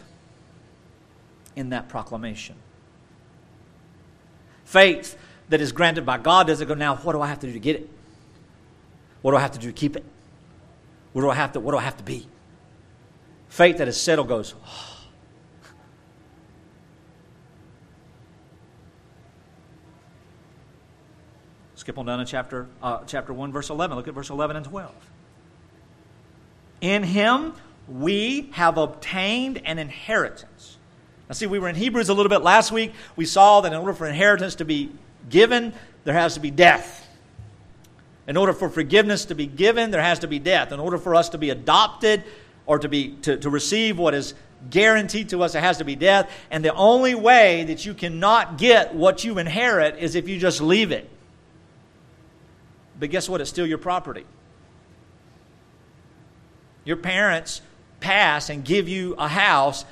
in 1.57 1.71
that 1.71 1.89
proclamation. 1.89 2.55
Faith 4.67 5.19
that 5.49 5.63
is 5.63 5.73
granted 5.73 6.05
by 6.05 6.19
God 6.19 6.47
doesn't 6.47 6.69
go, 6.69 6.75
now, 6.75 6.97
what 6.97 7.13
do 7.13 7.23
I 7.23 7.27
have 7.27 7.41
to 7.41 7.47
do 7.47 7.55
to 7.55 7.59
get 7.59 7.77
it? 7.77 7.89
What 9.23 9.33
do 9.33 9.39
I 9.39 9.41
have 9.41 9.53
to 9.53 9.59
do 9.59 9.69
to 9.69 9.73
keep 9.73 9.97
it? 9.97 10.05
What 11.15 11.23
do 11.23 11.31
I 11.31 11.35
have 11.35 11.53
to, 11.53 11.61
what 11.61 11.73
do 11.73 11.79
I 11.79 11.83
have 11.83 11.97
to 11.97 12.05
be? 12.05 12.27
Faith 13.49 13.79
that 13.79 13.89
is 13.89 13.99
settled 13.99 14.29
goes, 14.29 14.55
oh. 14.65 14.92
Skip 21.83 21.99
on 21.99 22.07
down 22.07 22.21
to 22.21 22.25
chapter, 22.25 22.69
uh, 22.81 23.01
chapter 23.09 23.33
1, 23.33 23.51
verse 23.51 23.69
11. 23.69 23.97
Look 23.97 24.07
at 24.07 24.15
verse 24.15 24.31
11 24.31 24.55
and 24.55 24.65
12. 24.65 24.95
In 26.81 27.03
him 27.03 27.55
we 27.89 28.51
have 28.53 28.79
obtained 28.79 29.61
an 29.65 29.81
inheritance. 29.81 30.77
Now, 31.29 31.33
see, 31.33 31.47
we 31.47 31.59
were 31.59 31.69
in 31.69 31.75
Hebrews 31.75 32.09
a 32.09 32.15
little 32.15 32.31
bit 32.31 32.43
last 32.43 32.71
week. 32.71 32.93
We 33.17 33.25
saw 33.25 33.63
that 33.63 33.73
in 33.73 33.79
order 33.81 33.95
for 33.95 34.07
inheritance 34.07 34.55
to 34.57 34.65
be 34.65 34.93
given, 35.29 35.73
there 36.05 36.15
has 36.15 36.35
to 36.35 36.41
be 36.41 36.53
death. 36.53 37.09
In 38.29 38.37
order 38.37 38.53
for 38.53 38.69
forgiveness 38.69 39.25
to 39.25 39.35
be 39.35 39.47
given, 39.47 39.91
there 39.91 40.03
has 40.03 40.21
to 40.21 40.29
be 40.29 40.39
death. 40.39 40.71
In 40.71 40.79
order 40.79 40.99
for 40.99 41.17
us 41.17 41.31
to 41.31 41.39
be 41.39 41.51
adopted 41.51 42.23
or 42.65 42.79
to, 42.79 42.89
be, 42.89 43.17
to, 43.23 43.39
to 43.39 43.51
receive 43.51 43.99
what 43.99 44.15
is 44.15 44.35
guaranteed 44.71 45.31
to 45.31 45.43
us, 45.43 45.57
it 45.57 45.65
has 45.65 45.79
to 45.79 45.85
be 45.85 45.97
death. 45.97 46.31
And 46.49 46.65
the 46.65 46.75
only 46.75 47.17
way 47.17 47.65
that 47.65 47.85
you 47.85 47.93
cannot 47.93 48.57
get 48.57 48.95
what 48.95 49.25
you 49.25 49.39
inherit 49.39 49.99
is 49.99 50.15
if 50.15 50.29
you 50.29 50.39
just 50.39 50.61
leave 50.61 50.93
it. 50.93 51.09
But 53.03 53.11
guess 53.11 53.29
what? 53.29 53.41
It's 53.41 53.51
still 53.51 53.67
your 53.67 53.79
property. 53.79 54.25
Your 56.85 56.97
parents 56.97 57.61
pass 57.99 58.49
and 58.49 58.65
give 58.65 58.89
you 58.89 59.17
a 59.19 59.27
house, 59.27 59.85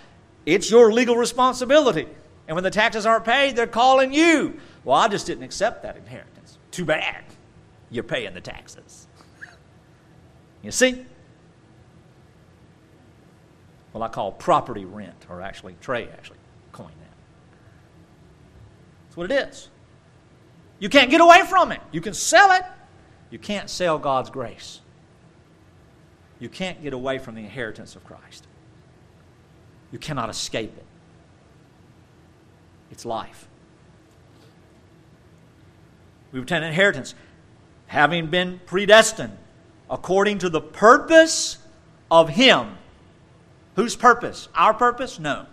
it's 0.47 0.71
your 0.71 0.93
legal 0.93 1.17
responsibility. 1.17 2.07
And 2.47 2.55
when 2.55 2.63
the 2.63 2.71
taxes 2.71 3.07
aren't 3.07 3.25
paid, 3.25 3.57
they're 3.57 3.67
calling 3.67 4.13
you. 4.13 4.61
Well, 4.85 4.97
I 4.97 5.09
just 5.09 5.27
didn't 5.27 5.43
accept 5.43 5.83
that 5.83 5.97
inheritance. 5.97 6.57
Too 6.71 6.85
bad. 6.85 7.25
You're 7.91 8.05
paying 8.05 8.33
the 8.33 8.41
taxes. 8.41 9.09
You 10.63 10.71
see? 10.71 11.05
Well, 13.93 14.05
I 14.05 14.09
call 14.09 14.31
property 14.31 14.85
rent, 14.85 15.27
or 15.29 15.43
actually, 15.43 15.75
Trey 15.81 16.09
actually 16.13 16.39
coined 16.71 16.91
that. 16.91 17.17
That's 19.07 19.17
what 19.17 19.33
it 19.33 19.49
is. 19.49 19.69
You 20.79 20.89
can't 20.89 21.11
get 21.11 21.21
away 21.21 21.43
from 21.49 21.73
it. 21.73 21.81
You 21.91 22.01
can 22.01 22.15
sell 22.15 22.53
it, 22.53 22.63
you 23.31 23.39
can't 23.39 23.71
sell 23.71 23.99
God's 23.99 24.31
grace. 24.31 24.81
You 26.39 26.49
can't 26.49 26.83
get 26.83 26.93
away 26.93 27.19
from 27.19 27.35
the 27.35 27.43
inheritance 27.43 27.95
of 27.95 28.05
Christ. 28.05 28.47
You 29.93 29.99
cannot 29.99 30.31
escape 30.31 30.77
it. 30.77 30.85
It's 32.91 33.05
life. 33.05 33.47
We 36.33 36.41
obtain 36.41 36.63
inheritance 36.63 37.15
having 37.87 38.29
been 38.29 38.61
predestined 38.67 39.37
according 39.89 40.39
to 40.39 40.49
the 40.49 40.61
purpose 40.61 41.59
of 42.11 42.31
Him. 42.31 42.79
Whose 43.77 43.97
purpose? 43.97 44.49
Our 44.55 44.75
purpose? 44.75 45.19
No. 45.19 45.47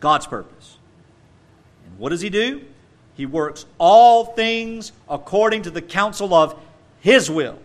God's 0.00 0.26
purpose. 0.26 0.78
And 1.86 1.98
what 1.98 2.10
does 2.10 2.20
He 2.20 2.30
do? 2.30 2.62
He 3.18 3.26
works 3.26 3.66
all 3.78 4.26
things 4.26 4.92
according 5.08 5.62
to 5.62 5.72
the 5.72 5.82
counsel 5.82 6.32
of 6.32 6.56
His 7.00 7.28
will. 7.28 7.58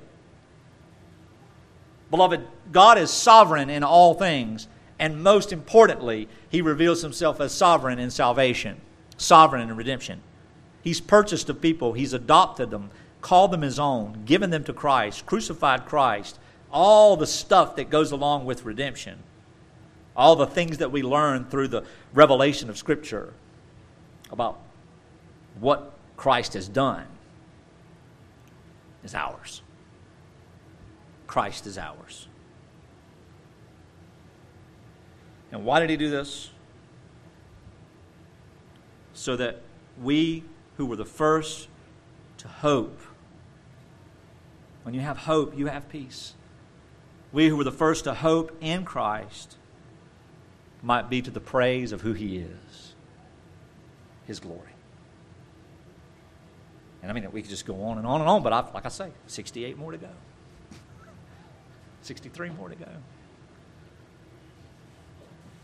Beloved, 2.09 2.41
God 2.71 2.97
is 2.97 3.11
sovereign 3.11 3.69
in 3.69 3.83
all 3.83 4.15
things, 4.15 4.67
and 4.97 5.23
most 5.23 5.53
importantly, 5.53 6.27
He 6.49 6.63
reveals 6.63 7.03
Himself 7.03 7.39
as 7.39 7.53
sovereign 7.53 7.99
in 7.99 8.09
salvation, 8.09 8.81
sovereign 9.17 9.69
in 9.69 9.77
redemption. 9.77 10.21
He's 10.81 10.99
purchased 10.99 11.47
a 11.49 11.53
people, 11.53 11.93
He's 11.93 12.13
adopted 12.13 12.71
them, 12.71 12.89
called 13.21 13.51
them 13.51 13.61
His 13.61 13.77
own, 13.77 14.23
given 14.25 14.49
them 14.49 14.63
to 14.63 14.73
Christ, 14.73 15.27
crucified 15.27 15.85
Christ, 15.85 16.39
all 16.71 17.15
the 17.15 17.27
stuff 17.27 17.75
that 17.75 17.91
goes 17.91 18.11
along 18.11 18.45
with 18.45 18.65
redemption, 18.65 19.19
all 20.17 20.35
the 20.35 20.47
things 20.47 20.79
that 20.79 20.91
we 20.91 21.03
learn 21.03 21.45
through 21.45 21.67
the 21.67 21.83
revelation 22.11 22.71
of 22.71 22.77
Scripture 22.79 23.33
about 24.31 24.57
what 25.59 25.93
Christ 26.17 26.53
has 26.53 26.67
done 26.67 27.05
is 29.03 29.13
ours. 29.13 29.61
Christ 31.27 31.67
is 31.67 31.77
ours. 31.77 32.27
And 35.51 35.65
why 35.65 35.79
did 35.79 35.89
he 35.89 35.97
do 35.97 36.09
this? 36.09 36.49
So 39.13 39.35
that 39.35 39.61
we 40.01 40.43
who 40.77 40.85
were 40.85 40.95
the 40.95 41.05
first 41.05 41.67
to 42.37 42.47
hope, 42.47 42.99
when 44.83 44.95
you 44.95 45.01
have 45.01 45.17
hope, 45.17 45.57
you 45.57 45.67
have 45.67 45.87
peace. 45.89 46.33
We 47.31 47.47
who 47.47 47.55
were 47.55 47.63
the 47.63 47.71
first 47.71 48.03
to 48.05 48.13
hope 48.13 48.55
in 48.61 48.83
Christ 48.85 49.57
might 50.81 51.09
be 51.09 51.21
to 51.21 51.31
the 51.31 51.39
praise 51.39 51.91
of 51.91 52.01
who 52.01 52.13
he 52.13 52.37
is, 52.37 52.95
his 54.25 54.39
glory. 54.39 54.72
And 57.03 57.11
I 57.11 57.13
mean, 57.13 57.29
we 57.33 57.41
could 57.41 57.49
just 57.49 57.65
go 57.65 57.83
on 57.83 57.97
and 57.97 58.07
on 58.07 58.21
and 58.21 58.29
on, 58.29 58.41
but 58.41 58.53
I've, 58.53 58.73
like 58.73 58.85
I 58.85 58.89
say, 58.89 59.09
68 59.27 59.77
more 59.77 59.91
to 59.91 59.97
go. 59.97 60.07
63 62.01 62.49
more 62.51 62.69
to 62.69 62.75
go. 62.75 62.87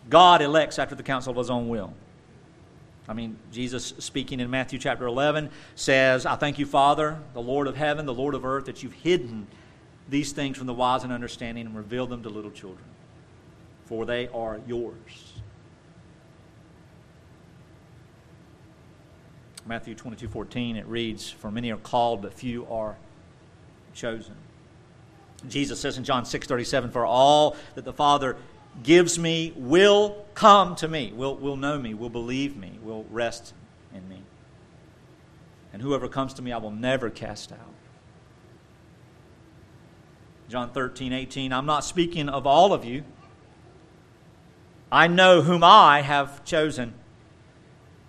God 0.10 0.42
elects 0.42 0.78
after 0.78 0.96
the 0.96 1.04
counsel 1.04 1.32
of 1.32 1.38
his 1.38 1.50
own 1.50 1.70
will. 1.70 1.94
I 3.08 3.14
mean, 3.14 3.38
Jesus 3.52 3.94
speaking 4.00 4.40
in 4.40 4.50
Matthew 4.50 4.80
chapter 4.80 5.06
11 5.06 5.50
says, 5.76 6.26
I 6.26 6.36
thank 6.36 6.60
you, 6.60 6.66
Father, 6.66 7.18
the 7.34 7.42
Lord 7.42 7.68
of 7.68 7.76
heaven, 7.76 8.06
the 8.06 8.14
Lord 8.14 8.36
of 8.36 8.46
earth, 8.46 8.66
that 8.66 8.84
you've 8.84 8.94
hidden 8.94 9.48
these 10.10 10.32
things 10.32 10.58
from 10.58 10.68
the 10.68 10.74
wise 10.74 11.04
and 11.04 11.14
understanding 11.14 11.66
and 11.66 11.76
revealed 11.76 12.10
them 12.10 12.22
to 12.24 12.30
little 12.30 12.52
children, 12.52 12.86
for 13.86 14.06
they 14.06 14.28
are 14.28 14.60
yours. 14.68 15.29
Matthew 19.70 19.94
22 19.94 20.28
14, 20.28 20.78
it 20.78 20.88
reads, 20.88 21.30
For 21.30 21.52
many 21.52 21.72
are 21.72 21.78
called, 21.78 22.24
but 22.24 22.34
few 22.34 22.66
are 22.72 22.98
chosen. 23.94 24.34
Jesus 25.48 25.80
says 25.80 25.96
in 25.96 26.04
John 26.04 26.26
6 26.26 26.48
37, 26.48 26.90
For 26.90 27.06
all 27.06 27.56
that 27.76 27.86
the 27.86 27.94
Father 27.94 28.36
gives 28.82 29.20
me 29.20 29.54
will 29.56 30.26
come 30.34 30.76
to 30.78 30.88
me, 30.88 31.14
will, 31.16 31.36
will 31.36 31.56
know 31.56 31.78
me, 31.78 31.94
will 31.94 32.10
believe 32.10 32.58
me, 32.58 32.80
will 32.82 33.06
rest 33.12 33.54
in 33.94 34.10
me. 34.10 34.24
And 35.72 35.84
whoever 35.84 36.08
comes 36.08 36.34
to 36.34 36.42
me, 36.42 36.52
I 36.52 36.58
will 36.58 36.72
never 36.72 37.12
cast 37.12 37.52
out. 37.52 37.60
John 40.50 40.72
13, 40.72 41.14
18, 41.14 41.54
I'm 41.54 41.68
not 41.68 41.86
speaking 41.86 42.28
of 42.28 42.48
all 42.48 42.74
of 42.74 42.86
you. 42.86 43.04
I 44.92 45.06
know 45.06 45.44
whom 45.44 45.64
I 45.64 46.02
have 46.02 46.44
chosen 46.44 46.96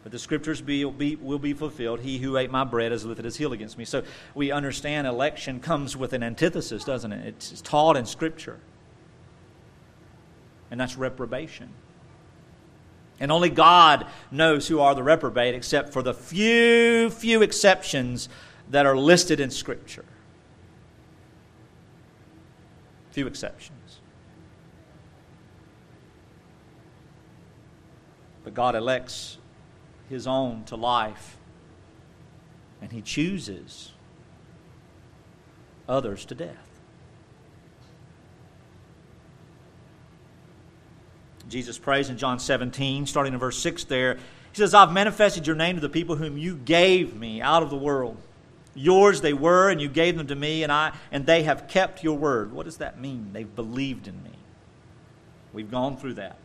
But 0.03 0.13
the 0.13 0.19
scriptures 0.19 0.63
be, 0.63 0.85
be, 0.85 1.17
will 1.17 1.39
be 1.39 1.53
fulfilled. 1.53 2.01
He 2.01 2.19
who 2.19 2.37
ate 2.39 2.51
my 2.51 2.65
bread 2.65 2.91
has 2.93 3.05
lifted 3.05 3.25
his 3.25 3.37
heel 3.37 3.53
against 3.53 3.77
me. 3.77 3.85
So 3.85 4.03
we 4.35 4.51
understand 4.51 5.07
election 5.07 5.61
comes 5.61 5.97
with 5.97 6.15
an 6.15 6.23
antithesis, 6.23 6.85
doesn't 6.85 7.13
it? 7.13 7.27
It's 7.27 7.61
taught 7.61 7.97
in 7.97 8.07
Scripture. 8.07 8.59
And 10.71 10.81
that's 10.81 10.97
reprobation. 10.97 11.69
And 13.19 13.31
only 13.31 13.51
God 13.51 14.07
knows 14.31 14.69
who 14.69 14.81
are 14.81 14.95
the 14.95 15.03
reprobate, 15.03 15.55
except 15.55 15.93
for 15.93 16.03
the 16.03 16.15
few, 16.15 17.11
few 17.11 17.43
exceptions 17.43 18.31
that 18.71 18.87
are 18.87 18.97
listed 18.97 19.39
in 19.39 19.51
Scripture. 19.51 20.07
Few 23.11 23.27
exceptions. 23.27 24.01
But 28.45 28.55
God 28.55 28.75
elects 28.75 29.37
his 30.11 30.27
own 30.27 30.65
to 30.65 30.77
life, 30.77 31.39
and 32.83 32.93
he 32.93 33.01
chooses 33.01 33.93
others 35.89 36.25
to 36.27 36.35
death. 36.35 36.67
Jesus 41.49 41.79
prays 41.79 42.11
in 42.11 42.19
John 42.19 42.39
17, 42.39 43.07
starting 43.07 43.33
in 43.33 43.39
verse 43.39 43.59
6 43.59 43.85
there. 43.85 44.17
He 44.53 44.57
says, 44.59 44.75
I've 44.75 44.93
manifested 44.93 45.47
your 45.47 45.57
name 45.57 45.77
to 45.77 45.81
the 45.81 45.89
people 45.89 46.17
whom 46.17 46.37
you 46.37 46.57
gave 46.57 47.17
me 47.17 47.41
out 47.41 47.63
of 47.63 47.71
the 47.71 47.77
world. 47.77 48.17
Yours 48.75 49.21
they 49.21 49.33
were, 49.33 49.71
and 49.71 49.81
you 49.81 49.89
gave 49.89 50.17
them 50.17 50.27
to 50.27 50.35
me, 50.35 50.65
and, 50.65 50.73
I, 50.73 50.93
and 51.13 51.25
they 51.25 51.45
have 51.45 51.69
kept 51.69 52.03
your 52.03 52.17
word. 52.17 52.53
What 52.53 52.67
does 52.67 52.79
that 52.79 53.01
mean? 53.01 53.31
They've 53.33 53.55
believed 53.55 54.09
in 54.09 54.23
me. 54.23 54.31
We've 55.53 55.71
gone 55.71 55.97
through 55.97 56.15
that. 56.15 56.37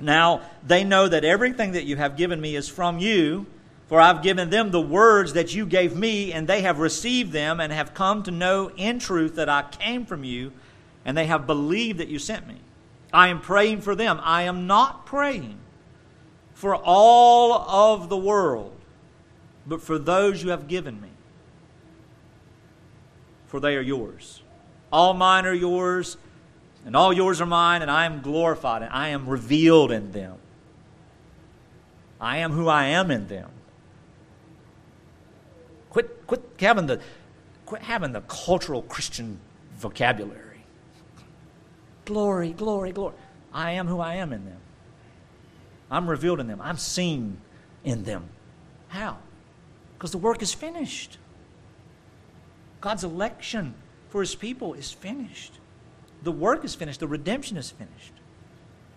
Now 0.00 0.42
they 0.66 0.84
know 0.84 1.08
that 1.08 1.24
everything 1.24 1.72
that 1.72 1.84
you 1.84 1.96
have 1.96 2.16
given 2.16 2.40
me 2.40 2.56
is 2.56 2.68
from 2.68 2.98
you, 2.98 3.46
for 3.86 4.00
I've 4.00 4.22
given 4.22 4.50
them 4.50 4.70
the 4.70 4.80
words 4.80 5.34
that 5.34 5.54
you 5.54 5.66
gave 5.66 5.94
me, 5.96 6.32
and 6.32 6.48
they 6.48 6.62
have 6.62 6.78
received 6.78 7.32
them 7.32 7.60
and 7.60 7.72
have 7.72 7.94
come 7.94 8.22
to 8.24 8.30
know 8.30 8.70
in 8.76 8.98
truth 8.98 9.36
that 9.36 9.48
I 9.48 9.62
came 9.62 10.06
from 10.06 10.24
you, 10.24 10.52
and 11.04 11.16
they 11.16 11.26
have 11.26 11.46
believed 11.46 11.98
that 11.98 12.08
you 12.08 12.18
sent 12.18 12.46
me. 12.46 12.56
I 13.12 13.28
am 13.28 13.40
praying 13.40 13.82
for 13.82 13.94
them. 13.94 14.20
I 14.22 14.42
am 14.42 14.66
not 14.66 15.06
praying 15.06 15.58
for 16.54 16.74
all 16.74 17.52
of 17.52 18.08
the 18.08 18.16
world, 18.16 18.74
but 19.66 19.82
for 19.82 19.98
those 19.98 20.42
you 20.42 20.50
have 20.50 20.66
given 20.66 21.00
me, 21.00 21.10
for 23.46 23.60
they 23.60 23.76
are 23.76 23.82
yours. 23.82 24.42
All 24.90 25.14
mine 25.14 25.46
are 25.46 25.54
yours 25.54 26.16
and 26.84 26.94
all 26.94 27.12
yours 27.12 27.40
are 27.40 27.46
mine, 27.46 27.82
and 27.82 27.90
I 27.90 28.04
am 28.04 28.20
glorified, 28.20 28.82
and 28.82 28.92
I 28.92 29.08
am 29.08 29.26
revealed 29.26 29.90
in 29.90 30.12
them. 30.12 30.36
I 32.20 32.38
am 32.38 32.52
who 32.52 32.68
I 32.68 32.86
am 32.86 33.10
in 33.10 33.26
them. 33.26 33.50
Quit, 35.90 36.26
quit 36.26 36.42
having 36.58 36.86
the, 36.86 37.00
quit 37.64 37.82
having 37.82 38.12
the 38.12 38.20
cultural 38.22 38.82
Christian 38.82 39.38
vocabulary. 39.76 40.40
Glory, 42.04 42.52
glory, 42.52 42.92
glory. 42.92 43.14
I 43.52 43.72
am 43.72 43.86
who 43.86 44.00
I 44.00 44.16
am 44.16 44.32
in 44.32 44.44
them. 44.44 44.58
I'm 45.90 46.08
revealed 46.08 46.40
in 46.40 46.46
them. 46.46 46.60
I'm 46.60 46.76
seen 46.76 47.38
in 47.82 48.04
them. 48.04 48.24
How? 48.88 49.18
Because 49.96 50.10
the 50.10 50.18
work 50.18 50.42
is 50.42 50.52
finished. 50.52 51.18
God's 52.80 53.04
election 53.04 53.74
for 54.10 54.20
his 54.20 54.34
people 54.34 54.74
is 54.74 54.92
finished 54.92 55.58
the 56.24 56.32
work 56.32 56.64
is 56.64 56.74
finished, 56.74 57.00
the 57.00 57.06
redemption 57.06 57.56
is 57.56 57.70
finished. 57.70 58.12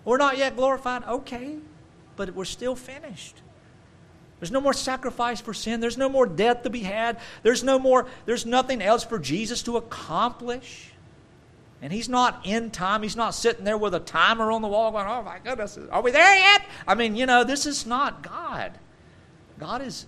We're 0.05 0.17
not 0.17 0.37
yet 0.37 0.55
glorified, 0.55 1.03
okay, 1.03 1.57
but 2.15 2.33
we're 2.33 2.45
still 2.45 2.75
finished. 2.75 3.41
There's 4.39 4.51
no 4.51 4.61
more 4.61 4.73
sacrifice 4.73 5.41
for 5.41 5.53
sin. 5.53 5.79
There's 5.79 5.97
no 5.97 6.09
more 6.09 6.25
death 6.25 6.63
to 6.63 6.69
be 6.69 6.81
had. 6.81 7.19
There's 7.43 7.63
no 7.63 7.79
more, 7.79 8.07
there's 8.25 8.45
nothing 8.45 8.81
else 8.81 9.03
for 9.03 9.17
Jesus 9.17 9.63
to 9.63 9.77
accomplish. 9.77 10.91
And 11.81 11.91
he's 11.91 12.09
not 12.09 12.45
in 12.45 12.71
time. 12.71 13.03
He's 13.03 13.15
not 13.15 13.33
sitting 13.35 13.63
there 13.63 13.77
with 13.77 13.93
a 13.93 13.99
timer 13.99 14.51
on 14.51 14.61
the 14.61 14.67
wall 14.67 14.91
going, 14.91 15.07
oh 15.07 15.23
my 15.23 15.39
goodness, 15.43 15.77
are 15.91 16.01
we 16.01 16.11
there 16.11 16.35
yet? 16.35 16.65
I 16.87 16.95
mean, 16.95 17.15
you 17.15 17.25
know, 17.25 17.43
this 17.43 17.65
is 17.65 17.85
not 17.85 18.23
God. 18.23 18.73
God 19.59 19.81
is, 19.81 20.05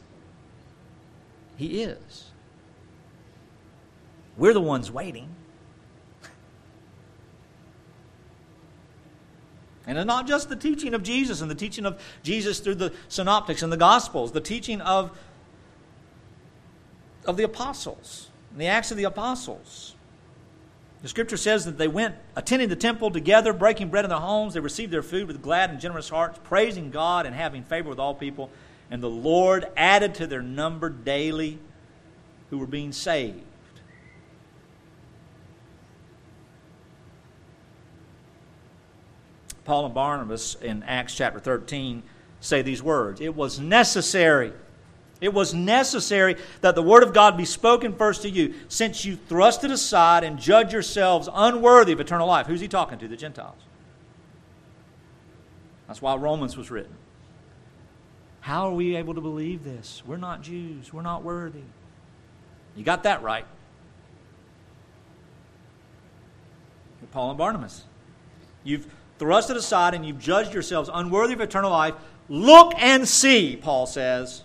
He 1.57 1.81
is. 1.81 2.25
We're 4.37 4.53
the 4.53 4.61
ones 4.61 4.91
waiting. 4.91 5.29
And 9.89 9.97
it's 9.97 10.05
not 10.05 10.27
just 10.27 10.49
the 10.49 10.55
teaching 10.55 10.93
of 10.93 11.01
Jesus 11.01 11.41
and 11.41 11.49
the 11.49 11.55
teaching 11.55 11.83
of 11.83 11.99
Jesus 12.21 12.59
through 12.59 12.75
the 12.75 12.93
synoptics 13.07 13.63
and 13.63 13.73
the 13.73 13.77
gospels, 13.77 14.31
the 14.31 14.39
teaching 14.39 14.81
of, 14.81 15.09
of 17.25 17.37
the 17.37 17.43
apostles, 17.43 18.29
and 18.51 18.61
the 18.61 18.67
Acts 18.67 18.91
of 18.91 18.97
the 18.97 19.05
Apostles. 19.05 19.95
The 21.01 21.07
scripture 21.07 21.37
says 21.37 21.65
that 21.65 21.79
they 21.79 21.87
went 21.87 22.13
attending 22.35 22.69
the 22.69 22.75
temple 22.75 23.09
together, 23.09 23.51
breaking 23.51 23.89
bread 23.89 24.05
in 24.05 24.09
their 24.09 24.19
homes. 24.19 24.53
They 24.53 24.59
received 24.59 24.91
their 24.91 25.01
food 25.01 25.25
with 25.25 25.41
glad 25.41 25.71
and 25.71 25.79
generous 25.79 26.09
hearts, 26.09 26.39
praising 26.43 26.91
God 26.91 27.25
and 27.25 27.33
having 27.33 27.63
favor 27.63 27.89
with 27.89 27.97
all 27.97 28.13
people. 28.13 28.51
And 28.91 29.01
the 29.01 29.09
Lord 29.09 29.65
added 29.75 30.13
to 30.15 30.27
their 30.27 30.43
number 30.43 30.89
daily 30.91 31.57
who 32.51 32.59
were 32.59 32.67
being 32.67 32.91
saved. 32.91 33.41
Paul 39.69 39.85
and 39.85 39.93
Barnabas 39.93 40.55
in 40.55 40.81
Acts 40.81 41.13
chapter 41.13 41.39
13 41.39 42.01
say 42.39 42.63
these 42.63 42.81
words 42.81 43.21
It 43.21 43.35
was 43.35 43.59
necessary. 43.59 44.51
It 45.21 45.31
was 45.31 45.53
necessary 45.53 46.37
that 46.61 46.73
the 46.73 46.81
word 46.81 47.03
of 47.03 47.13
God 47.13 47.37
be 47.37 47.45
spoken 47.45 47.93
first 47.93 48.23
to 48.23 48.31
you, 48.31 48.55
since 48.67 49.05
you 49.05 49.15
thrust 49.15 49.63
it 49.63 49.69
aside 49.69 50.23
and 50.23 50.39
judge 50.39 50.73
yourselves 50.73 51.29
unworthy 51.31 51.91
of 51.91 51.99
eternal 51.99 52.27
life. 52.27 52.47
Who's 52.47 52.61
he 52.61 52.67
talking 52.67 52.97
to? 52.97 53.07
The 53.07 53.15
Gentiles. 53.15 53.61
That's 55.87 56.01
why 56.01 56.15
Romans 56.15 56.57
was 56.57 56.71
written. 56.71 56.95
How 58.39 58.69
are 58.69 58.73
we 58.73 58.95
able 58.95 59.13
to 59.13 59.21
believe 59.21 59.63
this? 59.63 60.01
We're 60.03 60.17
not 60.17 60.41
Jews. 60.41 60.91
We're 60.91 61.03
not 61.03 61.23
worthy. 61.23 61.61
You 62.75 62.83
got 62.83 63.03
that 63.03 63.21
right. 63.21 63.45
Paul 67.11 67.29
and 67.29 67.37
Barnabas. 67.37 67.83
You've 68.63 68.87
thrust 69.19 69.49
it 69.49 69.57
aside 69.57 69.93
and 69.93 70.05
you've 70.05 70.19
judged 70.19 70.53
yourselves 70.53 70.89
unworthy 70.91 71.33
of 71.33 71.41
eternal 71.41 71.69
life, 71.69 71.93
look 72.29 72.73
and 72.77 73.07
see, 73.07 73.55
Paul 73.55 73.85
says. 73.85 74.43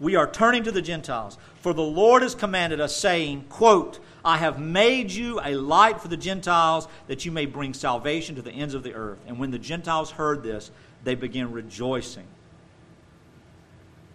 We 0.00 0.16
are 0.16 0.28
turning 0.28 0.64
to 0.64 0.72
the 0.72 0.82
Gentiles. 0.82 1.38
For 1.60 1.72
the 1.72 1.82
Lord 1.82 2.22
has 2.22 2.34
commanded 2.34 2.80
us, 2.80 2.94
saying, 2.94 3.46
quote, 3.48 3.98
I 4.24 4.38
have 4.38 4.58
made 4.58 5.10
you 5.10 5.40
a 5.42 5.54
light 5.54 6.00
for 6.00 6.08
the 6.08 6.16
Gentiles, 6.16 6.88
that 7.06 7.24
you 7.24 7.32
may 7.32 7.46
bring 7.46 7.72
salvation 7.72 8.34
to 8.36 8.42
the 8.42 8.52
ends 8.52 8.74
of 8.74 8.82
the 8.82 8.94
earth. 8.94 9.18
And 9.26 9.38
when 9.38 9.50
the 9.50 9.58
Gentiles 9.58 10.10
heard 10.10 10.42
this, 10.42 10.70
they 11.04 11.14
began 11.14 11.52
rejoicing 11.52 12.26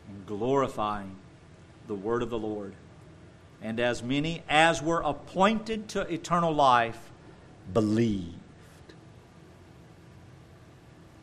and 0.10 0.26
glorifying 0.26 1.16
the 1.88 1.96
word 1.96 2.24
of 2.24 2.30
the 2.30 2.40
Lord. 2.40 2.74
And 3.62 3.80
as 3.80 4.02
many 4.02 4.44
as 4.50 4.82
were 4.82 5.02
appointed 5.02 5.88
to 5.90 6.02
eternal 6.02 6.54
life 6.54 7.12
believed. 7.74 8.39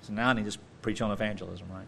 So 0.07 0.13
now 0.13 0.29
I 0.29 0.33
need 0.35 0.51
to 0.51 0.57
preach 0.83 1.03
on 1.03 1.11
evangelism, 1.11 1.67
right? 1.73 1.87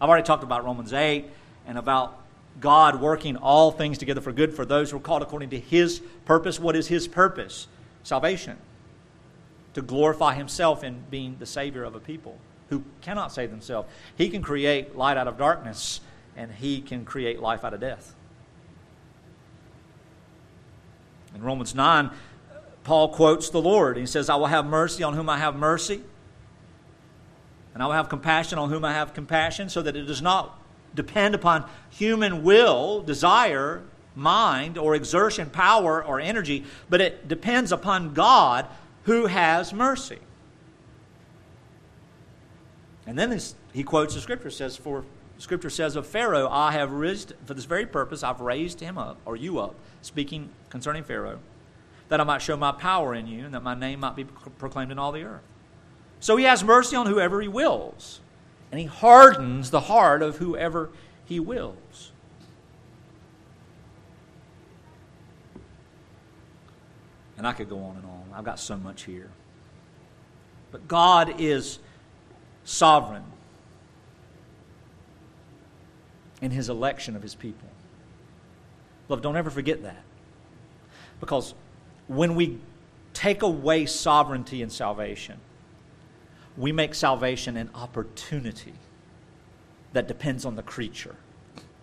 I've 0.00 0.08
already 0.08 0.24
talked 0.24 0.42
about 0.42 0.64
Romans 0.64 0.92
8 0.92 1.24
and 1.68 1.78
about 1.78 2.20
God 2.60 3.00
working 3.00 3.36
all 3.36 3.70
things 3.70 3.96
together 3.96 4.20
for 4.20 4.32
good 4.32 4.52
for 4.52 4.64
those 4.64 4.90
who 4.90 4.96
are 4.96 5.00
called 5.00 5.22
according 5.22 5.50
to 5.50 5.60
His 5.60 6.02
purpose. 6.24 6.58
What 6.58 6.74
is 6.74 6.88
His 6.88 7.06
purpose? 7.06 7.68
Salvation. 8.02 8.56
To 9.74 9.82
glorify 9.82 10.34
Himself 10.34 10.82
in 10.82 11.04
being 11.10 11.36
the 11.38 11.46
Savior 11.46 11.84
of 11.84 11.94
a 11.94 12.00
people 12.00 12.38
who 12.70 12.82
cannot 13.02 13.32
save 13.32 13.50
themselves. 13.52 13.88
He 14.16 14.30
can 14.30 14.42
create 14.42 14.96
light 14.96 15.16
out 15.16 15.28
of 15.28 15.38
darkness, 15.38 16.00
and 16.36 16.50
He 16.50 16.80
can 16.80 17.04
create 17.04 17.40
life 17.40 17.64
out 17.64 17.72
of 17.72 17.78
death. 17.78 18.16
In 21.36 21.42
Romans 21.42 21.72
9, 21.72 22.10
Paul 22.82 23.10
quotes 23.10 23.48
the 23.48 23.62
Lord. 23.62 23.96
He 23.96 24.06
says, 24.06 24.28
I 24.28 24.34
will 24.34 24.46
have 24.46 24.66
mercy 24.66 25.04
on 25.04 25.14
whom 25.14 25.28
I 25.30 25.38
have 25.38 25.54
mercy 25.54 26.02
and 27.78 27.84
I 27.84 27.86
will 27.86 27.94
have 27.94 28.08
compassion 28.08 28.58
on 28.58 28.70
whom 28.70 28.84
I 28.84 28.92
have 28.92 29.14
compassion, 29.14 29.68
so 29.68 29.82
that 29.82 29.94
it 29.94 30.02
does 30.02 30.20
not 30.20 30.60
depend 30.96 31.36
upon 31.36 31.64
human 31.90 32.42
will, 32.42 33.02
desire, 33.02 33.84
mind, 34.16 34.76
or 34.76 34.96
exertion, 34.96 35.48
power, 35.48 36.04
or 36.04 36.18
energy, 36.18 36.64
but 36.90 37.00
it 37.00 37.28
depends 37.28 37.70
upon 37.70 38.14
God 38.14 38.66
who 39.04 39.26
has 39.26 39.72
mercy. 39.72 40.18
And 43.06 43.16
then 43.16 43.30
this, 43.30 43.54
he 43.72 43.84
quotes 43.84 44.12
the 44.12 44.20
scripture 44.20 44.50
says, 44.50 44.76
For 44.76 45.04
scripture 45.38 45.70
says 45.70 45.94
of 45.94 46.04
Pharaoh, 46.04 46.48
I 46.48 46.72
have 46.72 46.90
raised, 46.90 47.34
for 47.46 47.54
this 47.54 47.64
very 47.64 47.86
purpose, 47.86 48.24
I've 48.24 48.40
raised 48.40 48.80
him 48.80 48.98
up, 48.98 49.18
or 49.24 49.36
you 49.36 49.60
up, 49.60 49.76
speaking 50.02 50.48
concerning 50.68 51.04
Pharaoh, 51.04 51.38
that 52.08 52.20
I 52.20 52.24
might 52.24 52.42
show 52.42 52.56
my 52.56 52.72
power 52.72 53.14
in 53.14 53.28
you, 53.28 53.44
and 53.44 53.54
that 53.54 53.62
my 53.62 53.76
name 53.76 54.00
might 54.00 54.16
be 54.16 54.24
proclaimed 54.24 54.90
in 54.90 54.98
all 54.98 55.12
the 55.12 55.22
earth. 55.22 55.42
So 56.20 56.36
he 56.36 56.44
has 56.44 56.64
mercy 56.64 56.96
on 56.96 57.06
whoever 57.06 57.40
he 57.40 57.48
wills, 57.48 58.20
and 58.70 58.80
he 58.80 58.86
hardens 58.86 59.70
the 59.70 59.80
heart 59.80 60.22
of 60.22 60.38
whoever 60.38 60.90
he 61.24 61.38
wills. 61.40 62.12
And 67.36 67.46
I 67.46 67.52
could 67.52 67.68
go 67.68 67.78
on 67.78 67.96
and 67.96 68.04
on. 68.04 68.24
I've 68.34 68.44
got 68.44 68.58
so 68.58 68.76
much 68.76 69.04
here. 69.04 69.30
But 70.72 70.88
God 70.88 71.40
is 71.40 71.78
sovereign 72.64 73.24
in 76.42 76.50
his 76.50 76.68
election 76.68 77.16
of 77.16 77.22
his 77.22 77.34
people. 77.34 77.68
Love, 79.08 79.22
don't 79.22 79.36
ever 79.36 79.50
forget 79.50 79.82
that. 79.82 80.02
Because 81.20 81.54
when 82.08 82.34
we 82.34 82.58
take 83.14 83.42
away 83.42 83.86
sovereignty 83.86 84.62
and 84.62 84.70
salvation, 84.70 85.38
we 86.58 86.72
make 86.72 86.94
salvation 86.94 87.56
an 87.56 87.70
opportunity 87.74 88.74
that 89.92 90.08
depends 90.08 90.44
on 90.44 90.56
the 90.56 90.62
creature. 90.62 91.14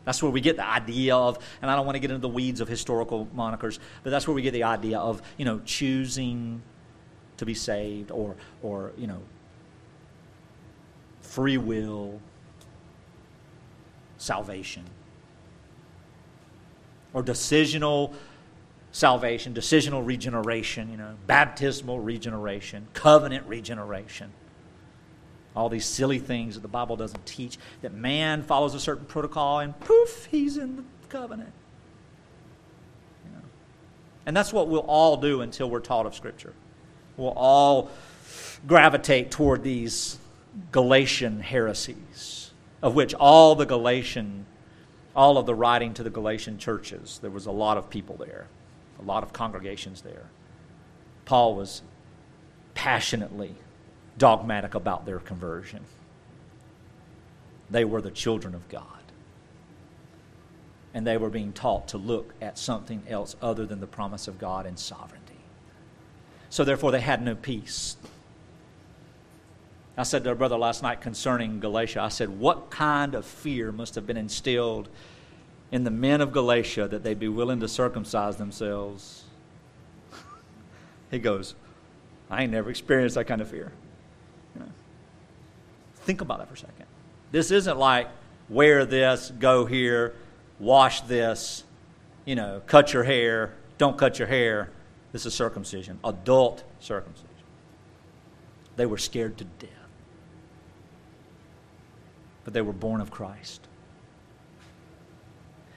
That's 0.03 0.21
where 0.21 0.31
we 0.31 0.41
get 0.41 0.57
the 0.57 0.67
idea 0.67 1.15
of, 1.15 1.39
and 1.61 1.71
I 1.71 1.75
don't 1.75 1.85
want 1.85 1.95
to 1.95 1.99
get 1.99 2.11
into 2.11 2.21
the 2.21 2.29
weeds 2.29 2.61
of 2.61 2.67
historical 2.67 3.27
monikers, 3.35 3.79
but 4.03 4.11
that's 4.11 4.27
where 4.27 4.35
we 4.35 4.43
get 4.43 4.51
the 4.51 4.63
idea 4.63 4.99
of, 4.99 5.21
you 5.37 5.45
know, 5.45 5.61
choosing 5.65 6.61
to 7.37 7.45
be 7.45 7.53
saved 7.53 8.11
or, 8.11 8.35
or 8.61 8.91
you 8.97 9.07
know, 9.07 9.21
free 11.21 11.57
will, 11.57 12.19
salvation, 14.17 14.83
or 17.13 17.23
decisional 17.23 18.13
salvation, 18.91 19.53
decisional 19.53 20.05
regeneration, 20.05 20.91
you 20.91 20.97
know, 20.97 21.15
baptismal 21.27 21.99
regeneration, 21.99 22.87
covenant 22.93 23.45
regeneration. 23.47 24.31
All 25.55 25.69
these 25.69 25.85
silly 25.85 26.19
things 26.19 26.55
that 26.55 26.61
the 26.61 26.67
Bible 26.67 26.95
doesn't 26.95 27.25
teach, 27.25 27.57
that 27.81 27.93
man 27.93 28.43
follows 28.43 28.75
a 28.75 28.79
certain 28.79 29.05
protocol 29.05 29.59
and 29.59 29.79
poof, 29.79 30.27
he's 30.29 30.57
in 30.57 30.75
the 30.75 30.83
covenant. 31.09 31.51
You 33.25 33.37
know? 33.37 33.43
And 34.25 34.35
that's 34.35 34.51
what 34.51 34.67
we'll 34.67 34.81
all 34.81 35.17
do 35.17 35.41
until 35.41 35.69
we're 35.69 35.79
taught 35.79 36.05
of 36.05 36.13
Scripture. 36.13 36.53
We'll 37.15 37.33
all 37.35 37.91
gravitate 38.67 39.31
toward 39.31 39.63
these 39.63 40.17
Galatian 40.71 41.39
heresies, 41.39 42.51
of 42.81 42.95
which 42.95 43.13
all 43.13 43.55
the 43.55 43.65
Galatian, 43.65 44.45
all 45.15 45.37
of 45.37 45.45
the 45.45 45.55
writing 45.55 45.93
to 45.93 46.03
the 46.03 46.09
Galatian 46.09 46.57
churches, 46.57 47.19
there 47.21 47.31
was 47.31 47.45
a 47.45 47.51
lot 47.51 47.77
of 47.77 47.89
people 47.89 48.17
there 48.17 48.47
a 48.99 49.03
lot 49.03 49.23
of 49.23 49.33
congregations 49.33 50.01
there. 50.01 50.25
Paul 51.25 51.55
was 51.55 51.81
passionately 52.73 53.55
dogmatic 54.17 54.75
about 54.75 55.05
their 55.05 55.19
conversion. 55.19 55.81
They 57.69 57.85
were 57.85 58.01
the 58.01 58.11
children 58.11 58.55
of 58.55 58.67
God. 58.69 58.83
And 60.93 61.05
they 61.05 61.17
were 61.17 61.29
being 61.29 61.51
taught 61.51 61.89
to 61.89 61.97
look 61.97 62.33
at 62.41 62.57
something 62.57 63.03
else 63.09 63.35
other 63.41 63.65
than 63.65 63.81
the 63.81 63.87
promise 63.87 64.27
of 64.27 64.39
God 64.39 64.65
and 64.65 64.79
sovereignty. 64.79 65.33
So, 66.49 66.63
therefore, 66.63 66.91
they 66.91 67.01
had 67.01 67.21
no 67.21 67.35
peace. 67.35 67.97
I 69.97 70.03
said 70.03 70.23
to 70.23 70.31
a 70.31 70.35
brother 70.35 70.57
last 70.57 70.83
night 70.83 71.01
concerning 71.01 71.59
Galatia, 71.59 72.01
I 72.01 72.09
said, 72.09 72.29
What 72.29 72.69
kind 72.69 73.13
of 73.13 73.25
fear 73.25 73.71
must 73.71 73.95
have 73.95 74.07
been 74.07 74.17
instilled 74.17 74.87
in 75.71 75.83
the 75.83 75.91
men 75.91 76.21
of 76.21 76.31
Galatia 76.31 76.87
that 76.87 77.03
they'd 77.03 77.19
be 77.19 77.27
willing 77.27 77.59
to 77.59 77.67
circumcise 77.67 78.37
themselves. 78.37 79.23
he 81.11 81.19
goes, 81.19 81.55
I 82.29 82.43
ain't 82.43 82.51
never 82.51 82.69
experienced 82.69 83.15
that 83.15 83.25
kind 83.25 83.41
of 83.41 83.49
fear. 83.49 83.71
Think 86.05 86.21
about 86.21 86.39
that 86.39 86.47
for 86.47 86.53
a 86.53 86.57
second. 86.57 86.85
This 87.31 87.51
isn't 87.51 87.77
like 87.77 88.07
wear 88.47 88.85
this, 88.85 89.31
go 89.39 89.65
here, 89.65 90.15
wash 90.59 91.01
this, 91.01 91.63
you 92.25 92.35
know, 92.35 92.61
cut 92.67 92.93
your 92.93 93.03
hair, 93.03 93.53
don't 93.77 93.97
cut 93.97 94.19
your 94.19 94.27
hair. 94.27 94.69
This 95.11 95.25
is 95.25 95.33
circumcision, 95.33 95.99
adult 96.03 96.63
circumcision. 96.79 97.29
They 98.75 98.85
were 98.85 98.97
scared 98.97 99.37
to 99.39 99.45
death. 99.45 99.69
But 102.43 102.53
they 102.53 102.61
were 102.61 102.73
born 102.73 103.01
of 103.01 103.09
Christ. 103.09 103.67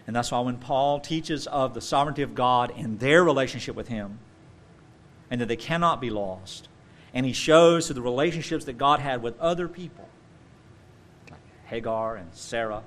And 0.06 0.14
that's 0.14 0.30
why 0.30 0.40
when 0.40 0.58
Paul 0.58 1.00
teaches 1.00 1.46
of 1.46 1.74
the 1.74 1.80
sovereignty 1.80 2.22
of 2.22 2.34
God 2.34 2.72
and 2.76 2.98
their 2.98 3.24
relationship 3.24 3.74
with 3.74 3.88
Him, 3.88 4.18
and 5.30 5.40
that 5.40 5.46
they 5.46 5.56
cannot 5.56 6.00
be 6.00 6.10
lost, 6.10 6.68
and 7.14 7.24
he 7.24 7.32
shows 7.32 7.86
through 7.86 7.94
the 7.94 8.02
relationships 8.02 8.64
that 8.66 8.78
God 8.78 9.00
had 9.00 9.22
with 9.22 9.38
other 9.40 9.68
people, 9.68 10.07
Hagar 11.68 12.16
and 12.16 12.32
Sarah, 12.32 12.82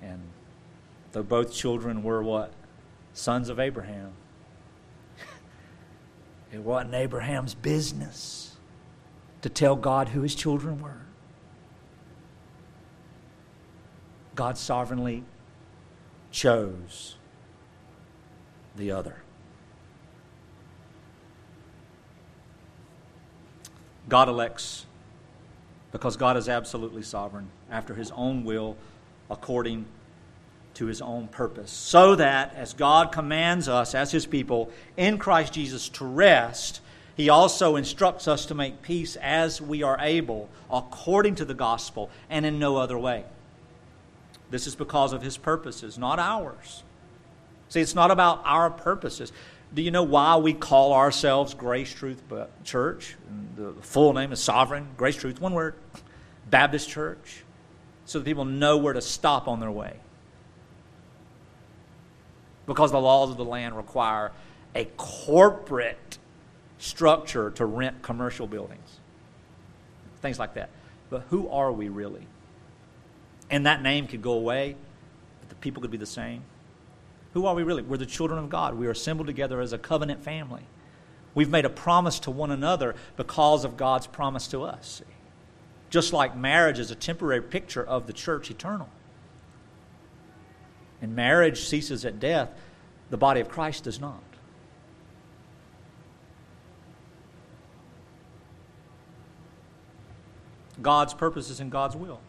and 0.00 0.20
though 1.10 1.24
both 1.24 1.52
children 1.52 2.04
were 2.04 2.22
what? 2.22 2.52
Sons 3.12 3.48
of 3.48 3.58
Abraham. 3.58 4.12
it 6.52 6.60
wasn't 6.60 6.94
Abraham's 6.94 7.54
business 7.54 8.56
to 9.42 9.48
tell 9.48 9.74
God 9.74 10.10
who 10.10 10.20
his 10.20 10.34
children 10.34 10.80
were. 10.80 11.00
God 14.36 14.56
sovereignly 14.56 15.24
chose 16.30 17.16
the 18.76 18.92
other. 18.92 19.22
God 24.08 24.28
elects 24.28 24.86
because 25.92 26.16
God 26.16 26.36
is 26.36 26.48
absolutely 26.48 27.02
sovereign 27.02 27.48
after 27.70 27.94
his 27.94 28.10
own 28.12 28.44
will 28.44 28.76
according 29.30 29.86
to 30.74 30.86
his 30.86 31.00
own 31.00 31.26
purpose. 31.28 31.70
So 31.70 32.16
that 32.16 32.54
as 32.54 32.74
God 32.74 33.10
commands 33.12 33.68
us 33.68 33.94
as 33.94 34.12
his 34.12 34.26
people 34.26 34.70
in 34.96 35.18
Christ 35.18 35.54
Jesus 35.54 35.88
to 35.90 36.04
rest, 36.04 36.80
he 37.16 37.30
also 37.30 37.76
instructs 37.76 38.28
us 38.28 38.46
to 38.46 38.54
make 38.54 38.82
peace 38.82 39.16
as 39.16 39.60
we 39.60 39.82
are 39.82 39.96
able 40.00 40.50
according 40.70 41.36
to 41.36 41.46
the 41.46 41.54
gospel 41.54 42.10
and 42.28 42.44
in 42.44 42.58
no 42.58 42.76
other 42.76 42.98
way. 42.98 43.24
This 44.50 44.66
is 44.66 44.76
because 44.76 45.12
of 45.14 45.22
his 45.22 45.38
purposes, 45.38 45.96
not 45.96 46.18
ours. 46.18 46.82
See, 47.68 47.80
it's 47.80 47.94
not 47.94 48.10
about 48.10 48.42
our 48.44 48.70
purposes. 48.70 49.32
Do 49.76 49.82
you 49.82 49.90
know 49.90 50.04
why 50.04 50.36
we 50.36 50.54
call 50.54 50.94
ourselves 50.94 51.52
Grace 51.52 51.92
Truth 51.92 52.22
Church? 52.64 53.14
The 53.56 53.74
full 53.82 54.14
name 54.14 54.32
is 54.32 54.40
Sovereign 54.40 54.88
Grace 54.96 55.16
Truth, 55.16 55.38
one 55.38 55.52
word, 55.52 55.74
Baptist 56.48 56.88
Church, 56.88 57.44
so 58.06 58.18
that 58.18 58.24
people 58.24 58.46
know 58.46 58.78
where 58.78 58.94
to 58.94 59.02
stop 59.02 59.48
on 59.48 59.60
their 59.60 59.70
way. 59.70 59.98
Because 62.64 62.90
the 62.90 62.98
laws 62.98 63.28
of 63.28 63.36
the 63.36 63.44
land 63.44 63.76
require 63.76 64.32
a 64.74 64.86
corporate 64.96 66.16
structure 66.78 67.50
to 67.50 67.66
rent 67.66 68.00
commercial 68.00 68.46
buildings, 68.46 69.00
things 70.22 70.38
like 70.38 70.54
that. 70.54 70.70
But 71.10 71.24
who 71.28 71.50
are 71.50 71.70
we 71.70 71.90
really? 71.90 72.26
And 73.50 73.66
that 73.66 73.82
name 73.82 74.06
could 74.06 74.22
go 74.22 74.32
away, 74.32 74.74
but 75.40 75.50
the 75.50 75.54
people 75.56 75.82
could 75.82 75.90
be 75.90 75.98
the 75.98 76.06
same. 76.06 76.44
Who 77.36 77.44
are 77.44 77.54
we 77.54 77.64
really? 77.64 77.82
We're 77.82 77.98
the 77.98 78.06
children 78.06 78.38
of 78.38 78.48
God. 78.48 78.76
We 78.76 78.86
are 78.86 78.92
assembled 78.92 79.26
together 79.26 79.60
as 79.60 79.74
a 79.74 79.78
covenant 79.78 80.24
family. 80.24 80.62
We've 81.34 81.50
made 81.50 81.66
a 81.66 81.68
promise 81.68 82.18
to 82.20 82.30
one 82.30 82.50
another 82.50 82.94
because 83.18 83.66
of 83.66 83.76
God's 83.76 84.06
promise 84.06 84.48
to 84.48 84.62
us. 84.62 85.02
Just 85.90 86.14
like 86.14 86.34
marriage 86.34 86.78
is 86.78 86.90
a 86.90 86.94
temporary 86.94 87.42
picture 87.42 87.84
of 87.84 88.06
the 88.06 88.14
church 88.14 88.50
eternal. 88.50 88.88
And 91.02 91.14
marriage 91.14 91.60
ceases 91.60 92.06
at 92.06 92.18
death, 92.18 92.48
the 93.10 93.18
body 93.18 93.42
of 93.42 93.50
Christ 93.50 93.84
does 93.84 94.00
not. 94.00 94.22
God's 100.80 101.12
purposes 101.12 101.60
and 101.60 101.70
God's 101.70 101.96
will. 101.96 102.20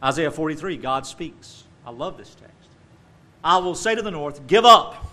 Isaiah 0.00 0.30
43, 0.30 0.76
God 0.76 1.06
speaks. 1.06 1.64
I 1.84 1.90
love 1.90 2.16
this 2.16 2.36
text. 2.36 2.53
I 3.44 3.58
will 3.58 3.74
say 3.74 3.94
to 3.94 4.02
the 4.02 4.10
north, 4.10 4.46
Give 4.46 4.64
up, 4.64 5.06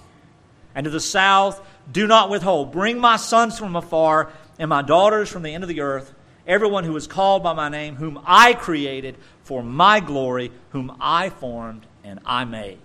and 0.73 0.85
to 0.85 0.89
the 0.89 1.01
south, 1.01 1.61
Do 1.91 2.07
not 2.07 2.29
withhold. 2.29 2.71
Bring 2.71 2.97
my 2.97 3.17
sons 3.17 3.59
from 3.59 3.75
afar 3.75 4.31
and 4.57 4.69
my 4.69 4.81
daughters 4.81 5.29
from 5.29 5.43
the 5.43 5.53
end 5.53 5.63
of 5.63 5.67
the 5.67 5.81
earth, 5.81 6.13
everyone 6.47 6.85
who 6.85 6.95
is 6.95 7.07
called 7.07 7.43
by 7.43 7.53
my 7.53 7.67
name, 7.67 7.95
whom 7.95 8.21
I 8.25 8.53
created 8.53 9.17
for 9.43 9.61
my 9.61 9.99
glory, 9.99 10.51
whom 10.69 10.95
I 11.01 11.29
formed 11.29 11.85
and 12.03 12.19
I 12.25 12.45
made. 12.45 12.79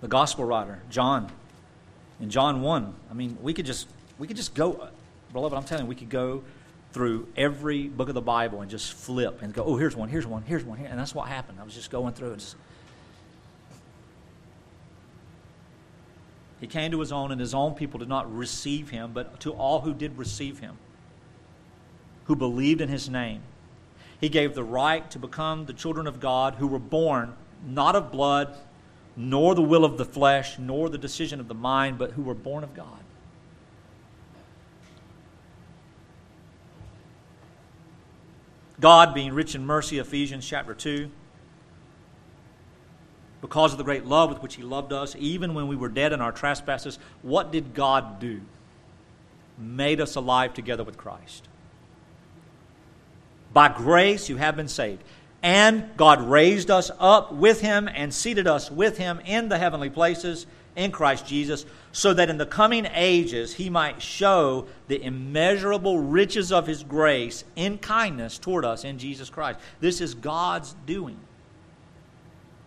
The 0.00 0.08
gospel 0.08 0.44
writer, 0.44 0.80
John, 0.90 1.32
in 2.20 2.30
John 2.30 2.60
1, 2.62 2.94
I 3.10 3.14
mean, 3.14 3.36
we 3.40 3.52
could 3.52 3.66
just 3.66 3.88
we 4.18 4.26
could 4.26 4.36
just 4.36 4.54
go 4.54 4.88
beloved, 5.32 5.56
I'm 5.56 5.64
telling 5.64 5.84
you, 5.84 5.88
we 5.88 5.94
could 5.94 6.08
go 6.08 6.42
through 6.92 7.28
every 7.36 7.88
book 7.88 8.08
of 8.08 8.14
the 8.14 8.22
Bible 8.22 8.60
and 8.60 8.70
just 8.70 8.92
flip 8.92 9.42
and 9.42 9.52
go, 9.52 9.62
oh, 9.64 9.76
here's 9.76 9.94
one, 9.94 10.08
here's 10.08 10.26
one, 10.26 10.42
here's 10.42 10.64
one, 10.64 10.78
here. 10.78 10.88
And 10.88 10.98
that's 10.98 11.14
what 11.14 11.28
happened. 11.28 11.58
I 11.60 11.64
was 11.64 11.74
just 11.74 11.90
going 11.90 12.14
through 12.14 12.32
and 12.32 12.40
just. 12.40 12.56
He 16.60 16.66
came 16.66 16.90
to 16.90 17.00
his 17.00 17.12
own, 17.12 17.30
and 17.30 17.40
his 17.40 17.54
own 17.54 17.74
people 17.74 17.98
did 17.98 18.08
not 18.08 18.34
receive 18.34 18.90
him, 18.90 19.12
but 19.12 19.38
to 19.40 19.52
all 19.52 19.80
who 19.82 19.94
did 19.94 20.18
receive 20.18 20.58
him, 20.58 20.76
who 22.24 22.34
believed 22.34 22.80
in 22.80 22.88
his 22.88 23.08
name, 23.08 23.42
he 24.20 24.28
gave 24.28 24.54
the 24.54 24.64
right 24.64 25.08
to 25.12 25.18
become 25.18 25.66
the 25.66 25.72
children 25.72 26.08
of 26.08 26.18
God 26.18 26.56
who 26.56 26.66
were 26.66 26.80
born 26.80 27.34
not 27.64 27.94
of 27.94 28.10
blood, 28.10 28.56
nor 29.16 29.54
the 29.54 29.62
will 29.62 29.84
of 29.84 29.98
the 29.98 30.04
flesh, 30.04 30.58
nor 30.58 30.88
the 30.88 30.98
decision 30.98 31.38
of 31.38 31.48
the 31.48 31.54
mind, 31.54 31.98
but 31.98 32.12
who 32.12 32.22
were 32.22 32.34
born 32.34 32.64
of 32.64 32.74
God. 32.74 32.98
God, 38.80 39.14
being 39.14 39.32
rich 39.32 39.54
in 39.54 39.66
mercy, 39.66 39.98
Ephesians 39.98 40.46
chapter 40.46 40.74
2, 40.74 41.10
because 43.40 43.72
of 43.72 43.78
the 43.78 43.84
great 43.84 44.04
love 44.04 44.30
with 44.30 44.42
which 44.42 44.56
He 44.56 44.62
loved 44.62 44.92
us, 44.92 45.16
even 45.18 45.54
when 45.54 45.68
we 45.68 45.76
were 45.76 45.88
dead 45.88 46.12
in 46.12 46.20
our 46.20 46.32
trespasses, 46.32 46.98
what 47.22 47.52
did 47.52 47.74
God 47.74 48.20
do? 48.20 48.40
Made 49.56 50.00
us 50.00 50.16
alive 50.16 50.54
together 50.54 50.84
with 50.84 50.96
Christ. 50.96 51.48
By 53.52 53.68
grace 53.68 54.28
you 54.28 54.36
have 54.36 54.56
been 54.56 54.68
saved. 54.68 55.02
And 55.42 55.96
God 55.96 56.20
raised 56.28 56.70
us 56.70 56.90
up 56.98 57.32
with 57.32 57.60
him 57.60 57.88
and 57.88 58.12
seated 58.12 58.48
us 58.48 58.70
with 58.70 58.98
him 58.98 59.20
in 59.24 59.48
the 59.48 59.58
heavenly 59.58 59.90
places 59.90 60.46
in 60.78 60.92
Christ 60.92 61.26
Jesus, 61.26 61.66
so 61.90 62.14
that 62.14 62.30
in 62.30 62.38
the 62.38 62.46
coming 62.46 62.86
ages 62.94 63.54
he 63.54 63.68
might 63.68 64.00
show 64.00 64.66
the 64.86 65.02
immeasurable 65.02 65.98
riches 65.98 66.52
of 66.52 66.66
his 66.66 66.84
grace 66.84 67.44
in 67.56 67.78
kindness 67.78 68.38
toward 68.38 68.64
us 68.64 68.84
in 68.84 68.98
Jesus 68.98 69.28
Christ. 69.28 69.58
This 69.80 70.00
is 70.00 70.14
God's 70.14 70.74
doing. 70.86 71.18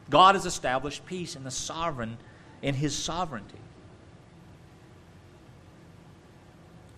God 0.09 0.35
has 0.35 0.45
established 0.45 1.05
peace 1.05 1.37
in 1.37 1.45
the 1.45 1.51
sovereign 1.51 2.17
in 2.61 2.75
his 2.75 2.95
sovereignty. 2.95 3.57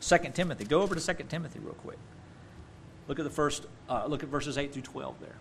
2 0.01 0.17
Timothy. 0.33 0.65
Go 0.65 0.81
over 0.81 0.95
to 0.95 1.13
2 1.13 1.23
Timothy 1.29 1.59
real 1.59 1.75
quick. 1.75 1.99
Look 3.07 3.19
at 3.19 3.23
the 3.23 3.31
first 3.31 3.67
uh, 3.87 4.05
look 4.07 4.23
at 4.23 4.29
verses 4.29 4.57
8 4.57 4.73
through 4.73 4.81
12 4.81 5.19
there. 5.21 5.35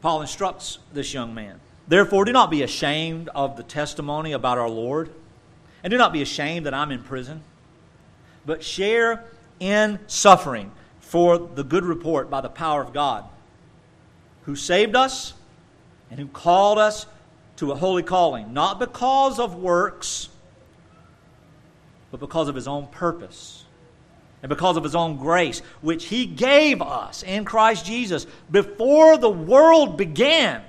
Paul 0.00 0.20
instructs 0.20 0.78
this 0.92 1.14
young 1.14 1.32
man. 1.34 1.60
Therefore, 1.88 2.26
do 2.26 2.32
not 2.32 2.50
be 2.50 2.62
ashamed 2.62 3.30
of 3.34 3.56
the 3.56 3.62
testimony 3.62 4.32
about 4.32 4.58
our 4.58 4.68
Lord, 4.68 5.10
and 5.82 5.90
do 5.90 5.96
not 5.96 6.12
be 6.12 6.20
ashamed 6.20 6.66
that 6.66 6.74
I'm 6.74 6.90
in 6.90 7.02
prison, 7.02 7.42
but 8.44 8.62
share 8.62 9.24
in 9.58 9.98
suffering 10.06 10.70
for 11.00 11.38
the 11.38 11.64
good 11.64 11.84
report 11.84 12.28
by 12.28 12.42
the 12.42 12.50
power 12.50 12.82
of 12.82 12.92
God, 12.92 13.24
who 14.42 14.54
saved 14.54 14.94
us 14.94 15.32
and 16.10 16.20
who 16.20 16.26
called 16.26 16.78
us 16.78 17.06
to 17.56 17.72
a 17.72 17.74
holy 17.74 18.02
calling, 18.02 18.52
not 18.52 18.78
because 18.78 19.40
of 19.40 19.54
works, 19.54 20.28
but 22.10 22.20
because 22.20 22.48
of 22.48 22.54
his 22.54 22.68
own 22.68 22.86
purpose 22.86 23.64
and 24.42 24.48
because 24.48 24.76
of 24.76 24.84
his 24.84 24.94
own 24.94 25.16
grace, 25.16 25.60
which 25.80 26.04
he 26.04 26.26
gave 26.26 26.80
us 26.80 27.22
in 27.22 27.44
Christ 27.44 27.84
Jesus 27.84 28.26
before 28.50 29.16
the 29.16 29.30
world 29.30 29.96
began, 29.96 30.62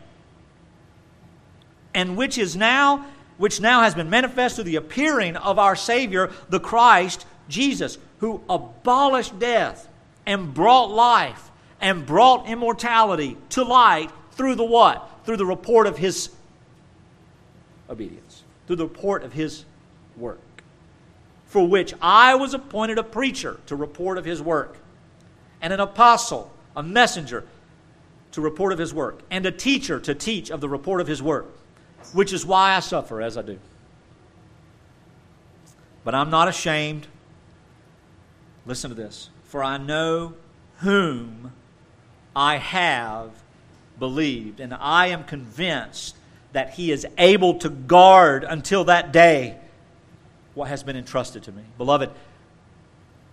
and 1.94 2.18
which 2.18 2.38
is 2.38 2.56
now 2.56 3.06
which 3.40 3.62
now 3.62 3.84
has 3.84 3.96
been 3.96 4.10
manifest 4.10 4.56
through 4.56 4.66
the 4.66 4.76
appearing 4.76 5.38
of 5.38 5.58
our 5.58 5.74
Savior, 5.74 6.30
the 6.50 6.60
Christ 6.60 7.26
Jesus, 7.48 7.98
who 8.20 8.42
abolished 8.50 9.40
death 9.40 9.88
and 10.26 10.54
brought 10.54 10.92
life 10.92 11.50
and 11.80 12.06
brought 12.06 12.50
immortality 12.50 13.38
to 13.52 13.64
light 13.64 14.12
through 14.32 14.56
the 14.56 14.66
what? 14.66 15.10
Through 15.24 15.38
the 15.38 15.46
report 15.46 15.88
of 15.88 15.98
his 15.98 16.30
obedience, 17.90 18.44
through 18.68 18.76
the 18.76 18.88
report 18.88 19.24
of 19.24 19.32
his 19.32 19.64
work. 20.18 20.40
For 21.46 21.66
which 21.66 21.94
I 22.02 22.36
was 22.36 22.54
appointed 22.54 22.98
a 22.98 23.04
preacher 23.04 23.60
to 23.68 23.76
report 23.78 24.18
of 24.18 24.26
his 24.26 24.42
work, 24.42 24.78
and 25.62 25.72
an 25.72 25.80
apostle, 25.80 26.52
a 26.76 26.84
messenger 26.84 27.46
to 28.34 28.42
report 28.42 28.74
of 28.74 28.80
his 28.80 28.94
work, 28.94 29.22
and 29.32 29.46
a 29.46 29.52
teacher 29.52 29.98
to 30.02 30.14
teach 30.14 30.52
of 30.52 30.60
the 30.60 30.70
report 30.70 31.00
of 31.00 31.08
his 31.08 31.24
work, 31.24 31.48
which 32.14 32.34
is 32.34 32.46
why 32.46 32.76
I 32.76 32.80
suffer 32.80 33.22
as 33.22 33.38
I 33.38 33.42
do. 33.42 33.60
But 36.04 36.16
I'm 36.16 36.30
not 36.30 36.48
ashamed. 36.48 37.08
Listen 38.66 38.90
to 38.90 38.96
this. 38.96 39.30
For 39.44 39.64
I 39.64 39.78
know 39.78 40.34
whom 40.78 41.54
I 42.36 42.58
have 42.58 43.32
believed, 43.98 44.60
and 44.60 44.74
I 44.74 45.08
am 45.08 45.24
convinced 45.24 46.16
that 46.54 46.72
he 46.72 46.92
is 46.92 47.06
able 47.18 47.56
to 47.60 47.70
guard 47.70 48.44
until 48.44 48.86
that 48.86 49.12
day 49.12 49.58
what 50.56 50.70
has 50.70 50.84
been 50.84 50.96
entrusted 50.96 51.44
to 51.44 51.52
me. 51.52 51.64
Beloved, 51.78 52.10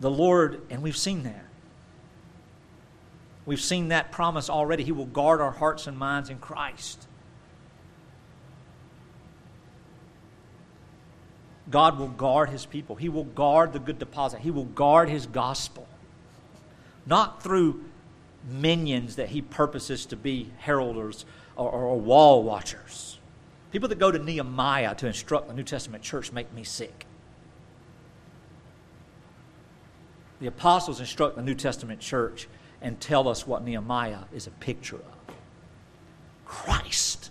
the 0.00 0.10
Lord, 0.10 0.60
and 0.70 0.82
we've 0.82 0.96
seen 0.96 1.22
that. 1.22 1.44
We've 3.46 3.60
seen 3.60 3.88
that 3.88 4.10
promise 4.10 4.50
already. 4.50 4.82
He 4.82 4.92
will 4.92 5.06
guard 5.06 5.40
our 5.40 5.52
hearts 5.52 5.86
and 5.86 5.96
minds 5.96 6.30
in 6.30 6.38
Christ. 6.38 7.06
God 11.70 11.98
will 11.98 12.08
guard 12.08 12.50
his 12.50 12.64
people. 12.66 12.96
He 12.96 13.08
will 13.08 13.24
guard 13.24 13.72
the 13.72 13.78
good 13.78 13.98
deposit. 13.98 14.40
He 14.40 14.50
will 14.50 14.64
guard 14.64 15.08
his 15.08 15.26
gospel. 15.26 15.88
Not 17.06 17.42
through 17.42 17.84
minions 18.48 19.16
that 19.16 19.30
he 19.30 19.42
purposes 19.42 20.06
to 20.06 20.16
be 20.16 20.52
heralders 20.64 21.24
or, 21.56 21.70
or, 21.70 21.98
wall 21.98 22.44
watchers. 22.44 23.18
People 23.72 23.88
that 23.88 23.98
go 23.98 24.12
to 24.12 24.18
Nehemiah 24.18 24.94
to 24.96 25.06
instruct 25.06 25.48
the 25.48 25.54
New 25.54 25.64
Testament 25.64 26.04
church 26.04 26.30
make 26.30 26.52
me 26.52 26.62
sick. 26.62 27.06
the 30.40 30.46
apostles 30.46 31.00
instruct 31.00 31.36
the 31.36 31.42
New 31.42 31.54
Testament 31.54 32.00
church 32.00 32.48
and 32.82 33.00
tell 33.00 33.28
us 33.28 33.46
what 33.46 33.64
Nehemiah 33.64 34.24
is 34.34 34.46
a 34.46 34.50
picture 34.50 34.96
of. 34.96 35.34
Christ 36.44 37.25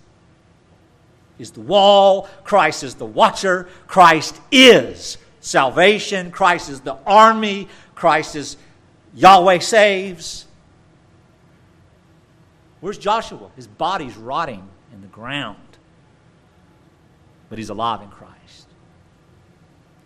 is 1.38 1.52
the 1.52 1.62
wall, 1.62 2.30
Christ 2.44 2.84
is 2.84 2.96
the 2.96 3.06
watcher, 3.06 3.68
Christ 3.88 4.40
is 4.52 5.18
salvation, 5.42 6.32
Christ 6.32 6.70
is 6.70 6.82
the 6.82 6.98
army, 7.06 7.68
Christ 7.94 8.36
is 8.36 8.58
Yahweh 9.14 9.60
saves. 9.60 10.46
Where's 12.82 12.98
Joshua? 12.98 13.50
His 13.56 13.68
body's 13.68 14.16
rotting 14.16 14.68
in 14.94 15.02
the 15.02 15.08
ground, 15.08 15.58
but 17.50 17.58
he's 17.58 17.70
alive 17.70 18.02
in 18.02 18.10
Christ. 18.10 18.68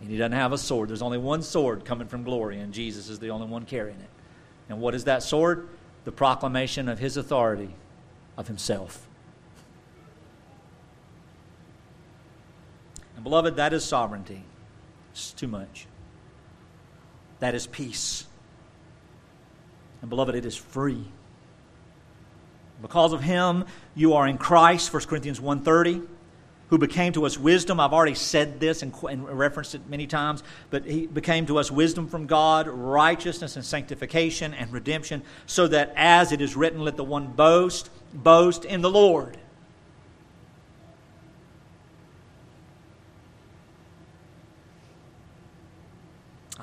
And 0.00 0.10
he 0.10 0.16
doesn't 0.16 0.32
have 0.32 0.52
a 0.52 0.58
sword. 0.58 0.88
There's 0.88 1.02
only 1.02 1.18
one 1.18 1.42
sword 1.42 1.84
coming 1.84 2.08
from 2.08 2.24
glory, 2.24 2.58
and 2.58 2.72
Jesus 2.72 3.08
is 3.08 3.18
the 3.18 3.28
only 3.28 3.46
one 3.46 3.66
carrying 3.66 3.98
it. 3.98 4.08
And 4.68 4.80
what 4.80 4.94
is 4.94 5.04
that 5.04 5.22
sword? 5.22 5.68
The 6.04 6.12
proclamation 6.12 6.88
of 6.88 6.98
his 6.98 7.16
authority 7.16 7.74
of 8.38 8.48
himself. 8.48 9.06
And 13.20 13.24
beloved, 13.24 13.56
that 13.56 13.74
is 13.74 13.84
sovereignty. 13.84 14.42
It's 15.12 15.34
too 15.34 15.46
much. 15.46 15.86
That 17.40 17.54
is 17.54 17.66
peace. 17.66 18.24
And 20.00 20.08
beloved, 20.08 20.34
it 20.34 20.46
is 20.46 20.56
free. 20.56 21.04
Because 22.80 23.12
of 23.12 23.20
him, 23.20 23.66
you 23.94 24.14
are 24.14 24.26
in 24.26 24.38
Christ, 24.38 24.90
1 24.90 25.02
Corinthians 25.02 25.38
1.30 25.38 26.06
who 26.70 26.78
became 26.78 27.12
to 27.12 27.26
us 27.26 27.36
wisdom. 27.36 27.78
I've 27.78 27.92
already 27.92 28.14
said 28.14 28.58
this 28.58 28.82
and, 28.82 28.94
and, 29.02 29.28
referenced 29.28 29.74
it 29.74 29.86
many 29.86 30.06
times, 30.06 30.42
but 30.70 30.86
he 30.86 31.06
became 31.06 31.44
to 31.46 31.58
us 31.58 31.70
wisdom 31.70 32.08
from 32.08 32.26
God, 32.26 32.68
righteousness 32.68 33.56
and 33.56 33.64
sanctification 33.64 34.54
and 34.54 34.72
redemption, 34.72 35.22
so 35.44 35.66
that 35.68 35.92
as 35.94 36.32
it 36.32 36.40
is 36.40 36.56
written, 36.56 36.80
let 36.80 36.96
the 36.96 37.04
one 37.04 37.26
boast, 37.26 37.90
boast 38.14 38.64
in 38.64 38.80
the 38.80 38.90
Lord. 38.90 39.36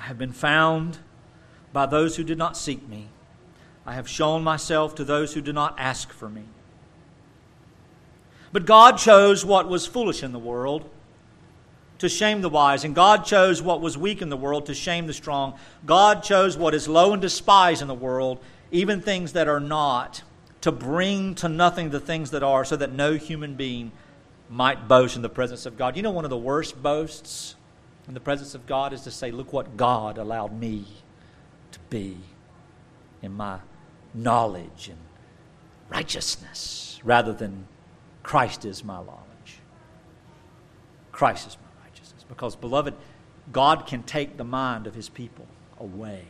Have 0.08 0.16
been 0.16 0.32
found 0.32 0.96
by 1.70 1.84
those 1.84 2.16
who 2.16 2.24
did 2.24 2.38
not 2.38 2.56
seek 2.56 2.88
me. 2.88 3.08
I 3.84 3.92
have 3.92 4.08
shown 4.08 4.42
myself 4.42 4.94
to 4.94 5.04
those 5.04 5.34
who 5.34 5.42
did 5.42 5.54
not 5.54 5.74
ask 5.78 6.10
for 6.12 6.30
me. 6.30 6.44
But 8.50 8.64
God 8.64 8.96
chose 8.96 9.44
what 9.44 9.68
was 9.68 9.86
foolish 9.86 10.22
in 10.22 10.32
the 10.32 10.38
world 10.38 10.88
to 11.98 12.08
shame 12.08 12.40
the 12.40 12.48
wise, 12.48 12.84
and 12.84 12.94
God 12.94 13.26
chose 13.26 13.60
what 13.60 13.82
was 13.82 13.98
weak 13.98 14.22
in 14.22 14.30
the 14.30 14.36
world 14.36 14.64
to 14.66 14.74
shame 14.74 15.06
the 15.06 15.12
strong. 15.12 15.58
God 15.84 16.22
chose 16.22 16.56
what 16.56 16.74
is 16.74 16.88
low 16.88 17.12
and 17.12 17.20
despised 17.20 17.82
in 17.82 17.88
the 17.88 17.92
world, 17.92 18.38
even 18.70 19.02
things 19.02 19.34
that 19.34 19.46
are 19.46 19.60
not, 19.60 20.22
to 20.62 20.72
bring 20.72 21.34
to 21.34 21.50
nothing 21.50 21.90
the 21.90 22.00
things 22.00 22.30
that 22.30 22.42
are, 22.42 22.64
so 22.64 22.76
that 22.76 22.92
no 22.92 23.12
human 23.12 23.56
being 23.56 23.92
might 24.48 24.88
boast 24.88 25.16
in 25.16 25.22
the 25.22 25.28
presence 25.28 25.66
of 25.66 25.76
God. 25.76 25.96
You 25.96 26.02
know, 26.02 26.12
one 26.12 26.24
of 26.24 26.30
the 26.30 26.38
worst 26.38 26.82
boasts 26.82 27.56
in 28.08 28.14
the 28.14 28.20
presence 28.20 28.54
of 28.54 28.66
God 28.66 28.94
is 28.94 29.02
to 29.02 29.10
say, 29.10 29.30
Look 29.30 29.52
what 29.52 29.76
God 29.76 30.16
allowed 30.16 30.58
me 30.58 30.86
to 31.70 31.78
be 31.90 32.16
in 33.20 33.32
my 33.34 33.58
knowledge 34.14 34.88
and 34.88 34.98
righteousness, 35.90 37.00
rather 37.04 37.34
than 37.34 37.68
Christ 38.22 38.64
is 38.64 38.82
my 38.82 38.96
knowledge. 38.96 39.60
Christ 41.12 41.46
is 41.46 41.56
my 41.56 41.84
righteousness. 41.84 42.24
Because, 42.26 42.56
beloved, 42.56 42.94
God 43.52 43.86
can 43.86 44.02
take 44.02 44.38
the 44.38 44.44
mind 44.44 44.86
of 44.86 44.94
his 44.94 45.08
people 45.08 45.46
away. 45.78 46.24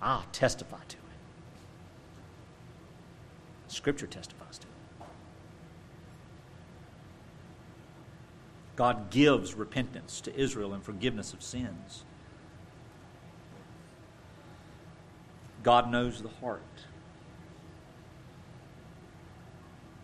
I'll 0.00 0.24
testify 0.32 0.78
to 0.88 0.96
it. 0.96 1.02
Scripture 3.68 4.06
testifies 4.06 4.58
to 4.58 4.66
it. 4.66 4.72
God 8.76 9.10
gives 9.10 9.54
repentance 9.54 10.20
to 10.22 10.34
Israel 10.34 10.72
and 10.72 10.82
forgiveness 10.82 11.32
of 11.32 11.42
sins. 11.42 12.04
God 15.62 15.90
knows 15.90 16.22
the 16.22 16.28
heart. 16.28 16.62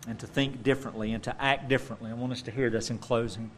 And 0.07 0.17
to 0.19 0.27
think 0.27 0.63
differently 0.63 1.11
and 1.11 1.23
to 1.23 1.41
act 1.41 1.67
differently. 1.67 2.09
I 2.09 2.13
want 2.13 2.31
us 2.31 2.41
to 2.43 2.51
hear 2.51 2.69
this 2.69 2.89
in 2.89 2.97
closing 2.97 3.51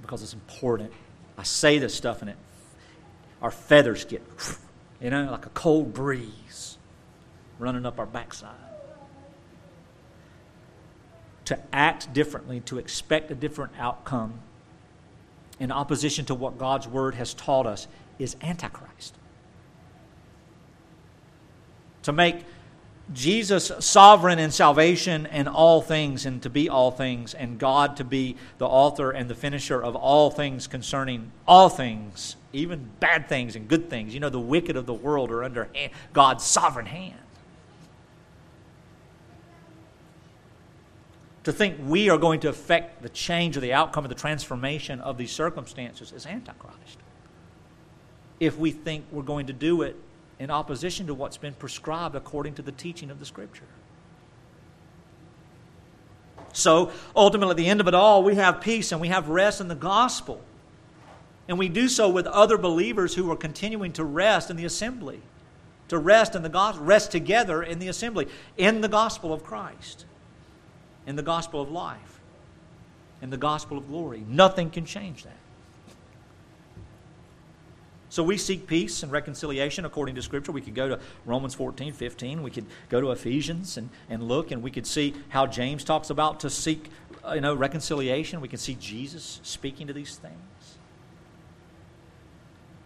because 0.00 0.22
it's 0.22 0.34
important. 0.34 0.92
I 1.36 1.42
say 1.42 1.78
this 1.78 1.94
stuff 1.94 2.22
and 2.22 2.30
it, 2.30 2.36
our 3.42 3.50
feathers 3.50 4.04
get, 4.04 4.22
you 5.00 5.10
know, 5.10 5.30
like 5.30 5.46
a 5.46 5.50
cold 5.50 5.92
breeze 5.92 6.78
running 7.58 7.84
up 7.84 7.98
our 7.98 8.06
backside. 8.06 8.54
To 11.46 11.58
act 11.72 12.12
differently, 12.12 12.60
to 12.60 12.78
expect 12.78 13.30
a 13.30 13.34
different 13.34 13.72
outcome 13.78 14.40
in 15.58 15.72
opposition 15.72 16.24
to 16.26 16.34
what 16.34 16.58
God's 16.58 16.86
Word 16.86 17.14
has 17.14 17.34
taught 17.34 17.66
us 17.66 17.88
is 18.18 18.36
Antichrist. 18.42 19.14
To 22.02 22.12
make 22.12 22.44
Jesus 23.12 23.70
sovereign 23.78 24.40
in 24.40 24.50
salvation 24.50 25.26
and 25.26 25.48
all 25.48 25.80
things, 25.80 26.26
and 26.26 26.42
to 26.42 26.50
be 26.50 26.68
all 26.68 26.90
things, 26.90 27.34
and 27.34 27.58
God 27.58 27.96
to 27.98 28.04
be 28.04 28.36
the 28.58 28.66
author 28.66 29.12
and 29.12 29.30
the 29.30 29.34
finisher 29.34 29.80
of 29.80 29.94
all 29.94 30.30
things 30.30 30.66
concerning 30.66 31.30
all 31.46 31.68
things, 31.68 32.34
even 32.52 32.90
bad 32.98 33.28
things 33.28 33.54
and 33.54 33.68
good 33.68 33.88
things. 33.88 34.12
You 34.12 34.20
know, 34.20 34.28
the 34.28 34.40
wicked 34.40 34.76
of 34.76 34.86
the 34.86 34.94
world 34.94 35.30
are 35.30 35.44
under 35.44 35.68
God's 36.12 36.44
sovereign 36.44 36.86
hand. 36.86 37.20
To 41.46 41.52
think 41.52 41.76
we 41.86 42.10
are 42.10 42.18
going 42.18 42.40
to 42.40 42.48
affect 42.48 43.02
the 43.02 43.08
change 43.08 43.56
or 43.56 43.60
the 43.60 43.72
outcome 43.72 44.04
of 44.04 44.08
the 44.08 44.16
transformation 44.16 44.98
of 44.98 45.16
these 45.16 45.30
circumstances 45.30 46.10
is 46.10 46.26
Antichrist. 46.26 46.98
If 48.40 48.58
we 48.58 48.72
think 48.72 49.04
we're 49.12 49.22
going 49.22 49.46
to 49.46 49.52
do 49.52 49.82
it 49.82 49.94
in 50.40 50.50
opposition 50.50 51.06
to 51.06 51.14
what's 51.14 51.36
been 51.36 51.54
prescribed 51.54 52.16
according 52.16 52.54
to 52.54 52.62
the 52.62 52.72
teaching 52.72 53.12
of 53.12 53.20
the 53.20 53.24
Scripture. 53.24 53.68
So, 56.52 56.90
ultimately, 57.14 57.52
at 57.52 57.56
the 57.58 57.68
end 57.68 57.80
of 57.80 57.86
it 57.86 57.94
all, 57.94 58.24
we 58.24 58.34
have 58.34 58.60
peace 58.60 58.90
and 58.90 59.00
we 59.00 59.06
have 59.06 59.28
rest 59.28 59.60
in 59.60 59.68
the 59.68 59.76
gospel. 59.76 60.40
And 61.46 61.60
we 61.60 61.68
do 61.68 61.86
so 61.86 62.10
with 62.10 62.26
other 62.26 62.58
believers 62.58 63.14
who 63.14 63.30
are 63.30 63.36
continuing 63.36 63.92
to 63.92 64.02
rest 64.02 64.50
in 64.50 64.56
the 64.56 64.64
assembly, 64.64 65.20
to 65.90 65.98
rest 65.98 66.34
in 66.34 66.42
the 66.42 66.48
gospel, 66.48 66.84
rest 66.84 67.12
together 67.12 67.62
in 67.62 67.78
the 67.78 67.86
assembly, 67.86 68.26
in 68.56 68.80
the 68.80 68.88
gospel 68.88 69.32
of 69.32 69.44
Christ, 69.44 70.06
in 71.06 71.16
the 71.16 71.22
gospel 71.22 71.60
of 71.62 71.70
life, 71.70 72.20
in 73.22 73.30
the 73.30 73.36
gospel 73.36 73.78
of 73.78 73.88
glory. 73.88 74.24
Nothing 74.28 74.70
can 74.70 74.84
change 74.84 75.24
that. 75.24 75.36
So 78.08 78.22
we 78.22 78.38
seek 78.38 78.66
peace 78.66 79.02
and 79.02 79.12
reconciliation 79.12 79.84
according 79.84 80.14
to 80.14 80.22
Scripture. 80.22 80.52
We 80.52 80.60
could 80.60 80.74
go 80.74 80.88
to 80.88 81.00
Romans 81.24 81.54
14, 81.54 81.92
15. 81.92 82.42
We 82.42 82.50
could 82.50 82.64
go 82.88 83.00
to 83.00 83.10
Ephesians 83.10 83.76
and, 83.76 83.90
and 84.08 84.22
look, 84.22 84.50
and 84.52 84.62
we 84.62 84.70
could 84.70 84.86
see 84.86 85.14
how 85.28 85.46
James 85.46 85.84
talks 85.84 86.08
about 86.08 86.40
to 86.40 86.50
seek 86.50 86.90
uh, 87.26 87.32
you 87.34 87.40
know, 87.40 87.54
reconciliation. 87.54 88.40
We 88.40 88.48
can 88.48 88.58
see 88.58 88.74
Jesus 88.80 89.40
speaking 89.42 89.88
to 89.88 89.92
these 89.92 90.16
things. 90.16 90.34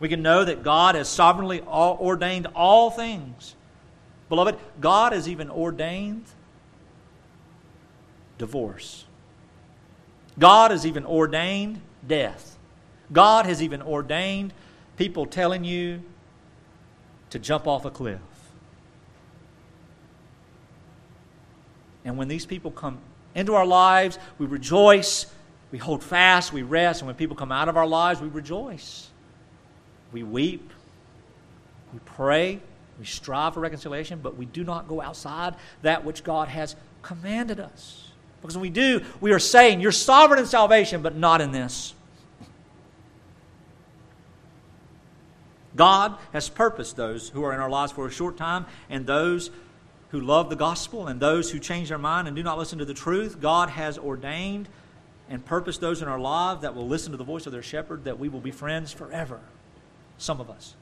We 0.01 0.09
can 0.09 0.23
know 0.23 0.45
that 0.45 0.63
God 0.63 0.95
has 0.95 1.09
sovereignly 1.09 1.61
ordained 1.61 2.47
all 2.55 2.91
things. 2.91 3.55
Beloved, 4.31 4.57
God 4.81 5.13
has 5.13 5.29
even 5.29 5.51
ordained 5.51 6.25
divorce. 8.41 9.05
God 10.39 10.71
has 10.71 10.87
even 10.87 11.05
ordained 11.05 11.81
death. 12.09 12.57
God 13.13 13.45
has 13.45 13.63
even 13.63 13.83
ordained 13.83 14.55
people 14.97 15.27
telling 15.27 15.63
you 15.63 16.03
to 17.29 17.39
jump 17.39 17.67
off 17.67 17.85
a 17.85 17.91
cliff. 17.91 18.21
And 22.05 22.17
when 22.17 22.29
these 22.29 22.47
people 22.47 22.71
come 22.71 22.99
into 23.35 23.55
our 23.55 23.67
lives, 23.67 24.19
we 24.39 24.47
rejoice, 24.47 25.27
we 25.71 25.79
hold 25.79 26.03
fast, 26.03 26.51
we 26.51 26.63
rest. 26.63 27.03
And 27.03 27.07
when 27.07 27.17
people 27.17 27.37
come 27.37 27.53
out 27.53 27.69
of 27.69 27.77
our 27.77 27.87
lives, 27.87 28.23
we 28.23 28.29
rejoice. 28.29 29.11
We 30.13 30.23
weep, 30.23 30.73
we 31.93 32.01
pray, 32.07 32.59
we 32.99 33.05
strive 33.05 33.53
for 33.53 33.61
reconciliation, 33.61 34.21
but 34.23 34.39
we 34.39 34.47
do 34.47 34.65
not 34.65 34.89
go 34.89 35.03
outside 35.03 35.57
that 35.83 36.05
which 36.05 36.25
God 36.25 36.49
has 36.49 36.75
commanded 37.03 37.61
us. 37.61 38.10
Because 38.41 38.57
when 38.57 38.63
we 38.63 38.71
do, 38.71 39.03
we 39.21 39.33
are 39.33 39.39
saying, 39.39 39.81
You're 39.81 39.93
sovereign 39.93 40.41
in 40.41 40.47
salvation, 40.47 41.03
but 41.03 41.17
not 41.17 41.41
in 41.41 41.53
this. 41.53 41.95
God 45.77 46.19
has 46.33 46.49
purposed 46.49 46.97
those 46.97 47.29
who 47.29 47.45
are 47.45 47.53
in 47.53 47.61
our 47.61 47.71
lives 47.71 47.93
for 47.93 48.07
a 48.07 48.11
short 48.11 48.37
time 48.37 48.67
and 48.89 49.07
those 49.07 49.51
who 50.11 50.21
love 50.21 50.51
the 50.51 50.57
gospel 50.57 51.07
and 51.07 51.21
those 51.21 51.51
who 51.51 51.59
change 51.59 51.89
their 51.89 51.99
mind 51.99 52.27
and 52.27 52.37
do 52.37 52.43
not 52.43 52.59
listen 52.59 52.79
to 52.79 52.85
the 52.85 52.95
truth. 52.95 53.41
God 53.41 53.71
has 53.71 53.97
ordained 53.97 54.69
and 55.29 55.45
purposed 55.45 55.81
those 55.81 56.03
in 56.03 56.09
our 56.09 56.19
lives 56.19 56.63
that 56.63 56.75
will 56.75 56.89
listen 56.89 57.13
to 57.13 57.17
the 57.17 57.25
voice 57.25 57.47
of 57.47 57.53
their 57.53 57.63
shepherd 57.63 58.05
that 58.05 58.19
we 58.19 58.29
will 58.29 58.41
be 58.41 58.51
friends 58.51 58.93
forever. 58.93 59.41
Some 60.19 60.41
of 60.41 60.51
us. 60.51 60.75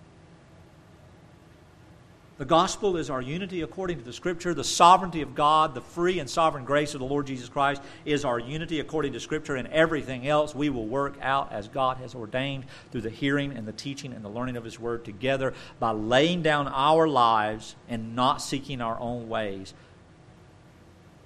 The 2.39 2.45
gospel 2.45 2.97
is 2.97 3.11
our 3.11 3.20
unity 3.20 3.62
according 3.62 3.99
to 3.99 4.05
the 4.05 4.12
scripture. 4.12 4.55
The 4.55 4.62
sovereignty 4.62 5.22
of 5.22 5.34
God, 5.34 5.74
the 5.74 5.80
free 5.80 6.20
and 6.20 6.30
sovereign 6.30 6.64
grace 6.64 6.95
of 6.95 7.01
the 7.01 7.07
Lord 7.07 7.26
Jesus 7.26 7.49
Christ 7.49 7.82
is 8.05 8.24
our 8.24 8.39
unity 8.39 8.78
according 8.78 9.12
to 9.14 9.20
scripture, 9.20 9.57
and 9.57 9.66
everything 9.68 10.28
else 10.28 10.55
we 10.55 10.70
will 10.70 10.86
work 10.86 11.16
out 11.20 11.53
as 11.53 11.66
God 11.66 11.97
has 11.97 12.14
ordained 12.14 12.64
through 12.93 13.01
the 13.01 13.11
hearing 13.11 13.51
and 13.57 13.66
the 13.66 13.72
teaching 13.72 14.12
and 14.12 14.24
the 14.24 14.28
learning 14.28 14.57
of 14.57 14.62
His 14.62 14.78
word 14.78 15.05
together 15.05 15.53
by 15.80 15.91
laying 15.91 16.41
down 16.41 16.68
our 16.68 17.09
lives 17.09 17.74
and 17.89 18.14
not 18.14 18.41
seeking 18.41 18.80
our 18.80 18.99
own 19.01 19.28
ways 19.28 19.74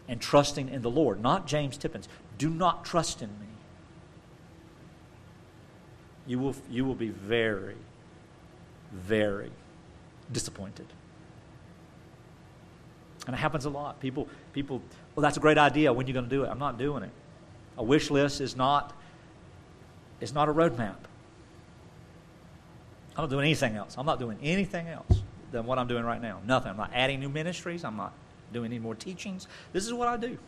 and 0.09 0.19
trusting 0.19 0.71
in 0.71 0.81
the 0.81 0.91
Lord. 0.91 1.21
Not 1.21 1.47
James 1.47 1.77
Tippins. 1.77 2.09
Do 2.39 2.49
not 2.49 2.87
trust 2.87 3.21
in 3.21 3.29
me. 3.29 3.47
You 6.27 6.39
will, 6.39 6.57
you 6.71 6.87
will 6.87 6.95
be 6.95 7.11
very, 7.11 7.77
very 8.95 9.51
disappointed. 10.33 10.87
And 13.27 13.35
it 13.35 13.39
happens 13.39 13.65
a 13.65 13.71
lot. 13.71 14.01
People, 14.01 14.29
people, 14.53 14.83
well, 15.15 15.23
that's 15.23 15.37
a 15.37 15.41
great 15.41 15.59
idea. 15.59 15.93
When 15.93 16.05
are 16.05 16.09
you 16.09 16.13
going 16.13 16.29
to 16.29 16.31
do 16.31 16.45
it? 16.45 16.49
I'm 16.49 16.59
not 16.59 16.79
doing 16.79 17.05
it. 17.05 17.11
A 17.79 17.83
wish 17.83 18.11
list 18.11 18.41
is 18.41 18.57
not, 18.57 18.93
is 20.21 20.35
not 20.35 20.49
a 20.49 20.53
roadmap. 20.53 20.97
I'm 23.17 23.25
not 23.25 23.31
doing 23.31 23.45
anything 23.45 23.77
else. 23.77 23.95
I'm 23.97 24.07
not 24.07 24.19
doing 24.19 24.39
anything 24.43 24.89
else 24.89 25.23
than 25.53 25.67
what 25.67 25.79
I'm 25.79 25.87
doing 25.87 26.05
right 26.05 26.21
now. 26.21 26.41
Nothing. 26.47 26.71
I'm 26.71 26.77
not 26.77 26.91
adding 26.95 27.21
new 27.21 27.29
ministries. 27.29 27.85
I'm 27.85 27.97
not 27.97 28.13
doing 28.53 28.67
any 28.67 28.79
more 28.79 28.95
teachings. 28.95 29.47
This 29.73 29.87
is 29.87 29.93
what 29.93 30.09
I 30.09 30.17
do. 30.17 30.39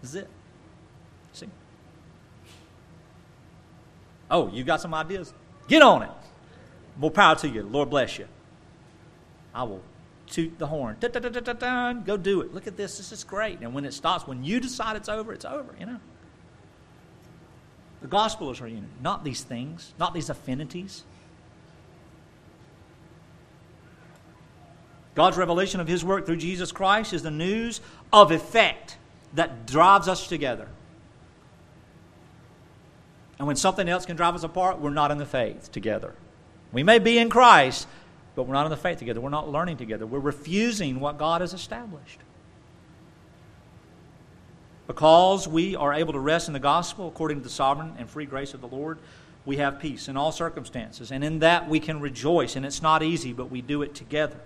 This 0.00 0.10
is 0.10 0.16
it. 0.16 0.28
See? 1.32 1.48
Oh, 4.30 4.48
you 4.48 4.64
got 4.64 4.80
some 4.80 4.94
ideas? 4.94 5.32
Get 5.68 5.82
on 5.82 6.02
it. 6.02 6.10
More 6.96 7.10
power 7.10 7.36
to 7.36 7.48
you. 7.48 7.62
Lord 7.62 7.90
bless 7.90 8.18
you. 8.18 8.26
I 9.54 9.64
will 9.64 9.82
toot 10.26 10.58
the 10.58 10.66
horn. 10.66 10.96
Go 11.00 12.16
do 12.16 12.40
it. 12.40 12.54
Look 12.54 12.66
at 12.66 12.76
this. 12.76 12.96
This 12.96 13.12
is 13.12 13.24
great. 13.24 13.60
And 13.60 13.74
when 13.74 13.84
it 13.84 13.92
stops, 13.92 14.26
when 14.26 14.44
you 14.44 14.60
decide 14.60 14.96
it's 14.96 15.08
over, 15.08 15.32
it's 15.32 15.44
over, 15.44 15.74
you 15.78 15.86
know. 15.86 16.00
The 18.00 18.08
gospel 18.08 18.50
is 18.50 18.60
our 18.60 18.66
unity, 18.66 18.92
not 19.00 19.22
these 19.24 19.42
things, 19.42 19.94
not 19.98 20.12
these 20.12 20.28
affinities. 20.28 21.04
God's 25.14 25.36
revelation 25.36 25.78
of 25.78 25.86
His 25.86 26.04
work 26.04 26.26
through 26.26 26.38
Jesus 26.38 26.72
Christ 26.72 27.12
is 27.12 27.22
the 27.22 27.30
news 27.30 27.80
of 28.12 28.32
effect 28.32 28.96
that 29.34 29.66
drives 29.66 30.08
us 30.08 30.26
together. 30.26 30.66
And 33.38 33.46
when 33.46 33.56
something 33.56 33.88
else 33.88 34.06
can 34.06 34.16
drive 34.16 34.34
us 34.34 34.42
apart, 34.42 34.80
we're 34.80 34.90
not 34.90 35.10
in 35.10 35.18
the 35.18 35.26
faith 35.26 35.70
together. 35.70 36.14
We 36.72 36.82
may 36.82 36.98
be 36.98 37.18
in 37.18 37.28
Christ, 37.28 37.86
but 38.34 38.44
we're 38.44 38.54
not 38.54 38.66
in 38.66 38.70
the 38.70 38.76
faith 38.76 38.98
together. 38.98 39.20
We're 39.20 39.30
not 39.30 39.50
learning 39.50 39.76
together. 39.76 40.06
We're 40.06 40.20
refusing 40.20 41.00
what 41.00 41.18
God 41.18 41.40
has 41.40 41.52
established. 41.52 42.18
Because 44.86 45.46
we 45.46 45.76
are 45.76 45.92
able 45.92 46.12
to 46.12 46.18
rest 46.18 46.48
in 46.48 46.54
the 46.54 46.60
gospel 46.60 47.08
according 47.08 47.38
to 47.38 47.44
the 47.44 47.50
sovereign 47.50 47.94
and 47.98 48.08
free 48.08 48.26
grace 48.26 48.54
of 48.54 48.60
the 48.60 48.68
Lord, 48.68 48.98
we 49.44 49.56
have 49.56 49.80
peace 49.80 50.08
in 50.08 50.16
all 50.16 50.32
circumstances. 50.32 51.12
And 51.12 51.22
in 51.22 51.40
that 51.40 51.68
we 51.68 51.80
can 51.80 52.00
rejoice. 52.00 52.56
And 52.56 52.66
it's 52.66 52.82
not 52.82 53.02
easy, 53.02 53.32
but 53.32 53.50
we 53.50 53.60
do 53.60 53.82
it 53.82 53.94
together. 53.94 54.38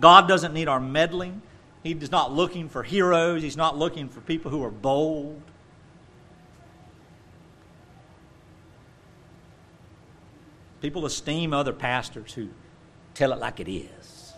God 0.00 0.26
doesn't 0.26 0.54
need 0.54 0.68
our 0.68 0.80
meddling 0.80 1.42
He's 1.82 2.12
not 2.12 2.32
looking 2.32 2.68
for 2.68 2.82
heroes. 2.82 3.42
He's 3.42 3.56
not 3.56 3.76
looking 3.76 4.08
for 4.08 4.20
people 4.20 4.50
who 4.50 4.62
are 4.62 4.70
bold. 4.70 5.42
People 10.82 11.06
esteem 11.06 11.54
other 11.54 11.72
pastors 11.72 12.34
who 12.34 12.48
tell 13.14 13.32
it 13.32 13.38
like 13.38 13.60
it 13.60 13.70
is. 13.70 14.34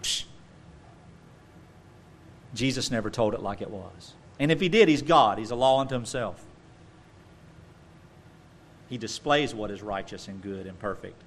Psh. 0.00 0.24
Jesus 2.54 2.88
never 2.92 3.10
told 3.10 3.34
it 3.34 3.42
like 3.42 3.60
it 3.60 3.68
was. 3.68 4.14
And 4.38 4.52
if 4.52 4.60
he 4.60 4.68
did, 4.68 4.88
he's 4.88 5.02
God. 5.02 5.38
He's 5.38 5.50
a 5.50 5.56
law 5.56 5.80
unto 5.80 5.94
himself. 5.94 6.44
He 8.88 8.96
displays 8.96 9.52
what 9.52 9.72
is 9.72 9.82
righteous 9.82 10.28
and 10.28 10.40
good 10.40 10.68
and 10.68 10.78
perfect 10.78 11.20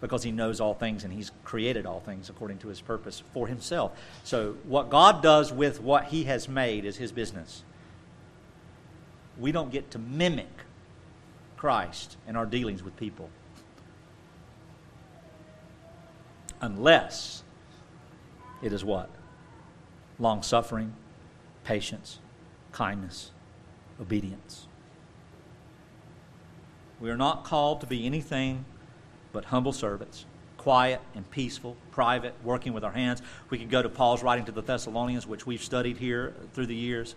because 0.00 0.24
he 0.24 0.32
knows 0.32 0.60
all 0.60 0.74
things 0.74 1.04
and 1.04 1.12
he's 1.12 1.30
created 1.44 1.86
all 1.86 2.00
things 2.00 2.28
according 2.28 2.58
to 2.58 2.68
his 2.68 2.80
purpose 2.80 3.22
for 3.32 3.46
himself. 3.46 3.92
So, 4.24 4.56
what 4.64 4.90
God 4.90 5.22
does 5.22 5.52
with 5.52 5.80
what 5.80 6.06
he 6.06 6.24
has 6.24 6.48
made 6.48 6.84
is 6.84 6.96
his 6.96 7.12
business. 7.12 7.62
We 9.38 9.52
don't 9.52 9.70
get 9.70 9.92
to 9.92 9.98
mimic 10.00 10.65
Christ 11.56 12.16
in 12.28 12.36
our 12.36 12.46
dealings 12.46 12.82
with 12.82 12.96
people 12.96 13.30
unless 16.60 17.42
it 18.62 18.72
is 18.72 18.84
what? 18.84 19.10
Long 20.18 20.42
suffering, 20.42 20.94
patience, 21.64 22.18
kindness, 22.72 23.30
obedience. 24.00 24.66
We 27.00 27.10
are 27.10 27.16
not 27.16 27.44
called 27.44 27.80
to 27.82 27.86
be 27.86 28.06
anything 28.06 28.64
but 29.32 29.46
humble 29.46 29.72
servants, 29.72 30.24
quiet 30.56 31.00
and 31.14 31.30
peaceful, 31.30 31.76
private, 31.90 32.34
working 32.42 32.72
with 32.72 32.84
our 32.84 32.92
hands. 32.92 33.20
We 33.50 33.58
could 33.58 33.70
go 33.70 33.82
to 33.82 33.88
Paul's 33.90 34.22
writing 34.22 34.46
to 34.46 34.52
the 34.52 34.62
Thessalonians, 34.62 35.26
which 35.26 35.46
we've 35.46 35.62
studied 35.62 35.98
here 35.98 36.34
through 36.54 36.66
the 36.66 36.74
years, 36.74 37.14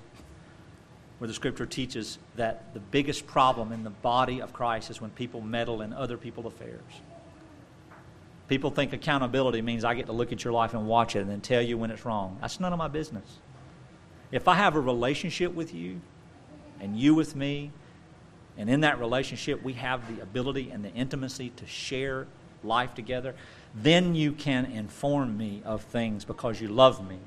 where 1.20 1.28
the 1.28 1.34
scripture 1.34 1.66
teaches 1.66 2.18
that 2.36 2.74
the 2.74 2.80
biggest 2.80 3.28
problem 3.28 3.72
in 3.72 3.84
the 3.84 3.90
body 3.90 4.42
of 4.42 4.54
Christ 4.54 4.90
is 4.90 5.00
when 5.00 5.12
people 5.12 5.42
meddle 5.42 5.82
in 5.82 5.94
other 5.94 6.18
people's 6.18 6.48
affairs. 6.48 6.82
People 8.48 8.72
think 8.72 8.94
accountability 8.94 9.62
means 9.62 9.84
I 9.84 9.94
get 9.94 10.08
to 10.08 10.12
look 10.12 10.32
at 10.32 10.44
your 10.44 10.54
life 10.54 10.74
and 10.74 10.88
watch 10.88 11.16
it 11.16 11.20
and 11.20 11.30
then 11.30 11.42
tell 11.42 11.62
you 11.62 11.78
when 11.78 11.92
it's 11.92 12.04
wrong. 12.06 12.38
That's 12.42 12.60
none 12.60 12.74
of 12.74 12.80
my 12.80 12.88
business. 12.88 13.38
If 14.32 14.48
I 14.48 14.56
have 14.56 14.76
a 14.76 14.80
relationship 14.80 15.54
with 15.54 15.74
you 15.74 16.02
and 16.80 16.98
you 16.98 17.14
with 17.14 17.36
me, 17.36 17.72
and 18.58 18.70
in 18.70 18.82
that 18.82 19.00
relationship, 19.00 19.64
we 19.64 19.74
have 19.74 20.16
the 20.16 20.22
ability 20.22 20.72
and 20.72 20.84
the 20.84 20.92
intimacy 20.94 21.52
to 21.58 21.68
share 21.68 22.28
life 22.64 22.94
together. 22.94 23.36
Then 23.76 24.16
you 24.16 24.32
can 24.34 24.66
inform 24.66 25.38
me 25.38 25.62
of 25.64 25.82
things 25.84 26.26
because 26.26 26.60
you 26.60 26.68
love 26.68 27.08
me. 27.08 27.20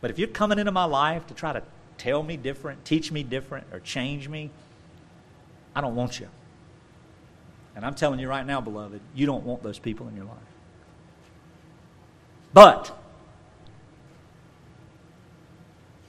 But 0.00 0.10
if 0.10 0.18
you're 0.18 0.28
coming 0.28 0.58
into 0.58 0.72
my 0.72 0.84
life 0.84 1.26
to 1.26 1.34
try 1.34 1.52
to 1.52 1.62
tell 1.98 2.22
me 2.22 2.36
different, 2.36 2.84
teach 2.84 3.10
me 3.12 3.22
different, 3.22 3.66
or 3.72 3.80
change 3.80 4.28
me, 4.28 4.50
I 5.74 5.80
don't 5.80 5.94
want 5.94 6.20
you. 6.20 6.28
And 7.76 7.84
I'm 7.84 7.94
telling 7.94 8.20
you 8.20 8.28
right 8.28 8.46
now, 8.46 8.60
beloved, 8.60 9.00
you 9.14 9.26
don't 9.26 9.44
want 9.44 9.62
those 9.62 9.78
people 9.78 10.06
in 10.08 10.14
your 10.14 10.26
life. 10.26 10.36
But, 12.52 12.96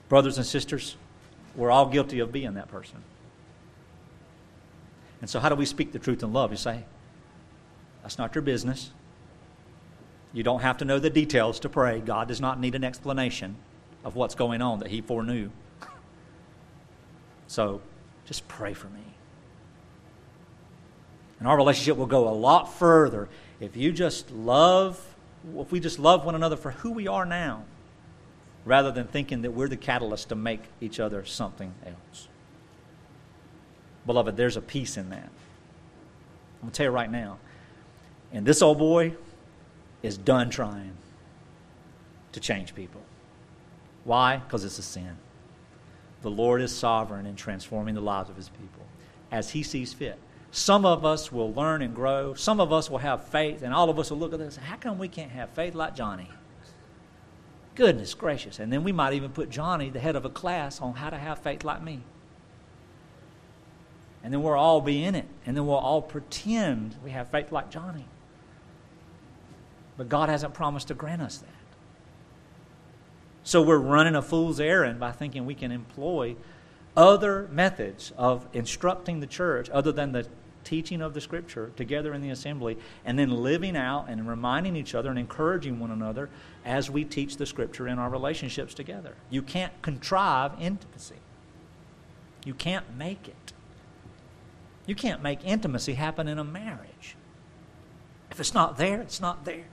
brothers 0.09 0.37
and 0.37 0.45
sisters, 0.45 0.95
we're 1.55 1.71
all 1.71 1.87
guilty 1.87 2.19
of 2.19 2.31
being 2.31 2.53
that 2.53 2.67
person. 2.67 3.03
And 5.21 5.29
so, 5.29 5.39
how 5.39 5.49
do 5.49 5.55
we 5.55 5.65
speak 5.65 5.91
the 5.91 5.97
truth 5.97 6.21
in 6.21 6.33
love? 6.33 6.51
You 6.51 6.57
say, 6.57 6.83
that's 8.03 8.19
not 8.19 8.35
your 8.35 8.43
business. 8.43 8.91
You 10.33 10.43
don't 10.43 10.59
have 10.59 10.77
to 10.77 10.85
know 10.85 10.99
the 10.99 11.09
details 11.09 11.59
to 11.61 11.69
pray. 11.69 11.99
God 11.99 12.27
does 12.27 12.39
not 12.39 12.59
need 12.59 12.75
an 12.75 12.83
explanation 12.83 13.55
of 14.03 14.15
what's 14.15 14.35
going 14.35 14.61
on 14.61 14.79
that 14.79 14.89
He 14.89 15.01
foreknew. 15.01 15.49
So, 17.47 17.81
just 18.25 18.47
pray 18.47 18.73
for 18.73 18.87
me. 18.87 19.01
And 21.39 21.47
our 21.47 21.57
relationship 21.57 21.97
will 21.97 22.05
go 22.05 22.27
a 22.27 22.33
lot 22.33 22.73
further 22.73 23.29
if 23.59 23.75
you 23.77 23.91
just 23.91 24.31
love, 24.31 24.99
if 25.57 25.71
we 25.71 25.79
just 25.79 25.99
love 25.99 26.25
one 26.25 26.35
another 26.35 26.57
for 26.57 26.71
who 26.71 26.91
we 26.91 27.07
are 27.07 27.25
now, 27.25 27.63
rather 28.65 28.91
than 28.91 29.07
thinking 29.07 29.43
that 29.43 29.51
we're 29.51 29.67
the 29.67 29.77
catalyst 29.77 30.29
to 30.29 30.35
make 30.35 30.61
each 30.81 30.99
other 30.99 31.23
something 31.23 31.73
else. 31.85 32.27
Beloved, 34.05 34.35
there's 34.37 34.57
a 34.57 34.61
peace 34.61 34.97
in 34.97 35.09
that. 35.09 35.29
I'm 35.29 36.61
going 36.61 36.71
to 36.71 36.77
tell 36.77 36.85
you 36.87 36.91
right 36.91 37.11
now. 37.11 37.37
And 38.31 38.45
this 38.45 38.61
old 38.61 38.77
boy 38.77 39.13
is 40.03 40.17
done 40.17 40.49
trying 40.49 40.93
to 42.31 42.39
change 42.39 42.75
people. 42.75 43.01
Why? 44.03 44.37
Because 44.37 44.63
it's 44.63 44.77
a 44.77 44.83
sin. 44.83 45.17
The 46.25 46.31
Lord 46.31 46.61
is 46.61 46.75
sovereign 46.75 47.25
in 47.25 47.35
transforming 47.35 47.95
the 47.95 48.01
lives 48.01 48.29
of 48.29 48.35
his 48.35 48.49
people 48.49 48.83
as 49.31 49.51
he 49.51 49.63
sees 49.63 49.93
fit. 49.93 50.17
Some 50.51 50.85
of 50.85 51.05
us 51.05 51.31
will 51.31 51.53
learn 51.53 51.81
and 51.81 51.93
grow. 51.93 52.33
Some 52.33 52.59
of 52.59 52.73
us 52.73 52.89
will 52.89 52.97
have 52.97 53.25
faith, 53.25 53.61
and 53.61 53.73
all 53.73 53.89
of 53.89 53.99
us 53.99 54.09
will 54.09 54.17
look 54.17 54.33
at 54.33 54.39
this. 54.39 54.57
And 54.57 54.65
say, 54.65 54.69
how 54.69 54.77
come 54.77 54.97
we 54.97 55.07
can't 55.07 55.31
have 55.31 55.49
faith 55.51 55.75
like 55.75 55.95
Johnny? 55.95 56.29
Goodness 57.75 58.13
gracious. 58.13 58.59
And 58.59 58.73
then 58.73 58.83
we 58.83 58.91
might 58.91 59.13
even 59.13 59.31
put 59.31 59.49
Johnny, 59.49 59.89
the 59.89 59.99
head 59.99 60.15
of 60.15 60.25
a 60.25 60.29
class, 60.29 60.81
on 60.81 60.95
how 60.95 61.09
to 61.09 61.17
have 61.17 61.39
faith 61.39 61.63
like 61.63 61.81
me 61.81 62.01
and 64.25 64.33
then 64.33 64.41
we'll 64.41 64.53
all 64.53 64.81
be 64.81 65.03
in 65.03 65.13
it, 65.13 65.27
and 65.45 65.55
then 65.55 65.67
we'll 65.67 65.75
all 65.75 66.01
pretend 66.01 66.95
we 67.03 67.11
have 67.11 67.29
faith 67.29 67.51
like 67.51 67.69
Johnny. 67.69 68.07
But 69.97 70.09
God 70.09 70.29
hasn't 70.29 70.55
promised 70.55 70.87
to 70.87 70.95
grant 70.95 71.21
us 71.21 71.37
that. 71.37 71.54
So 73.45 73.61
we're 73.61 73.77
running 73.77 74.15
a 74.15 74.23
fool's 74.23 74.59
errand 74.59 74.99
by 74.99 75.11
thinking 75.11 75.45
we 75.45 75.53
can 75.53 75.71
employ 75.71 76.35
other 76.97 77.47
methods 77.51 78.11
of 78.17 78.47
instructing 78.53 79.19
the 79.19 79.27
church 79.27 79.69
other 79.69 79.91
than 79.91 80.13
the 80.13 80.27
teaching 80.63 80.99
of 80.99 81.13
the 81.13 81.21
Scripture 81.21 81.71
together 81.75 82.11
in 82.15 82.21
the 82.21 82.31
assembly, 82.31 82.75
and 83.05 83.19
then 83.19 83.29
living 83.29 83.77
out 83.77 84.07
and 84.09 84.27
reminding 84.27 84.75
each 84.75 84.95
other 84.95 85.11
and 85.11 85.19
encouraging 85.19 85.79
one 85.79 85.91
another 85.91 86.27
as 86.65 86.89
we 86.89 87.05
teach 87.05 87.37
the 87.37 87.45
Scripture 87.45 87.87
in 87.87 87.99
our 87.99 88.09
relationships 88.09 88.73
together. 88.73 89.13
You 89.29 89.43
can't 89.43 89.79
contrive 89.83 90.53
intimacy, 90.59 91.19
you 92.45 92.55
can't 92.55 92.97
make 92.97 93.27
it. 93.27 93.53
You 94.87 94.95
can't 94.95 95.21
make 95.21 95.43
intimacy 95.43 95.93
happen 95.93 96.27
in 96.27 96.39
a 96.39 96.43
marriage. 96.43 97.15
If 98.31 98.39
it's 98.39 98.53
not 98.55 98.77
there, 98.77 99.01
it's 99.01 99.21
not 99.21 99.45
there. 99.45 99.65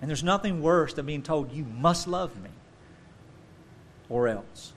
And 0.00 0.10
there's 0.10 0.24
nothing 0.24 0.62
worse 0.62 0.92
than 0.94 1.06
being 1.06 1.22
told, 1.22 1.52
you 1.52 1.64
must 1.64 2.06
love 2.06 2.40
me, 2.40 2.50
or 4.08 4.28
else. 4.28 4.72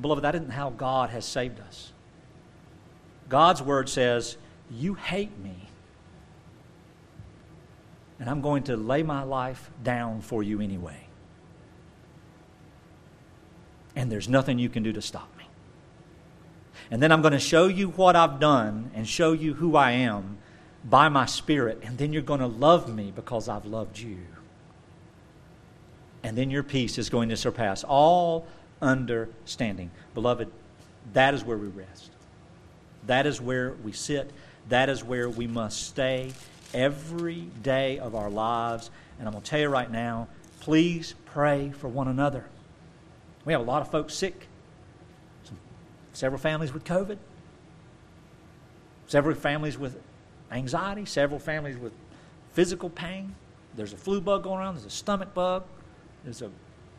Beloved, 0.00 0.24
that 0.24 0.34
isn't 0.34 0.50
how 0.50 0.70
God 0.70 1.10
has 1.10 1.24
saved 1.24 1.60
us. 1.60 1.92
God's 3.28 3.62
word 3.62 3.88
says, 3.88 4.36
You 4.70 4.94
hate 4.94 5.38
me, 5.38 5.68
and 8.18 8.30
I'm 8.30 8.40
going 8.40 8.64
to 8.64 8.76
lay 8.76 9.02
my 9.02 9.22
life 9.22 9.70
down 9.82 10.20
for 10.20 10.42
you 10.42 10.60
anyway. 10.60 11.06
And 13.94 14.12
there's 14.12 14.28
nothing 14.28 14.58
you 14.58 14.68
can 14.68 14.82
do 14.82 14.92
to 14.92 15.02
stop 15.02 15.28
me. 15.38 15.44
and 16.90 17.02
then 17.02 17.10
I'm 17.10 17.22
going 17.22 17.32
to 17.32 17.38
show 17.38 17.66
you 17.66 17.88
what 17.90 18.14
I've 18.14 18.38
done 18.38 18.90
and 18.94 19.08
show 19.08 19.32
you 19.32 19.54
who 19.54 19.76
I 19.76 19.92
am 19.92 20.38
by 20.88 21.08
my 21.08 21.26
Spirit. 21.26 21.80
And 21.82 21.98
then 21.98 22.12
you're 22.12 22.22
going 22.22 22.40
to 22.40 22.46
love 22.46 22.94
me 22.94 23.12
because 23.14 23.48
I've 23.48 23.66
loved 23.66 23.98
you. 23.98 24.18
And 26.22 26.36
then 26.36 26.50
your 26.50 26.62
peace 26.62 26.98
is 26.98 27.08
going 27.08 27.28
to 27.28 27.36
surpass 27.36 27.84
all 27.84 28.46
understanding. 28.82 29.90
Beloved, 30.14 30.50
that 31.12 31.34
is 31.34 31.44
where 31.44 31.56
we 31.56 31.68
rest. 31.68 32.10
That 33.06 33.26
is 33.26 33.40
where 33.40 33.72
we 33.84 33.92
sit. 33.92 34.30
That 34.68 34.88
is 34.88 35.04
where 35.04 35.30
we 35.30 35.46
must 35.46 35.86
stay 35.86 36.32
every 36.74 37.42
day 37.62 37.98
of 37.98 38.14
our 38.14 38.30
lives. 38.30 38.90
And 39.18 39.28
I'm 39.28 39.32
going 39.32 39.42
to 39.42 39.50
tell 39.50 39.60
you 39.60 39.68
right 39.68 39.90
now 39.90 40.28
please 40.60 41.14
pray 41.26 41.70
for 41.70 41.86
one 41.86 42.08
another. 42.08 42.44
We 43.44 43.52
have 43.52 43.62
a 43.62 43.64
lot 43.64 43.82
of 43.82 43.90
folks 43.90 44.14
sick 44.14 44.48
several 46.12 46.40
families 46.40 46.72
with 46.72 46.82
COVID, 46.82 47.18
several 49.06 49.36
families 49.36 49.78
with 49.78 50.00
anxiety, 50.50 51.04
several 51.04 51.38
families 51.38 51.76
with 51.76 51.92
physical 52.52 52.90
pain. 52.90 53.34
There's 53.74 53.92
a 53.92 53.96
flu 53.96 54.20
bug 54.20 54.44
going 54.44 54.58
around, 54.58 54.74
there's 54.74 54.86
a 54.86 54.90
stomach 54.90 55.34
bug, 55.34 55.64
there's 56.24 56.42
a 56.42 56.50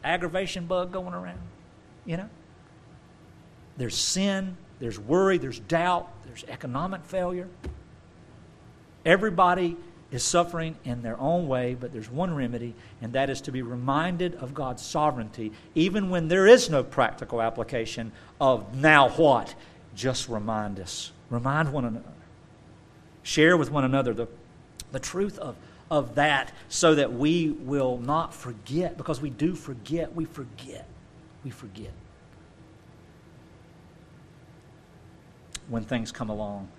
aggravation 0.04 0.66
bug 0.66 0.92
going 0.92 1.14
around, 1.14 1.40
you 2.06 2.18
know? 2.18 2.30
There's 3.78 3.96
sin, 3.96 4.58
there's 4.80 5.00
worry, 5.00 5.38
there's 5.38 5.60
doubt, 5.60 6.10
there's 6.26 6.44
economic 6.46 7.04
failure. 7.04 7.48
Everybody 9.06 9.78
is 10.12 10.24
suffering 10.24 10.76
in 10.86 11.02
their 11.02 11.20
own 11.20 11.48
way, 11.48 11.76
but 11.76 11.92
there's 11.92 12.10
one 12.10 12.34
remedy, 12.34 12.74
and 13.02 13.14
that 13.14 13.30
is 13.30 13.42
to 13.42 13.52
be 13.52 13.62
reminded 13.62 14.36
of 14.36 14.54
God's 14.54 14.84
sovereignty, 14.84 15.52
even 15.76 16.10
when 16.10 16.28
there 16.28 16.48
is 16.48 16.70
no 16.70 16.84
practical 16.84 17.42
application 17.42 18.12
of 18.40 18.76
now 18.76 19.10
what. 19.10 19.54
Just 19.96 20.30
remind 20.30 20.80
us. 20.80 21.12
Remind 21.30 21.74
one 21.74 21.86
another. 21.86 22.06
Share 23.28 23.58
with 23.58 23.70
one 23.70 23.84
another 23.84 24.14
the, 24.14 24.30
the 24.94 25.02
truth 25.02 25.38
of, 25.38 25.58
of 25.92 26.16
that 26.16 26.54
so 26.70 26.96
that 26.96 27.12
we 27.12 27.50
will 27.50 27.98
not 27.98 28.34
forget, 28.34 28.96
because 28.96 29.20
we 29.20 29.30
do 29.30 29.54
forget, 29.54 30.16
we 30.16 30.24
forget, 30.24 30.88
we 31.44 31.50
forget. 31.50 31.92
When 35.68 35.84
things 35.84 36.14
come 36.14 36.30
along. 36.30 36.70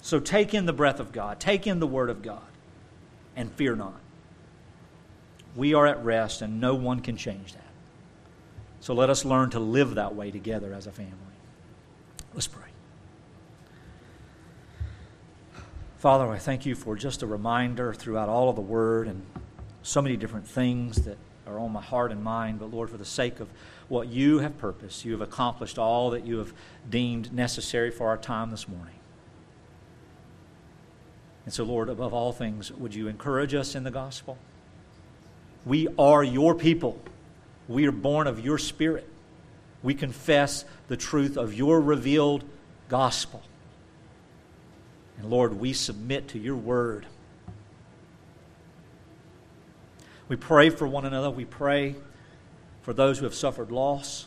So 0.00 0.18
take 0.18 0.52
in 0.52 0.66
the 0.66 0.72
breath 0.72 0.98
of 0.98 1.12
God, 1.12 1.38
take 1.38 1.68
in 1.68 1.78
the 1.78 1.86
Word 1.86 2.10
of 2.10 2.22
God, 2.22 2.42
and 3.36 3.48
fear 3.52 3.76
not. 3.76 4.00
We 5.54 5.74
are 5.74 5.86
at 5.86 6.04
rest, 6.04 6.42
and 6.42 6.60
no 6.60 6.74
one 6.74 6.98
can 6.98 7.16
change 7.16 7.52
that. 7.52 7.62
So 8.80 8.94
let 8.94 9.10
us 9.10 9.24
learn 9.24 9.50
to 9.50 9.60
live 9.60 9.94
that 9.94 10.16
way 10.16 10.32
together 10.32 10.74
as 10.74 10.88
a 10.88 10.90
family. 10.90 11.14
Let's 12.34 12.48
pray. 12.48 12.71
Father, 16.02 16.26
I 16.26 16.38
thank 16.38 16.66
you 16.66 16.74
for 16.74 16.96
just 16.96 17.22
a 17.22 17.28
reminder 17.28 17.94
throughout 17.94 18.28
all 18.28 18.48
of 18.48 18.56
the 18.56 18.60
Word 18.60 19.06
and 19.06 19.24
so 19.84 20.02
many 20.02 20.16
different 20.16 20.48
things 20.48 20.96
that 21.04 21.16
are 21.46 21.60
on 21.60 21.70
my 21.70 21.80
heart 21.80 22.10
and 22.10 22.24
mind. 22.24 22.58
But 22.58 22.72
Lord, 22.72 22.90
for 22.90 22.96
the 22.96 23.04
sake 23.04 23.38
of 23.38 23.48
what 23.86 24.08
you 24.08 24.40
have 24.40 24.58
purposed, 24.58 25.04
you 25.04 25.12
have 25.12 25.20
accomplished 25.20 25.78
all 25.78 26.10
that 26.10 26.26
you 26.26 26.38
have 26.38 26.52
deemed 26.90 27.32
necessary 27.32 27.92
for 27.92 28.08
our 28.08 28.16
time 28.16 28.50
this 28.50 28.66
morning. 28.66 28.96
And 31.44 31.54
so, 31.54 31.62
Lord, 31.62 31.88
above 31.88 32.12
all 32.12 32.32
things, 32.32 32.72
would 32.72 32.96
you 32.96 33.06
encourage 33.06 33.54
us 33.54 33.76
in 33.76 33.84
the 33.84 33.92
gospel? 33.92 34.38
We 35.64 35.86
are 36.00 36.24
your 36.24 36.56
people. 36.56 37.00
We 37.68 37.86
are 37.86 37.92
born 37.92 38.26
of 38.26 38.44
your 38.44 38.58
spirit. 38.58 39.08
We 39.84 39.94
confess 39.94 40.64
the 40.88 40.96
truth 40.96 41.36
of 41.36 41.54
your 41.54 41.80
revealed 41.80 42.42
gospel. 42.88 43.44
And 45.22 45.30
Lord, 45.30 45.60
we 45.60 45.72
submit 45.72 46.28
to 46.28 46.38
your 46.38 46.56
word. 46.56 47.06
We 50.28 50.34
pray 50.34 50.68
for 50.68 50.86
one 50.86 51.04
another. 51.04 51.30
We 51.30 51.44
pray 51.44 51.94
for 52.82 52.92
those 52.92 53.18
who 53.18 53.24
have 53.24 53.34
suffered 53.34 53.70
loss, 53.70 54.26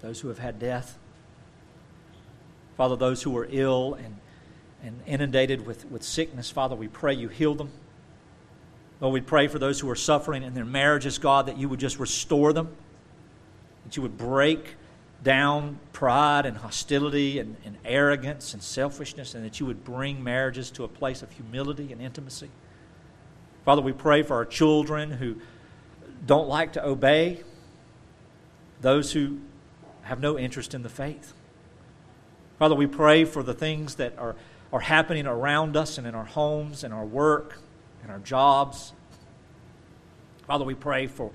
those 0.00 0.20
who 0.20 0.28
have 0.28 0.38
had 0.38 0.58
death. 0.58 0.96
Father, 2.78 2.96
those 2.96 3.22
who 3.22 3.36
are 3.36 3.46
ill 3.50 3.94
and, 3.94 4.16
and 4.82 5.00
inundated 5.06 5.66
with, 5.66 5.84
with 5.90 6.02
sickness, 6.02 6.50
Father, 6.50 6.74
we 6.74 6.88
pray 6.88 7.12
you 7.12 7.28
heal 7.28 7.54
them. 7.54 7.70
Lord, 9.00 9.12
we 9.12 9.20
pray 9.20 9.46
for 9.46 9.58
those 9.58 9.78
who 9.78 9.90
are 9.90 9.96
suffering 9.96 10.42
in 10.42 10.54
their 10.54 10.64
marriages, 10.64 11.18
God, 11.18 11.46
that 11.46 11.58
you 11.58 11.68
would 11.68 11.80
just 11.80 11.98
restore 11.98 12.54
them, 12.54 12.68
that 13.84 13.94
you 13.96 14.02
would 14.02 14.16
break 14.16 14.76
down 15.22 15.78
pride 15.92 16.46
and 16.46 16.56
hostility 16.56 17.38
and, 17.38 17.56
and, 17.64 17.76
arrogance 17.84 18.54
and 18.54 18.62
selfishness, 18.62 19.34
and 19.34 19.44
that 19.44 19.58
you 19.58 19.66
would 19.66 19.82
bring 19.84 20.22
marriages 20.22 20.70
to 20.70 20.84
a 20.84 20.88
place 20.88 21.22
of 21.22 21.32
humility 21.32 21.90
and 21.90 22.00
intimacy. 22.00 22.50
Father, 23.64 23.82
we 23.82 23.92
pray 23.92 24.22
for 24.22 24.34
our 24.34 24.44
children 24.44 25.10
who 25.10 25.36
don't 26.26 26.48
like 26.48 26.74
to 26.74 26.84
obey, 26.84 27.42
those 28.80 29.12
who 29.12 29.38
have 30.02 30.20
no 30.20 30.38
interest 30.38 30.74
in 30.74 30.82
the 30.82 30.88
faith. 30.88 31.34
Father, 32.58 32.74
we 32.74 32.86
pray 32.86 33.24
for 33.24 33.42
the 33.42 33.54
things 33.54 33.96
that 33.96 34.18
are, 34.18 34.36
are 34.72 34.80
happening 34.80 35.26
around 35.26 35.76
us 35.76 35.98
and 35.98 36.06
in 36.06 36.14
our 36.14 36.24
homes 36.24 36.84
and 36.84 36.92
our 36.92 37.04
work 37.04 37.58
and 38.02 38.10
our 38.10 38.18
jobs. 38.18 38.92
Father, 40.46 40.64
we 40.64 40.74
pray 40.74 41.06
for 41.06 41.30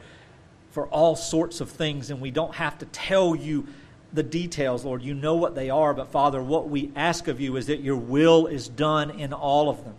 for 0.74 0.88
all 0.88 1.16
sorts 1.16 1.62
of 1.62 1.70
things, 1.70 2.10
and 2.10 2.20
we 2.20 2.32
don't 2.32 2.56
have 2.56 2.80
to 2.80 2.86
tell 2.88 3.36
you 3.36 3.68
the 4.12 4.24
details, 4.24 4.84
Lord. 4.84 5.04
You 5.04 5.14
know 5.14 5.36
what 5.36 5.54
they 5.54 5.70
are, 5.70 5.94
but 5.94 6.08
Father, 6.08 6.41
what 6.41 6.68
we 6.68 6.91
ask 6.95 7.28
of 7.28 7.40
you 7.40 7.56
is 7.58 7.68
that 7.68 7.82
your 7.82 7.95
will 7.95 8.48
is 8.48 8.68
done 8.68 9.12
in 9.12 9.34
all 9.34 9.70
of 9.70 9.84
them. 9.84 9.94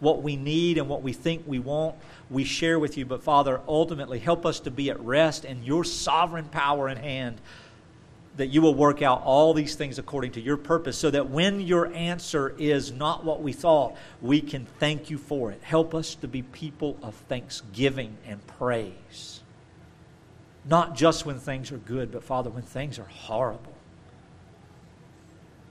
What 0.00 0.22
we 0.22 0.34
need 0.34 0.78
and 0.78 0.88
what 0.88 1.02
we 1.02 1.12
think 1.12 1.42
we 1.46 1.58
want, 1.58 1.94
we 2.30 2.44
share 2.44 2.78
with 2.78 2.96
you. 2.96 3.04
But 3.04 3.22
Father, 3.22 3.60
ultimately, 3.68 4.18
help 4.18 4.46
us 4.46 4.60
to 4.60 4.70
be 4.70 4.88
at 4.90 4.98
rest 5.00 5.44
in 5.44 5.62
your 5.62 5.84
sovereign 5.84 6.46
power 6.46 6.88
and 6.88 6.98
hand 6.98 7.38
that 8.38 8.46
you 8.46 8.62
will 8.62 8.74
work 8.74 9.02
out 9.02 9.22
all 9.24 9.52
these 9.52 9.74
things 9.74 9.98
according 9.98 10.32
to 10.32 10.40
your 10.40 10.56
purpose, 10.56 10.96
so 10.96 11.10
that 11.10 11.28
when 11.28 11.60
your 11.60 11.92
answer 11.92 12.54
is 12.56 12.92
not 12.92 13.24
what 13.24 13.42
we 13.42 13.52
thought, 13.52 13.94
we 14.22 14.40
can 14.40 14.64
thank 14.78 15.10
you 15.10 15.18
for 15.18 15.50
it. 15.50 15.60
Help 15.62 15.94
us 15.94 16.14
to 16.14 16.28
be 16.28 16.40
people 16.42 16.96
of 17.02 17.14
thanksgiving 17.28 18.16
and 18.26 18.46
praise. 18.46 19.37
Not 20.68 20.94
just 20.94 21.24
when 21.24 21.38
things 21.38 21.72
are 21.72 21.78
good, 21.78 22.12
but 22.12 22.22
Father, 22.22 22.50
when 22.50 22.62
things 22.62 22.98
are 22.98 23.08
horrible. 23.08 23.72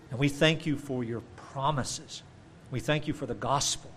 And 0.09 0.19
we 0.19 0.27
thank 0.27 0.65
you 0.65 0.75
for 0.77 1.03
your 1.03 1.21
promises. 1.35 2.23
We 2.71 2.79
thank 2.79 3.07
you 3.07 3.13
for 3.13 3.25
the 3.25 3.35
gospel. 3.35 3.91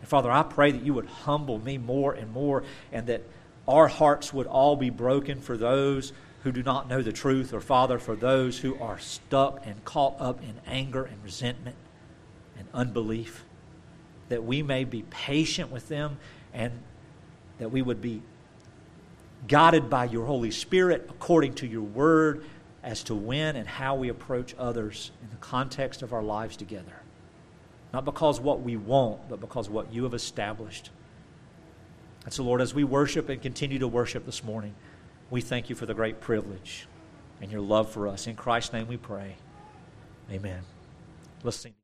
And 0.00 0.08
Father, 0.08 0.30
I 0.30 0.42
pray 0.42 0.72
that 0.72 0.82
you 0.82 0.94
would 0.94 1.06
humble 1.06 1.58
me 1.58 1.78
more 1.78 2.12
and 2.12 2.32
more 2.32 2.64
and 2.90 3.06
that 3.06 3.22
our 3.68 3.86
hearts 3.86 4.32
would 4.32 4.48
all 4.48 4.74
be 4.74 4.90
broken 4.90 5.40
for 5.40 5.56
those 5.56 6.12
who 6.42 6.50
do 6.50 6.64
not 6.64 6.88
know 6.88 7.00
the 7.02 7.12
truth, 7.12 7.52
or 7.52 7.60
Father, 7.60 8.00
for 8.00 8.16
those 8.16 8.58
who 8.58 8.76
are 8.80 8.98
stuck 8.98 9.64
and 9.64 9.84
caught 9.84 10.16
up 10.18 10.42
in 10.42 10.54
anger 10.66 11.04
and 11.04 11.22
resentment 11.22 11.76
and 12.58 12.66
unbelief. 12.74 13.44
That 14.28 14.42
we 14.42 14.64
may 14.64 14.82
be 14.82 15.02
patient 15.02 15.70
with 15.70 15.86
them 15.86 16.18
and 16.52 16.72
that 17.58 17.70
we 17.70 17.80
would 17.80 18.00
be 18.00 18.22
guided 19.48 19.90
by 19.90 20.04
your 20.04 20.26
Holy 20.26 20.50
Spirit 20.50 21.06
according 21.08 21.54
to 21.54 21.66
your 21.66 21.82
word 21.82 22.44
as 22.82 23.02
to 23.04 23.14
when 23.14 23.56
and 23.56 23.66
how 23.66 23.94
we 23.94 24.08
approach 24.08 24.54
others 24.58 25.10
in 25.22 25.30
the 25.30 25.36
context 25.36 26.02
of 26.02 26.12
our 26.12 26.22
lives 26.22 26.56
together. 26.56 27.02
Not 27.92 28.04
because 28.04 28.40
what 28.40 28.62
we 28.62 28.76
want, 28.76 29.28
but 29.28 29.40
because 29.40 29.68
what 29.68 29.92
you 29.92 30.04
have 30.04 30.14
established. 30.14 30.90
And 32.24 32.32
so, 32.32 32.42
Lord, 32.42 32.60
as 32.60 32.72
we 32.72 32.84
worship 32.84 33.28
and 33.28 33.42
continue 33.42 33.78
to 33.80 33.88
worship 33.88 34.24
this 34.24 34.42
morning, 34.42 34.74
we 35.30 35.40
thank 35.40 35.68
you 35.68 35.76
for 35.76 35.86
the 35.86 35.94
great 35.94 36.20
privilege 36.20 36.86
and 37.40 37.50
your 37.50 37.60
love 37.60 37.90
for 37.90 38.08
us. 38.08 38.26
In 38.26 38.36
Christ's 38.36 38.72
name 38.72 38.86
we 38.86 38.96
pray. 38.96 39.36
Amen. 40.30 40.62
Let's 41.42 41.58
sing. 41.58 41.81